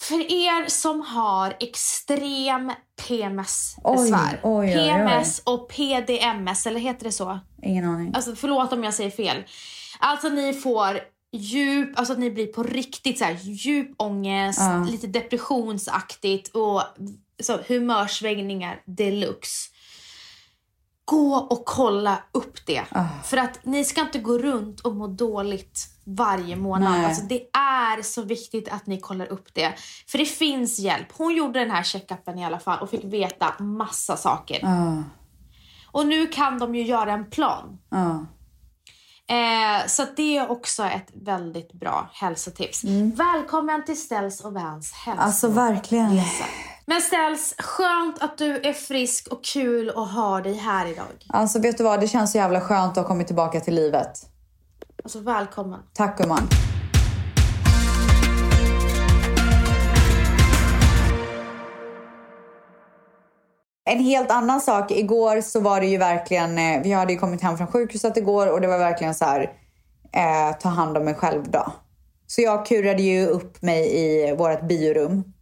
För 0.02 0.32
er 0.32 0.70
som 0.70 1.02
har 1.02 1.58
extrem 1.60 2.72
PMS-besvär. 3.08 4.40
PMS 4.74 5.42
och 5.46 5.70
PDMS, 5.70 6.68
eller 6.68 6.80
heter 6.80 7.04
det 7.04 7.12
så? 7.12 7.40
Ingen 7.64 7.86
aning. 7.86 8.12
Alltså 8.16 8.36
förlåt 8.36 8.74
om 8.74 8.84
jag 8.84 8.94
säger 8.94 9.12
fel. 9.12 9.44
Alltså 10.00 10.30
ni 10.30 10.54
får 10.54 11.00
djup, 11.32 12.00
alltså 12.00 12.14
att 12.14 12.20
ni 12.20 12.32
blir 12.32 12.48
på 12.48 12.64
riktigt 12.64 13.18
så 13.18 13.26
här, 13.26 13.38
djup 13.42 13.92
ångest, 13.98 14.60
lite 14.92 15.08
depressionsaktigt 15.08 16.56
och 16.56 16.82
så, 17.44 17.60
humörsvängningar 17.68 18.82
deluxe. 18.86 19.72
Gå 21.06 21.36
och 21.36 21.66
kolla 21.66 22.18
upp 22.32 22.66
det. 22.66 22.84
Ah. 22.90 23.06
För 23.24 23.38
att 23.38 23.66
ni 23.66 23.86
ska 23.86 24.02
inte 24.02 24.20
gå 24.20 24.38
runt 24.38 24.80
och 24.80 24.96
må 24.96 25.08
dåligt 25.08 25.88
varje 26.04 26.56
månad. 26.56 26.92
Nej. 26.92 27.06
Alltså, 27.06 27.24
det 27.24 27.42
är 27.58 28.02
så 28.02 28.22
viktigt 28.22 28.70
att 28.70 28.88
ni 28.88 29.00
kollar 29.00 29.26
upp 29.26 29.54
det. 29.54 29.74
För 30.08 30.18
det 30.18 30.26
finns 30.26 30.80
hjälp. 30.80 31.08
Hon 31.12 31.36
gjorde 31.36 31.60
den 31.60 31.72
här 31.72 31.84
checkupen 31.84 32.40
i 32.40 32.46
alla 32.46 32.60
fall 32.60 32.80
och 32.82 32.90
fick 32.90 33.04
veta 33.04 33.54
massa 33.60 34.18
saker. 34.18 34.60
Ja. 34.62 35.04
Och 35.92 36.08
nu 36.08 36.28
kan 36.28 36.60
de 36.60 36.76
ju 36.76 36.84
göra 36.84 37.14
en 37.14 37.30
plan. 37.30 37.78
Ja. 37.90 38.26
Eh, 39.28 39.88
så 39.88 40.06
det 40.16 40.38
är 40.38 40.52
också 40.52 40.84
ett 40.84 41.12
väldigt 41.14 41.74
bra 41.74 42.10
hälsotips. 42.14 42.84
Välkommen 43.16 43.86
till 43.86 44.02
Ställs 44.02 44.42
och 44.42 44.54
Vans. 44.54 44.94
Mm. 45.08 45.20
Alltså 45.20 45.48
verkligen. 45.48 46.22
Men 46.88 47.02
Ställs, 47.02 47.56
skönt 47.58 48.24
att 48.24 48.38
du 48.38 48.56
är 48.56 48.74
frisk 48.74 49.28
och 49.28 49.44
kul 49.44 49.90
att 49.90 50.12
ha 50.12 50.42
dig 50.42 50.54
här 50.54 50.88
idag. 50.88 51.06
Alltså 51.28 51.60
vet 51.60 51.78
du 51.78 51.84
vad, 51.84 52.00
det 52.00 52.08
känns 52.08 52.32
så 52.32 52.38
jävla 52.38 52.62
skönt 52.62 52.92
att 52.92 52.98
ha 52.98 53.04
kommit 53.04 53.28
tillbaka 53.28 53.60
till 53.60 53.76
livet. 53.76 54.10
Alltså 55.04 55.20
välkommen. 55.20 55.80
Tack 55.94 56.18
gumman. 56.18 56.48
En 63.90 64.00
helt 64.00 64.32
annan 64.32 64.62
sak. 64.62 64.92
Igår 64.92 65.42
så 65.42 65.60
var 65.60 65.82
det 65.82 65.88
ju 65.88 65.98
verkligen, 65.98 66.58
eh, 66.58 66.84
vi 66.84 66.92
hade 66.92 67.14
ju 67.14 67.20
kommit 67.20 67.42
hem 67.42 67.58
från 67.58 67.68
sjukhuset 67.68 68.18
igår 68.18 68.52
och 68.52 68.62
det 68.62 68.68
var 68.68 68.78
verkligen 68.78 69.16
så 69.16 69.26
här, 69.26 69.42
eh, 70.14 70.58
ta 70.60 70.70
hand 70.70 70.98
om 70.98 71.06
mig 71.06 71.16
själv 71.16 71.52
då. 71.52 71.74
Så 72.28 72.42
jag 72.42 72.66
kurade 72.66 73.02
ju 73.02 73.28
upp 73.28 73.62
mig 73.62 73.98
i 73.98 74.36
vårt 74.36 74.62
biorum 74.62 75.35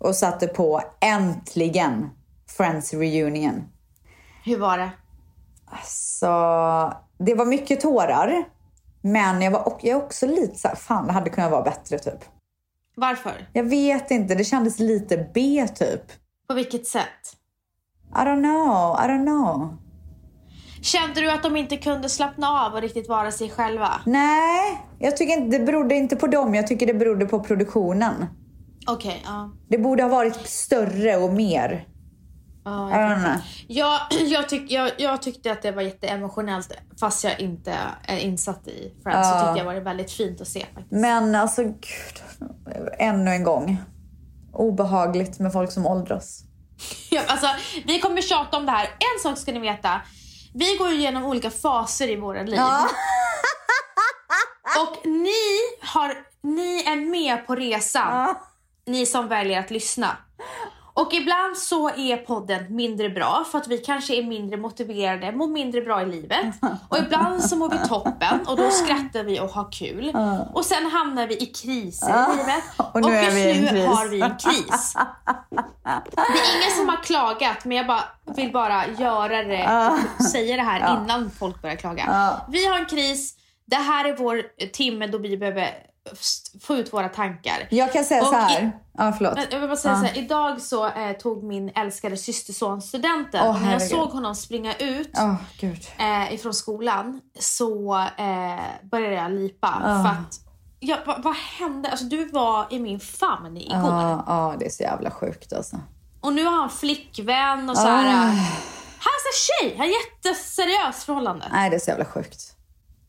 och 0.00 0.16
satte 0.16 0.46
på 0.46 0.82
äntligen 1.00 2.10
Friends 2.56 2.94
reunion. 2.94 3.64
Hur 4.44 4.58
var 4.58 4.78
det? 4.78 4.90
Så 5.84 6.26
det 7.18 7.34
var 7.34 7.44
mycket 7.46 7.80
tårar. 7.80 8.44
Men 9.02 9.42
jag 9.42 9.50
var 9.50 9.78
jag 9.82 10.02
också 10.02 10.26
lite 10.26 10.58
så 10.58 10.68
här, 10.68 10.74
fan 10.74 11.06
det 11.06 11.12
hade 11.12 11.30
kunnat 11.30 11.50
vara 11.50 11.62
bättre 11.62 11.98
typ. 11.98 12.24
Varför? 12.94 13.48
Jag 13.52 13.64
vet 13.64 14.10
inte, 14.10 14.34
det 14.34 14.44
kändes 14.44 14.78
lite 14.78 15.30
B 15.34 15.66
typ. 15.74 16.02
På 16.48 16.54
vilket 16.54 16.86
sätt? 16.86 17.36
I 18.14 18.18
don't 18.18 18.42
know, 18.42 18.96
I 19.04 19.08
don't 19.08 19.26
know. 19.26 19.76
Kände 20.82 21.20
du 21.20 21.30
att 21.30 21.42
de 21.42 21.56
inte 21.56 21.76
kunde 21.76 22.08
slappna 22.08 22.48
av 22.48 22.74
och 22.74 22.80
riktigt 22.80 23.08
vara 23.08 23.32
sig 23.32 23.50
själva? 23.50 24.00
Nej, 24.06 24.86
jag 24.98 25.16
tycker 25.16 25.32
inte, 25.32 25.58
det 25.58 25.64
berodde 25.64 25.94
inte 25.94 26.16
på 26.16 26.26
dem, 26.26 26.54
jag 26.54 26.66
tycker 26.66 26.86
det 26.86 26.94
berodde 26.94 27.26
på 27.26 27.40
produktionen. 27.40 28.26
Okej, 28.86 29.22
ja. 29.24 29.50
Det 29.68 29.78
borde 29.78 30.02
ha 30.02 30.10
varit 30.10 30.48
större 30.48 31.16
och 31.16 31.32
mer. 31.32 31.86
Ja, 32.64 32.90
jag, 33.00 33.20
jag, 33.68 34.00
jag, 34.28 34.48
tyck, 34.48 34.70
jag, 34.70 34.90
jag 34.98 35.22
tyckte 35.22 35.52
att 35.52 35.62
det 35.62 35.72
var 35.72 35.82
jätteemotionellt 35.82 36.72
fast 37.00 37.24
jag 37.24 37.40
inte 37.40 37.74
är 38.02 38.18
insatt 38.18 38.68
i 38.68 38.94
Friends 39.02 39.28
så 39.28 39.34
Ja. 39.34 39.40
tyckte 39.46 39.58
jag 39.58 39.64
var 39.64 39.74
det 39.74 39.80
väldigt 39.80 40.12
fint 40.12 40.40
att 40.40 40.48
se 40.48 40.60
faktiskt. 40.74 40.90
Men 40.92 41.34
alltså 41.34 41.62
gud, 41.64 42.22
ännu 42.98 43.30
en 43.30 43.42
gång. 43.44 43.76
Obehagligt 44.52 45.38
med 45.38 45.52
folk 45.52 45.72
som 45.72 45.86
åldras. 45.86 46.42
Ja, 47.10 47.22
alltså, 47.28 47.46
vi 47.86 48.00
kommer 48.00 48.22
tjata 48.22 48.56
om 48.56 48.66
det 48.66 48.72
här. 48.72 48.84
En 48.86 49.22
sak 49.22 49.38
ska 49.38 49.52
ni 49.52 49.58
veta. 49.60 50.00
Vi 50.54 50.76
går 50.76 50.88
ju 50.88 50.94
igenom 50.94 51.24
olika 51.24 51.50
faser 51.50 52.08
i 52.08 52.16
våra 52.16 52.42
liv. 52.42 52.54
Ja. 52.56 52.86
Och 54.82 55.06
ni, 55.06 55.30
har, 55.82 56.14
ni 56.42 56.82
är 56.86 57.10
med 57.10 57.46
på 57.46 57.54
resan. 57.54 58.34
Ni 58.90 59.06
som 59.06 59.28
väljer 59.28 59.60
att 59.60 59.70
lyssna. 59.70 60.16
Och 60.94 61.12
ibland 61.14 61.56
så 61.56 61.88
är 61.88 62.16
podden 62.16 62.76
mindre 62.76 63.08
bra 63.10 63.44
för 63.50 63.58
att 63.58 63.68
vi 63.68 63.78
kanske 63.78 64.14
är 64.14 64.22
mindre 64.22 64.56
motiverade, 64.56 65.32
mår 65.32 65.46
mindre 65.46 65.80
bra 65.80 66.02
i 66.02 66.06
livet. 66.06 66.54
Och 66.88 66.98
ibland 66.98 67.44
så 67.44 67.56
mår 67.56 67.70
vi 67.70 67.88
toppen 67.88 68.46
och 68.46 68.56
då 68.56 68.70
skrattar 68.70 69.22
vi 69.24 69.40
och 69.40 69.48
har 69.48 69.72
kul. 69.72 70.12
Och 70.54 70.64
sen 70.64 70.86
hamnar 70.86 71.26
vi 71.26 71.36
i 71.42 71.46
kriser 71.46 72.08
i 72.32 72.36
livet. 72.36 72.64
Och 72.94 73.00
nu 73.06 73.16
är 73.16 73.54
just 73.54 73.72
nu 73.72 73.86
har 73.86 74.08
vi 74.08 74.20
en 74.20 74.36
kris. 74.36 74.94
Det 76.04 76.38
är 76.38 76.58
ingen 76.58 76.76
som 76.76 76.88
har 76.88 77.02
klagat 77.02 77.64
men 77.64 77.76
jag 77.76 77.86
bara, 77.86 78.04
vill 78.36 78.52
bara 78.52 78.86
göra 78.86 79.42
det, 79.42 79.98
säga 80.32 80.56
det 80.56 80.62
här 80.62 81.02
innan 81.02 81.30
folk 81.30 81.62
börjar 81.62 81.76
klaga. 81.76 82.04
Vi 82.48 82.66
har 82.66 82.78
en 82.78 82.86
kris, 82.86 83.34
det 83.64 83.76
här 83.76 84.04
är 84.04 84.16
vår 84.16 84.42
timme 84.72 85.06
då 85.06 85.18
vi 85.18 85.36
behöver 85.36 85.70
få 86.62 86.74
ut 86.76 86.92
våra 86.92 87.08
tankar. 87.08 87.68
Jag 87.70 87.92
kan 87.92 88.04
säga 88.04 88.20
Och 88.22 88.26
så 88.28 88.34
här. 88.34 88.62
i- 88.62 88.70
Ja, 88.98 89.12
förlåt. 89.18 89.34
Men 89.34 89.46
Jag 89.50 89.60
vill 89.60 89.68
bara 89.68 89.76
säga 89.76 89.94
Ja. 89.94 90.00
så 90.00 90.06
här, 90.06 90.18
idag 90.18 90.60
så 90.60 90.86
eh, 90.86 91.12
tog 91.12 91.44
min 91.44 91.68
älskade 91.74 92.16
systerson 92.16 92.82
studenten 92.82 93.48
och 93.48 93.60
när 93.60 93.72
jag 93.72 93.82
såg 93.82 94.08
honom 94.10 94.34
springa 94.34 94.74
ut 94.74 95.10
gud. 95.60 95.86
eh, 95.98 96.34
ifrån 96.34 96.54
skolan 96.54 97.20
så 97.38 97.94
eh, 98.16 98.60
började 98.90 99.14
jag 99.14 99.32
lipa. 99.32 99.74
Ja. 99.84 100.02
För 100.04 100.10
att, 100.10 100.40
ja, 100.80 100.96
vad, 101.06 101.22
vad 101.22 101.34
hände? 101.36 101.90
Alltså, 101.90 102.04
du 102.04 102.24
var 102.28 102.66
i 102.70 102.78
min 102.78 103.00
famn 103.00 103.56
igår. 103.56 103.76
Ja, 103.78 104.24
ja, 104.26 104.54
det 104.58 104.66
är 104.66 104.70
så 104.70 104.82
jävla 104.82 105.10
sjukt 105.10 105.52
alltså. 105.52 105.76
Och 106.20 106.32
nu 106.32 106.44
har 106.44 106.52
han 106.60 106.70
flickvän 106.70 107.70
och 107.70 107.76
så 107.76 107.86
här. 107.88 108.08
Ah. 108.08 108.26
Han 109.02 109.12
är 109.12 109.32
så 109.32 109.62
tjej, 109.62 109.76
han 109.78 109.86
har 109.86 109.94
jätteseriöst 109.94 111.02
förhållande. 111.02 111.46
Nej, 111.52 111.70
det 111.70 111.76
är 111.76 111.80
så 111.80 111.90
jävla 111.90 112.04
sjukt. 112.04 112.56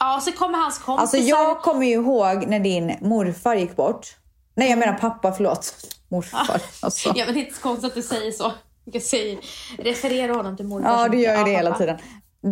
Ja, 0.03 0.15
och 0.17 0.23
så 0.23 0.31
kommer 0.31 0.57
hans 0.57 0.77
kompisar. 0.77 1.01
Alltså 1.01 1.17
jag 1.17 1.61
kommer 1.61 1.85
ju 1.85 1.93
ihåg 1.93 2.47
när 2.47 2.59
din 2.59 2.95
morfar 3.01 3.55
gick 3.55 3.75
bort. 3.75 4.07
Nej, 4.55 4.69
jag 4.69 4.79
menar 4.79 4.93
pappa, 4.93 5.31
förlåt. 5.31 5.73
Morfar. 6.07 6.61
Alltså. 6.81 7.11
Ja, 7.15 7.25
men 7.25 7.33
det 7.33 7.39
är 7.39 7.43
inte 7.43 7.55
så 7.55 7.61
konstigt 7.61 7.85
att 7.87 7.95
du 7.95 8.01
säger 8.01 8.31
så. 8.31 8.51
Jag 8.85 9.01
säger, 9.03 9.39
referera 9.77 10.33
honom 10.33 10.57
till 10.57 10.65
morfar. 10.65 10.89
Ja, 10.91 11.07
du 11.09 11.19
gör 11.19 11.33
ju 11.33 11.39
Ja, 11.39 11.45
det 11.45 11.51
hela 11.51 11.69
pappa. 11.69 11.79
tiden. 11.79 11.97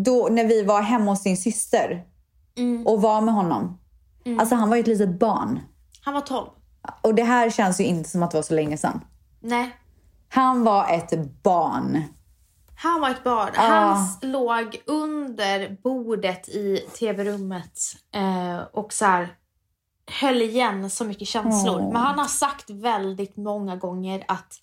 Då, 0.04 0.28
när 0.32 0.46
vi 0.46 0.64
var 0.64 0.82
hemma 0.82 1.12
hos 1.12 1.24
din 1.24 1.38
syster 1.38 2.04
Mm. 2.58 2.88
och 2.88 3.02
var 3.02 3.22
med 3.22 3.34
honom. 3.34 3.80
Alltså 4.40 4.56
han 4.56 4.70
var 4.70 4.76
ju 4.76 4.82
ett 4.82 4.88
litet 4.88 5.20
barn. 5.20 5.60
Han 6.02 6.14
var 6.14 6.22
12. 6.22 6.48
Och 7.02 7.16
det 7.16 7.24
här 7.24 7.50
känns 7.50 7.80
ju 7.80 7.84
inte 7.84 8.10
som 8.10 8.24
att 8.24 8.32
det 8.32 8.38
var 8.38 8.44
så 8.44 8.54
länge 8.54 8.78
sedan. 8.78 9.02
Nej, 9.40 9.76
Han 10.30 10.64
var 10.64 10.88
ett 10.90 11.44
barn. 11.44 12.04
Han 12.82 13.02
var 13.02 13.10
ett 13.10 13.24
barn. 13.24 13.50
Ah. 13.58 13.62
Han 13.62 14.08
låg 14.22 14.82
under 14.86 15.78
bordet 15.84 16.50
i 16.50 16.78
tv-rummet 17.00 17.80
eh, 18.16 18.60
och 18.74 18.94
så 18.94 19.06
här 19.06 19.28
höll 20.22 20.42
igen 20.42 20.90
så 20.90 21.06
mycket 21.06 21.28
känslor. 21.28 21.82
Åh. 21.82 21.94
Men 21.94 22.02
han 22.02 22.20
har 22.20 22.26
sagt 22.26 22.70
väldigt 22.70 23.38
många 23.38 23.76
gånger 23.76 24.24
att 24.28 24.54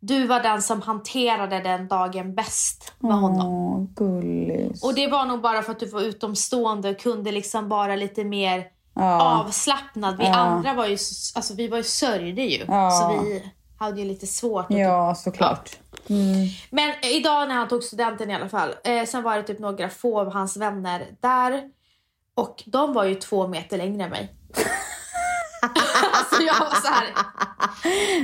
du 0.00 0.26
var 0.26 0.40
den 0.40 0.62
som 0.62 0.82
hanterade 0.82 1.60
den 1.60 1.88
dagen 1.88 2.34
bäst 2.34 2.92
med 2.98 3.16
honom. 3.16 3.86
Gullis. 3.94 4.84
Och 4.84 4.94
det 4.94 5.06
var 5.06 5.24
nog 5.24 5.40
bara 5.40 5.62
för 5.62 5.72
att 5.72 5.80
du 5.80 5.86
var 5.86 6.00
utomstående 6.00 6.90
och 6.90 6.98
kunde 6.98 7.32
liksom 7.32 7.68
vara 7.68 7.96
lite 7.96 8.24
mer 8.24 8.66
ja. 8.94 9.40
avslappnad. 9.40 10.18
Vi 10.18 10.26
andra 10.26 10.74
var 10.74 10.86
ju, 10.86 10.98
alltså 11.34 11.54
vi 11.54 11.68
var 11.68 11.76
ju 11.76 11.84
sörjde 11.84 12.42
ju. 12.42 12.66
Så 12.66 13.22
vi 13.22 13.52
hade 13.84 14.00
ju 14.00 14.06
lite 14.06 14.26
svårt. 14.26 14.64
att 14.70 14.78
ja, 14.78 15.14
såklart. 15.14 15.70
Mm. 16.10 16.48
Men 16.70 17.04
idag 17.04 17.48
när 17.48 17.54
han 17.54 17.68
tog 17.68 17.84
studenten 17.84 18.30
i 18.30 18.34
alla 18.34 18.48
fall. 18.48 18.74
Eh, 18.84 19.04
sen 19.04 19.22
var 19.22 19.36
det 19.36 19.42
typ 19.42 19.58
några 19.58 19.88
få 19.88 20.20
av 20.20 20.32
hans 20.32 20.56
vänner 20.56 21.06
där. 21.20 21.62
Och 22.36 22.62
de 22.66 22.92
var 22.92 23.04
ju 23.04 23.14
två 23.14 23.46
meter 23.48 23.78
längre 23.78 24.04
än 24.04 24.10
mig. 24.10 24.34
alltså 26.12 26.42
jag 26.42 26.60
var 26.60 26.74
så 26.80 26.88
här. 26.88 27.04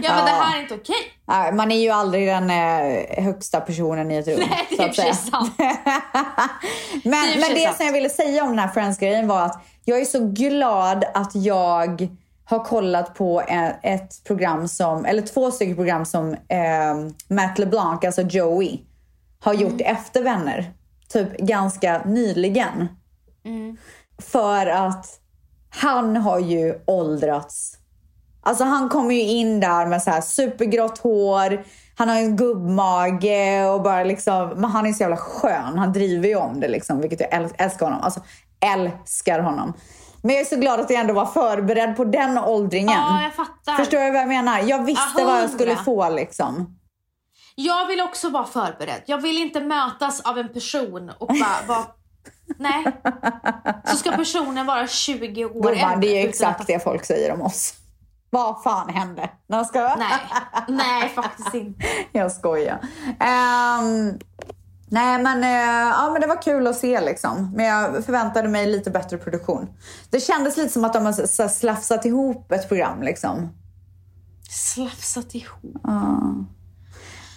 Ja 0.03 0.15
men 0.15 0.25
det 0.25 0.31
här 0.31 0.57
är 0.59 0.63
inte 0.63 0.75
okej. 0.75 0.97
Nej, 1.25 1.53
Man 1.53 1.73
är 1.73 1.81
ju 1.81 1.91
aldrig 1.91 2.29
den 2.29 2.51
eh, 2.51 3.25
högsta 3.25 3.61
personen 3.61 4.11
i 4.11 4.17
ett 4.17 4.29
rum. 4.29 4.41
Nej 4.51 4.67
det 4.71 4.83
är 4.83 4.93
säga. 4.93 5.15
sant. 5.15 5.55
Men, 5.59 7.29
Det 7.29 7.41
men 7.41 7.55
det 7.55 7.65
sant. 7.65 7.77
som 7.77 7.87
jag 7.87 7.93
ville 7.93 8.11
säga 8.11 8.43
om 8.43 8.49
den 8.51 8.59
här 8.59 8.69
Friends-grejen 8.69 9.29
var 9.29 9.43
att 9.43 9.65
jag 9.85 10.01
är 10.01 10.05
så 10.05 10.19
glad 10.29 11.05
att 11.15 11.35
jag 11.35 12.09
har 12.51 12.65
kollat 12.65 13.15
på 13.15 13.41
ett, 13.41 13.77
ett 13.83 14.25
program 14.25 14.69
som, 14.69 15.05
eller 15.05 15.23
två 15.23 15.51
stycken 15.51 15.77
program 15.77 16.05
som 16.05 16.33
eh, 16.33 16.95
Matt 17.29 17.59
LeBlanc, 17.59 18.05
alltså 18.05 18.23
Joey, 18.23 18.81
har 19.41 19.55
gjort 19.55 19.81
efter 19.81 20.23
Vänner. 20.23 20.73
Typ 21.09 21.37
ganska 21.39 22.03
nyligen. 22.05 22.89
För 24.19 24.67
att 24.67 25.07
han 25.71 26.17
har 26.17 26.39
ju 26.39 26.81
åldrats. 26.87 27.77
Alltså 28.43 28.65
han 28.65 28.89
kommer 28.89 29.15
ju 29.15 29.21
in 29.23 29.61
där 29.61 29.87
med 29.87 30.03
så 30.03 30.11
här 30.11 30.21
supergrått 30.21 30.99
hår. 30.99 31.65
Han 31.97 32.09
har 32.09 32.17
en 32.17 32.37
gubbmage 32.37 33.65
och 33.75 33.83
bara 33.83 34.05
liksom, 34.05 34.49
men 34.57 34.71
han 34.71 34.87
är 34.87 34.93
så 34.93 35.03
jävla 35.03 35.17
skön. 35.17 35.79
Han 35.79 35.93
driver 35.93 36.29
ju 36.29 36.37
om 36.37 36.61
det 36.61 36.69
liksom, 36.69 37.01
vilket 37.01 37.21
jag 37.21 37.31
äl- 37.31 37.55
älskar 37.59 37.87
honom. 37.87 38.01
Alltså 38.03 38.21
älskar 38.61 39.41
honom. 39.41 39.73
Men 40.23 40.35
jag 40.35 40.41
är 40.41 40.45
så 40.45 40.57
glad 40.57 40.81
att 40.81 40.91
jag 40.91 41.01
ändå 41.01 41.15
var 41.15 41.27
förberedd 41.27 41.97
på 41.97 42.05
den 42.05 42.39
åldringen. 42.39 42.95
Ja 43.01 43.23
jag 43.23 43.35
fattar. 43.35 43.77
Förstår 43.77 43.99
du 43.99 44.11
vad 44.11 44.21
jag 44.21 44.29
menar? 44.29 44.59
Jag 44.61 44.85
visste 44.85 45.21
Ja, 45.21 45.25
vad 45.27 45.43
jag 45.43 45.51
skulle 45.51 45.77
få 45.77 46.09
liksom. 46.11 46.77
Jag 47.55 47.87
vill 47.87 48.01
också 48.01 48.29
vara 48.31 48.45
förberedd. 48.45 49.03
Jag 49.07 49.19
vill 49.19 49.39
inte 49.39 49.61
mötas 49.61 50.21
av 50.21 50.39
en 50.39 50.49
person 50.53 51.11
och 51.19 51.27
bara 51.29 51.67
vara... 51.69 51.87
Nej. 52.59 52.85
Så 53.85 53.97
ska 53.97 54.13
personen 54.13 54.67
vara 54.67 54.87
20 54.87 55.45
år 55.45 55.75
Gumman, 55.75 56.01
det 56.01 56.07
är 56.07 56.23
ju 56.23 56.29
exakt 56.29 56.61
att- 56.61 56.67
det 56.67 56.85
folk 56.85 57.05
säger 57.05 57.33
om 57.33 57.43
oss. 57.43 57.75
Vad 58.31 58.63
fan 58.63 58.89
hände? 58.89 59.31
Nej, 59.47 59.65
ska? 59.65 59.95
Nej, 59.99 60.13
nej 60.69 61.09
faktiskt 61.09 61.55
inte. 61.55 61.87
Jag 62.13 62.33
skojar. 62.33 62.79
Ehm, 63.21 64.19
nej 64.91 65.23
men, 65.23 65.45
eh, 65.45 65.91
ja, 65.91 66.11
men 66.13 66.21
det 66.21 66.27
var 66.27 66.43
kul 66.43 66.67
att 66.67 66.77
se 66.77 67.01
liksom. 67.01 67.53
Men 67.55 67.67
jag 67.67 68.05
förväntade 68.05 68.49
mig 68.49 68.67
lite 68.67 68.91
bättre 68.91 69.19
produktion. 69.19 69.69
Det 70.11 70.21
kändes 70.21 70.57
lite 70.57 70.73
som 70.73 70.85
att 70.85 70.93
de 70.93 71.05
har 71.05 71.49
slafsat 71.49 72.05
ihop 72.05 72.53
ett 72.53 72.69
program 72.69 73.03
liksom. 73.03 73.49
Slafsat 74.51 75.35
ihop. 75.35 75.77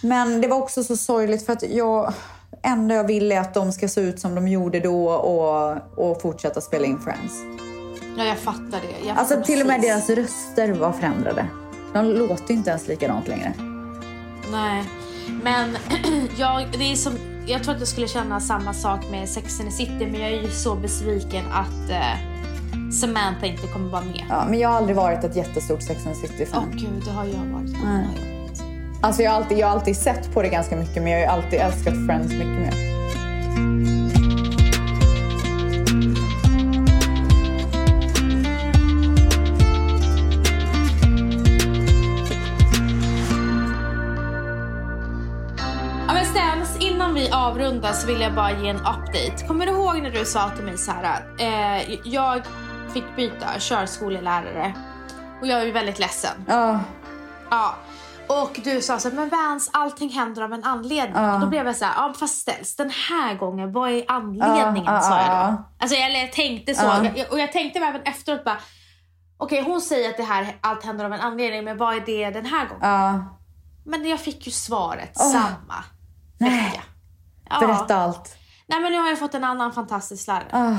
Men 0.02 0.40
det 0.40 0.48
var 0.48 0.56
också 0.56 0.84
så 0.84 0.96
sorgligt 0.96 1.46
för 1.46 1.52
att 1.52 1.62
jag 1.62 2.14
enda 2.62 2.94
jag 2.94 3.04
vill 3.04 3.32
är 3.32 3.40
att 3.40 3.54
de 3.54 3.72
ska 3.72 3.88
se 3.88 4.00
ut 4.00 4.20
som 4.20 4.34
de 4.34 4.48
gjorde 4.48 4.80
då 4.80 5.08
och, 5.08 5.76
och 5.96 6.22
fortsätta 6.22 6.60
spela 6.60 6.86
in 6.86 6.98
Friends. 6.98 7.32
Ja, 8.18 8.24
jag 8.24 8.38
fattar 8.38 8.80
det. 8.80 9.08
Jag 9.08 9.18
Alltså 9.18 9.42
till 9.42 9.60
och 9.60 9.66
med 9.66 9.80
deras 9.80 10.10
röster 10.10 10.72
var 10.72 10.92
förändrade. 10.92 11.46
De 11.92 12.06
låter 12.06 12.48
ju 12.48 12.54
inte 12.54 12.70
ens 12.70 12.88
likadant 12.88 13.28
längre. 13.28 13.52
Nej, 14.52 14.84
men 15.42 15.76
jag, 16.38 16.72
det 16.78 16.92
är 16.92 16.96
som, 16.96 17.12
jag 17.46 17.62
tror 17.64 17.74
att 17.74 17.80
jag 17.80 17.88
skulle 17.88 18.08
känna 18.08 18.40
samma 18.40 18.74
sak 18.74 19.00
med 19.10 19.28
Sex 19.28 19.60
and 19.60 19.68
the 19.70 19.76
City 19.76 20.06
men 20.10 20.20
jag 20.20 20.30
är 20.30 20.42
ju 20.42 20.50
så 20.50 20.74
besviken 20.74 21.44
att 21.52 21.90
eh, 21.90 22.90
Samantha 22.92 23.46
inte 23.46 23.66
kommer 23.66 23.90
vara 23.90 24.04
med. 24.04 24.24
Ja, 24.28 24.44
men 24.48 24.58
jag 24.58 24.68
har 24.68 24.76
aldrig 24.76 24.96
varit 24.96 25.24
ett 25.24 25.36
jättestort 25.36 25.82
Sex 25.82 26.06
and 26.06 26.14
the 26.16 26.20
Åh 26.22 26.30
City-fan. 26.30 26.70
gud, 26.72 27.02
det 27.04 27.10
har 27.10 27.24
jag 27.24 27.52
varit. 27.52 27.70
Varit. 27.70 28.62
Alltså 29.00 29.22
jag 29.22 29.30
har, 29.30 29.36
alltid, 29.36 29.58
jag 29.58 29.66
har 29.66 29.72
alltid 29.74 29.96
sett 29.96 30.34
på 30.34 30.42
det 30.42 30.48
ganska 30.48 30.76
mycket 30.76 31.02
men 31.02 31.12
jag 31.12 31.18
har 31.18 31.36
ju 31.36 31.42
alltid 31.42 31.60
älskat 31.60 31.94
Friends 32.06 32.32
mycket 32.32 32.46
mer. 32.48 32.93
Avrundar 47.44 47.92
så 47.92 48.06
vill 48.06 48.20
jag 48.20 48.34
bara 48.34 48.50
ge 48.52 48.68
en 48.68 48.76
update. 48.76 49.46
Kommer 49.48 49.66
du 49.66 49.72
ihåg 49.72 50.02
när 50.02 50.10
du 50.10 50.24
sa 50.24 50.50
till 50.50 50.64
mig 50.64 50.78
så 50.78 50.92
här, 50.92 51.22
eh, 51.38 51.98
jag 52.04 52.42
fick 52.92 53.16
byta 53.16 53.58
körskolelärare 53.58 54.74
och 55.40 55.46
jag 55.46 55.60
är 55.60 55.64
ju 55.66 55.72
väldigt 55.72 55.98
ledsen. 55.98 56.44
Ja, 56.48 56.80
Ja. 57.50 57.74
Och 58.26 58.60
du 58.64 58.80
sa 58.82 58.98
så 58.98 59.08
här, 59.08 59.16
men 59.16 59.28
Vans, 59.28 59.70
allting 59.72 60.10
händer 60.10 60.42
av 60.42 60.52
en 60.52 60.64
anledning. 60.64 61.22
Ja. 61.22 61.34
Och 61.34 61.40
då 61.40 61.46
blev 61.46 61.66
jag 61.66 61.76
så 61.76 61.84
här, 61.84 61.94
ja 61.96 62.14
fast 62.18 62.38
ställs 62.38 62.76
den 62.76 62.90
här 62.90 63.34
gången, 63.34 63.72
vad 63.72 63.90
är 63.90 64.04
anledningen? 64.08 64.94
Ja, 64.94 65.00
sa 65.00 65.20
jag 65.20 65.52
då. 65.52 65.64
Alltså 65.78 65.96
jag, 65.96 66.06
eller 66.10 66.20
jag 66.20 66.32
tänkte 66.32 66.74
så. 66.74 66.86
Och 67.30 67.38
jag 67.40 67.52
tänkte 67.52 67.78
även 67.78 68.02
efteråt 68.02 68.44
bara, 68.44 68.56
okej 69.36 69.62
hon 69.62 69.80
säger 69.80 70.10
att 70.10 70.16
det 70.16 70.22
här, 70.22 70.56
allt 70.60 70.84
händer 70.84 71.04
av 71.04 71.12
en 71.12 71.20
anledning, 71.20 71.64
men 71.64 71.76
vad 71.76 71.96
är 71.96 72.00
det 72.00 72.30
den 72.30 72.46
här 72.46 72.68
gången? 72.68 73.24
Men 73.84 74.08
jag 74.08 74.20
fick 74.20 74.46
ju 74.46 74.52
svaret 74.52 75.16
samma 75.16 75.84
Nej. 76.38 76.50
vecka. 76.64 76.82
Ja. 77.50 77.58
Berätta 77.60 77.96
allt. 77.96 78.36
Nej 78.66 78.80
men 78.80 78.92
nu 78.92 78.98
har 78.98 79.08
jag 79.08 79.18
fått 79.18 79.34
en 79.34 79.44
annan 79.44 79.72
fantastisk 79.72 80.26
lärare. 80.26 80.48
Ah. 80.52 80.76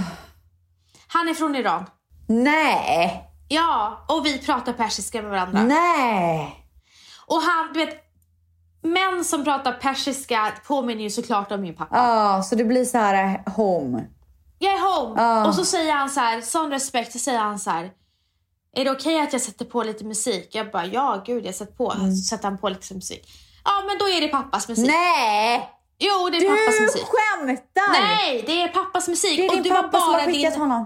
Han 1.07 1.27
är 1.27 1.33
från 1.33 1.55
Iran. 1.55 1.85
Nej! 2.27 3.23
Ja, 3.47 4.05
och 4.07 4.25
vi 4.25 4.37
pratar 4.39 4.73
persiska 4.73 5.21
med 5.21 5.31
varandra. 5.31 5.63
Nej! 5.63 6.65
Och 7.27 7.41
han, 7.41 7.73
du 7.73 7.85
vet, 7.85 7.95
män 8.83 9.23
som 9.23 9.43
pratar 9.43 9.71
persiska 9.71 10.53
påminner 10.67 11.03
ju 11.03 11.09
såklart 11.09 11.51
om 11.51 11.61
min 11.61 11.75
pappa. 11.75 11.97
Ja, 11.97 12.43
så 12.43 12.55
det 12.55 12.63
blir 12.63 12.85
så 12.85 12.97
här 12.97 13.25
eh, 13.25 13.53
home. 13.53 14.05
Jag 14.59 14.73
är 14.73 14.79
home. 14.79 15.21
Ja. 15.21 15.47
Och 15.47 15.55
så 15.55 15.65
säger 15.65 15.93
han 15.93 16.09
så 16.09 16.19
här, 16.19 16.41
sån 16.41 16.71
respekt, 16.71 17.11
så 17.11 17.19
säger 17.19 17.39
han 17.39 17.59
så 17.59 17.69
här. 17.69 17.91
Är 18.75 18.85
det 18.85 18.91
okej 18.91 19.21
att 19.21 19.33
jag 19.33 19.41
sätter 19.41 19.65
på 19.65 19.83
lite 19.83 20.05
musik? 20.05 20.49
Jag 20.51 20.71
bara, 20.71 20.85
ja 20.85 21.23
gud 21.25 21.45
jag 21.45 21.55
sätter 21.55 21.73
på. 21.73 21.91
Mm. 21.91 22.15
Så 22.15 22.23
sätter 22.23 22.43
han 22.49 22.57
på 22.57 22.69
lite 22.69 22.93
musik. 22.93 23.29
Ja 23.65 23.83
men 23.87 23.97
då 23.97 24.05
är 24.09 24.21
det 24.21 24.27
pappas 24.27 24.67
musik. 24.67 24.87
Nej! 24.87 25.69
Jo 25.99 26.29
det 26.31 26.37
är 26.37 26.41
Du 26.41 26.47
pappas 26.47 26.79
musik. 26.81 27.03
skämtar! 27.07 28.01
Nej, 28.01 28.43
det 28.47 28.61
är 28.61 28.67
pappas 28.67 29.07
musik. 29.07 29.37
Det 29.37 29.45
är 29.45 29.49
och 29.49 29.53
din 29.55 29.63
det 29.63 29.69
var 29.69 29.83
pappa 29.83 29.99
som 29.99 30.13
har 30.13 30.21
skickat 30.21 30.53
din... 30.53 30.61
honom. 30.61 30.85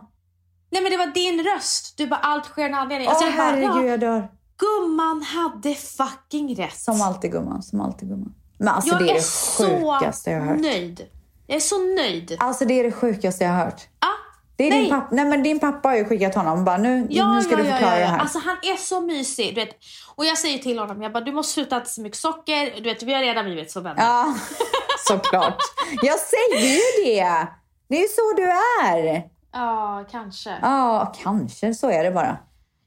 Nej 0.72 0.82
men 0.82 0.92
det 0.92 0.98
var 0.98 1.08
din 1.08 1.44
röst. 1.44 1.98
Du 1.98 2.08
bara, 2.08 2.20
allt 2.20 2.46
sker 2.46 2.66
en 2.66 2.74
anledning. 2.74 3.08
Åh 3.08 3.14
Alltså, 3.14 3.28
jag 3.28 3.38
bara, 3.38 3.44
herregud, 3.46 3.86
ja, 3.86 3.90
jag 3.92 4.00
dör. 4.00 4.28
gumman 4.58 5.22
hade 5.24 5.76
fucking 5.76 6.56
rätt. 6.56 6.78
Som 6.80 7.02
alltid 7.02 7.32
gumman, 7.32 7.64
som 7.64 7.82
alltid 7.82 8.10
gumman. 8.10 8.34
Men 8.58 8.68
alltså 8.68 8.90
jag 8.90 9.00
det 9.00 9.06
är, 9.06 9.10
är 9.10 9.14
det 9.14 9.98
sjukaste 10.00 10.32
jag 10.32 10.40
har 10.40 10.48
hört. 10.48 10.60
nöjd. 10.62 11.02
Jag 11.48 11.56
är 11.56 11.60
så 11.60 11.78
nöjd. 11.96 12.36
Alltså 12.40 12.66
det 12.66 12.80
är 12.80 12.84
det 12.84 12.92
sjukaste 12.92 13.44
jag 13.44 13.52
har 13.52 13.66
hört. 13.66 13.82
Ah, 14.00 14.08
Det 14.56 14.64
är 14.64 14.70
Nej. 14.70 14.82
din, 14.82 14.90
pappa, 14.90 15.08
nej, 15.12 15.26
men 15.26 15.44
din 15.44 15.60
pappa 15.60 15.88
har 15.90 15.96
ju 15.96 16.06
skickat 16.06 16.36
honom 16.36 16.66
bara 16.66 16.78
nu, 16.78 17.08
Ja, 17.10 17.34
nu 17.36 17.42
ska 17.42 17.52
ja, 17.52 17.58
du 17.58 17.64
förklara 17.64 17.92
ja, 17.92 17.96
det 17.96 18.02
ja. 18.02 18.08
här. 18.08 18.18
Alltså 18.20 18.40
han 18.40 18.58
är 18.62 18.76
så 18.78 19.02
mysig. 19.02 19.56
Du 19.56 19.62
vet. 19.66 19.70
Och 20.16 20.26
jag 20.26 20.38
säger 20.38 20.58
till 20.58 20.80
honom, 20.80 21.02
jag 21.02 21.14
bara, 21.14 21.24
du 21.24 21.32
måste 21.32 21.54
sluta 21.54 21.78
äta 21.78 21.86
så 21.86 22.02
mycket 22.02 22.20
socker. 22.20 22.74
Du 22.78 22.82
vet, 22.90 23.04
vi 23.04 23.14
har 23.14 23.22
redan 23.22 23.46
blivit 23.46 23.72
så 23.72 23.82
vänner. 23.82 24.02
Ja, 24.04 24.34
såklart. 25.14 25.58
Jag 26.02 26.20
säger 26.20 26.74
ju 26.74 27.04
det. 27.06 27.48
Det 27.90 27.96
är 27.96 28.02
ju 28.02 28.08
så 28.08 28.34
du 28.36 28.52
är. 28.88 29.24
Ja, 29.54 30.06
kanske. 30.12 30.58
Ja, 30.62 31.14
kanske 31.24 31.74
så 31.74 31.90
är 31.92 32.04
det 32.04 32.12
bara. 32.12 32.38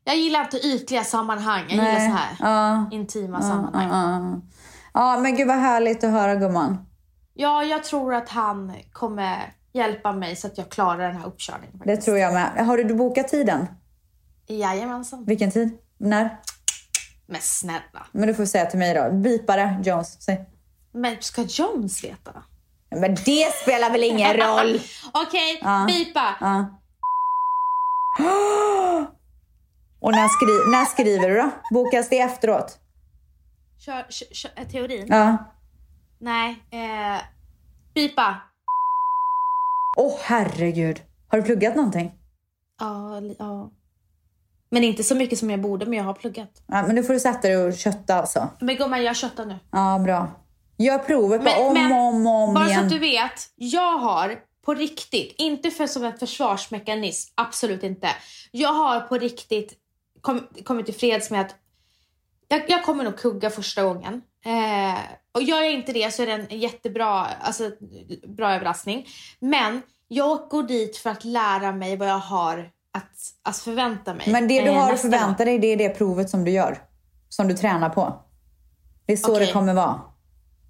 Jag 0.04 0.16
gillar 0.16 0.40
inte 0.40 0.56
ytliga 0.56 1.04
sammanhang. 1.04 1.62
Jag 1.68 1.70
gillar 1.70 1.94
så 1.94 2.16
här 2.16 2.36
Ja, 2.40 2.86
intima 2.92 3.38
ja, 3.42 3.48
sammanhang. 3.48 4.32
ja. 4.32 4.40
Ja, 4.94 5.18
men 5.18 5.36
gud 5.36 5.48
vad 5.48 5.56
härligt 5.56 6.04
att 6.04 6.10
höra 6.10 6.34
gumman. 6.34 6.86
Ja, 7.34 7.64
jag 7.64 7.84
tror 7.84 8.14
att 8.14 8.28
han 8.28 8.72
kommer 8.92 9.52
hjälpa 9.72 10.12
mig 10.12 10.36
så 10.36 10.46
att 10.46 10.58
jag 10.58 10.68
klarar 10.70 10.98
den 11.08 11.16
här 11.16 11.26
uppkörningen. 11.26 11.82
Det 11.84 11.96
tror 11.96 12.18
jag 12.18 12.32
med. 12.34 12.66
Har 12.66 12.76
du 12.76 12.94
bokat 12.94 13.28
tiden? 13.28 13.66
Jajamensan. 14.46 15.24
Vilken 15.24 15.50
tid? 15.50 15.78
När? 15.98 16.38
Men 17.26 17.40
snälla. 17.40 18.06
Men 18.12 18.26
du 18.28 18.34
får 18.34 18.44
säga 18.44 18.66
till 18.66 18.78
mig 18.78 18.94
då. 18.94 19.10
Bipa 19.12 19.56
det, 19.56 19.80
Jones. 19.84 20.22
Säg. 20.22 20.48
Men 20.92 21.16
ska 21.20 21.42
Jones 21.42 22.04
veta? 22.04 22.42
Men 22.90 23.14
det 23.14 23.52
spelar 23.62 23.90
väl 23.90 24.02
ingen 24.04 24.36
roll? 24.36 24.80
Okej, 25.12 25.58
Ja. 25.62 25.84
bipa. 25.88 26.36
Ja. 26.40 26.78
Och 30.00 30.12
när, 30.12 30.28
skri- 30.28 30.70
när 30.70 30.84
skriver 30.84 31.28
du 31.28 31.36
då? 31.36 31.50
Bokas 31.70 32.08
det 32.08 32.20
efteråt? 32.20 32.78
Kör, 33.78 34.06
kör, 34.10 34.26
kör 34.34 34.64
teorin. 34.64 35.06
Ja. 35.08 35.36
Nej. 36.18 36.62
Eh, 36.70 37.20
bipa. 37.94 38.36
Åh 39.96 40.18
herregud. 40.22 41.02
Har 41.28 41.38
du 41.38 41.44
pluggat 41.44 41.76
någonting? 41.76 42.12
Ja, 42.80 43.20
ja. 43.38 43.70
Men 44.70 44.84
inte 44.84 45.02
så 45.04 45.14
mycket 45.14 45.38
som 45.38 45.50
jag 45.50 45.60
borde, 45.60 45.86
men 45.86 45.98
jag 45.98 46.04
har 46.04 46.14
pluggat. 46.14 46.62
Ja, 46.66 46.82
men 46.86 46.94
nu 46.94 47.02
får 47.02 47.12
du 47.12 47.20
sätta 47.20 47.40
dig 47.48 47.56
och 47.56 47.74
kötta 47.74 48.14
alltså. 48.14 48.48
Men 48.60 48.76
gumman, 48.76 49.02
jag 49.02 49.16
köttar 49.16 49.46
nu. 49.46 49.58
Ja, 49.70 49.98
bra. 49.98 50.28
Gör 50.82 50.98
provet 50.98 51.44
bara 51.44 51.54
Men- 51.54 51.66
om 51.66 51.74
men- 51.74 51.92
och 51.92 51.98
om, 51.98 52.26
om 52.26 52.54
Bara 52.54 52.64
så 52.64 52.70
igen. 52.70 52.84
att 52.84 52.90
du 52.90 52.98
vet, 52.98 53.48
jag 53.56 53.98
har 53.98 54.38
på 54.64 54.74
riktigt, 54.74 55.34
inte 55.38 55.70
för 55.70 55.86
som 55.86 56.04
en 56.04 56.18
försvarsmekanism, 56.18 57.32
absolut 57.34 57.82
inte. 57.82 58.08
Jag 58.50 58.72
har 58.72 59.00
på 59.00 59.18
riktigt 59.18 59.72
kom, 60.20 60.48
kommit 60.64 60.86
till 60.86 60.94
freds 60.94 61.30
med 61.30 61.40
att 61.40 61.54
jag, 62.48 62.62
jag 62.68 62.84
kommer 62.84 63.04
nog 63.04 63.18
kugga 63.18 63.50
första 63.50 63.82
gången. 63.82 64.22
Eh, 64.44 65.00
och 65.32 65.42
gör 65.42 65.62
jag 65.62 65.72
inte 65.72 65.92
det 65.92 66.14
så 66.14 66.22
är 66.22 66.26
det 66.26 66.32
en 66.32 66.58
jättebra 66.60 67.26
alltså, 67.40 67.70
bra 68.26 68.54
överraskning. 68.54 69.06
Men 69.38 69.82
jag 70.08 70.48
går 70.48 70.62
dit 70.62 70.96
för 70.96 71.10
att 71.10 71.24
lära 71.24 71.72
mig 71.72 71.96
vad 71.96 72.08
jag 72.08 72.18
har 72.18 72.70
att 72.92 73.12
alltså 73.42 73.62
förvänta 73.64 74.14
mig. 74.14 74.32
Men 74.32 74.48
det 74.48 74.60
du 74.60 74.66
eh, 74.68 74.74
har 74.74 74.92
att 74.92 75.00
förvänta 75.00 75.44
dig, 75.44 75.58
det 75.58 75.66
är 75.66 75.76
det 75.76 75.88
provet 75.88 76.30
som 76.30 76.44
du 76.44 76.50
gör. 76.50 76.78
Som 77.28 77.48
du 77.48 77.54
tränar 77.54 77.88
på. 77.88 78.22
Det 79.06 79.12
är 79.12 79.16
så 79.16 79.32
Okej. 79.32 79.46
det 79.46 79.52
kommer 79.52 79.74
vara. 79.74 80.00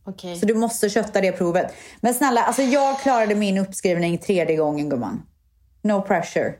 Okej. 0.05 0.37
Så 0.37 0.47
du 0.47 0.55
måste 0.55 0.91
kötta 0.91 1.21
det 1.21 1.33
provet. 1.33 1.75
Men 2.01 2.15
snälla, 2.15 2.43
alltså 2.43 2.63
jag 2.63 3.01
klarade 3.01 3.35
min 3.35 3.59
uppskrivning 3.59 4.19
tredje 4.19 4.57
gången 4.57 4.89
gumman. 4.89 5.23
No 5.83 6.03
pressure. 6.03 6.55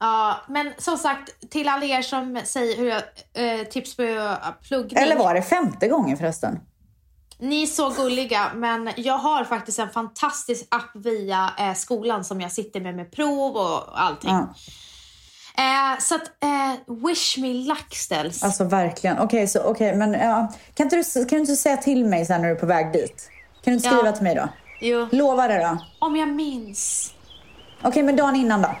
Ja, 0.00 0.36
men 0.48 0.72
som 0.78 0.96
sagt, 0.98 1.50
till 1.50 1.68
alla 1.68 1.84
er 1.84 2.02
som 2.02 2.40
säger 2.44 2.76
hur 2.76 2.88
jag, 2.88 3.02
eh, 3.34 3.66
tips 3.66 3.96
på 3.96 4.36
pluggning. 4.62 5.02
Eller 5.02 5.16
var 5.16 5.34
det 5.34 5.42
femte 5.42 5.88
gången 5.88 6.16
förresten? 6.16 6.58
Ni 7.38 7.62
är 7.62 7.66
så 7.66 7.90
gulliga, 7.90 8.50
men 8.54 8.90
jag 8.96 9.18
har 9.18 9.44
faktiskt 9.44 9.78
en 9.78 9.90
fantastisk 9.90 10.66
app 10.68 10.90
via 10.94 11.50
eh, 11.58 11.74
skolan 11.74 12.24
som 12.24 12.40
jag 12.40 12.52
sitter 12.52 12.80
med 12.80 12.96
med 12.96 13.12
prov 13.12 13.56
och 13.56 14.02
allting. 14.02 14.30
Ja. 14.30 14.54
Eh, 15.58 15.98
så 16.00 16.14
att, 16.14 16.22
eh, 16.42 16.94
wish 17.06 17.38
me 17.38 17.48
luck 17.54 17.94
ställs. 17.94 18.42
Alltså 18.42 18.64
verkligen. 18.64 19.18
Okej, 19.18 19.48
så 19.48 19.62
okej, 19.62 19.96
men 19.96 20.12
ja, 20.12 20.52
kan, 20.74 20.86
inte 20.86 20.96
du, 20.96 21.02
kan 21.14 21.26
du 21.28 21.38
inte 21.38 21.56
säga 21.56 21.76
till 21.76 22.04
mig 22.04 22.26
sen 22.26 22.40
när 22.40 22.48
du 22.48 22.54
är 22.54 22.58
på 22.58 22.66
väg 22.66 22.92
dit? 22.92 23.30
Kan 23.64 23.70
du 23.72 23.72
inte 23.76 23.88
skriva 23.88 24.06
Ja. 24.06 24.12
till 24.12 24.22
mig 24.22 24.34
då? 24.34 24.48
jo, 24.80 25.08
Lova 25.12 25.48
det 25.48 25.58
då. 25.58 25.78
om 26.06 26.16
jag 26.16 26.28
minns. 26.28 27.12
Okej, 27.82 28.02
men 28.02 28.16
dagen 28.16 28.36
innan 28.36 28.62
då? 28.62 28.74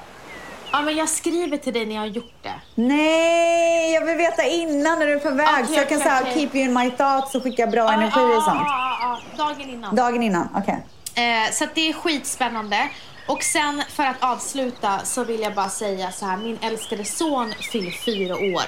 Ja, 0.72 0.82
men 0.82 0.96
jag 0.96 1.08
skriver 1.08 1.56
till 1.56 1.72
dig 1.72 1.86
när 1.86 1.94
jag 1.94 2.02
har 2.02 2.06
gjort 2.06 2.42
det. 2.42 2.54
Nej, 2.74 3.92
jag 3.94 4.04
vill 4.06 4.16
veta 4.16 4.42
innan 4.44 4.98
när 4.98 5.06
du 5.06 5.12
är 5.12 5.18
på 5.18 5.30
väg. 5.30 5.46
Okej, 5.54 5.66
så 5.66 5.74
jag 5.74 5.88
kan 5.88 5.98
säga 5.98 6.18
okej. 6.22 6.32
keep 6.34 6.48
you 6.54 6.64
in 6.64 6.74
my 6.74 6.90
thoughts 6.90 7.34
och 7.34 7.42
skicka 7.42 7.66
bra 7.66 7.80
Ja, 7.82 7.92
energi 7.92 8.20
ja, 8.20 8.36
och 8.36 8.42
sånt. 8.42 8.60
ja, 8.66 9.18
ja, 9.36 9.44
dagen 9.44 9.70
innan. 9.70 9.96
Dagen 9.96 10.22
innan, 10.22 10.48
okej. 10.56 10.78
Eh, 11.14 11.52
så 11.52 11.64
det 11.74 11.88
är 11.88 11.92
skitspännande. 11.92 12.88
Och 13.26 13.42
sen 13.42 13.82
för 13.88 14.02
att 14.02 14.22
avsluta 14.24 14.98
så 15.04 15.24
vill 15.24 15.40
jag 15.40 15.54
bara 15.54 15.68
säga 15.68 16.12
så 16.12 16.26
här. 16.26 16.36
Min 16.36 16.58
älskade 16.62 17.04
son 17.04 17.52
fyller 17.72 17.90
fyra 17.90 18.34
år 18.36 18.64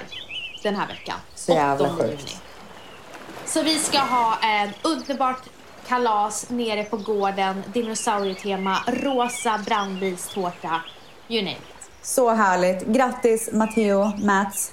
den 0.62 0.76
här 0.76 0.86
veckan. 0.86 1.16
Så 1.34 1.52
jävla 1.52 1.86
8 1.92 1.96
sjukt. 1.96 2.10
juni. 2.20 2.36
Så 3.46 3.62
vi 3.62 3.78
ska 3.78 3.98
ha 3.98 4.38
en 4.42 4.70
underbart 4.82 5.42
kalas 5.88 6.50
nere 6.50 6.84
på 6.84 6.96
gården. 6.96 7.62
Dinosaurietema, 7.72 8.78
rosa 8.86 9.60
brandbilstårta. 9.66 10.80
You 11.28 11.42
name 11.44 11.56
it. 11.56 11.90
Så 12.02 12.30
härligt. 12.30 12.86
Grattis 12.86 13.50
Matteo, 13.52 14.12
Mats. 14.16 14.72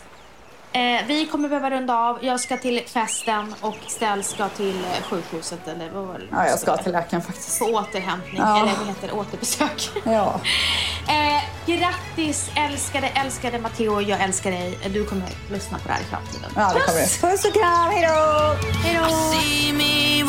Eh, 0.73 1.05
vi 1.07 1.25
kommer 1.31 1.49
behöva 1.49 1.69
runda 1.71 1.95
av. 1.97 2.25
Jag 2.25 2.39
ska 2.39 2.57
till 2.57 2.81
festen 2.87 3.55
och 3.61 3.75
Stell 3.87 4.23
ska 4.23 4.49
till 4.49 4.77
eh, 4.79 5.03
sjukhuset 5.09 5.67
eller 5.67 5.89
vad 5.89 6.03
var 6.07 6.13
det? 6.13 6.25
Ja, 6.31 6.47
jag 6.47 6.59
ska 6.59 6.77
till 6.77 6.91
läkaren 6.91 7.23
faktiskt. 7.23 7.59
På 7.59 7.65
återhämtning, 7.65 8.35
Ja. 8.37 8.57
eller 8.61 8.73
vad 8.79 8.87
heter 8.87 9.07
det? 9.07 9.13
Återbesök. 9.13 9.89
Ja. 10.03 10.39
Eh, 11.07 11.43
grattis 11.65 12.49
älskade, 12.55 13.07
älskade 13.07 13.59
Matteo. 13.59 14.01
Jag 14.01 14.21
älskar 14.21 14.51
dig. 14.51 14.79
Du 14.93 15.05
kommer 15.05 15.27
lyssna 15.51 15.77
på 15.77 15.87
det 15.87 15.93
här 15.93 16.01
i 16.01 16.05
framtiden. 16.05 16.51
Ja, 16.55 16.71
det 16.73 16.79
kommer. 16.79 17.31
Puss 17.31 17.45
och 17.45 17.53
kram, 17.53 17.89
hejdå! 17.91 18.55
Hejdå! 18.83 19.05
See 19.31 19.73
me 19.73 20.23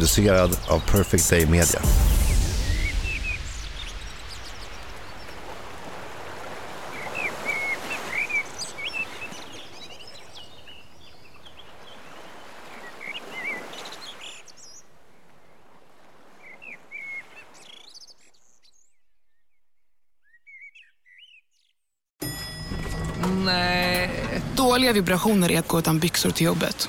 producerad 0.00 0.58
av 0.68 0.80
Perfect 0.80 1.30
Day 1.30 1.46
Media. 1.46 1.80
Dåliga 24.56 24.92
vibrationer 24.92 25.50
är 25.50 25.58
att 25.58 25.68
gå 25.68 25.78
utan 25.78 25.98
byxor 25.98 26.30
till 26.30 26.46
jobbet. 26.46 26.88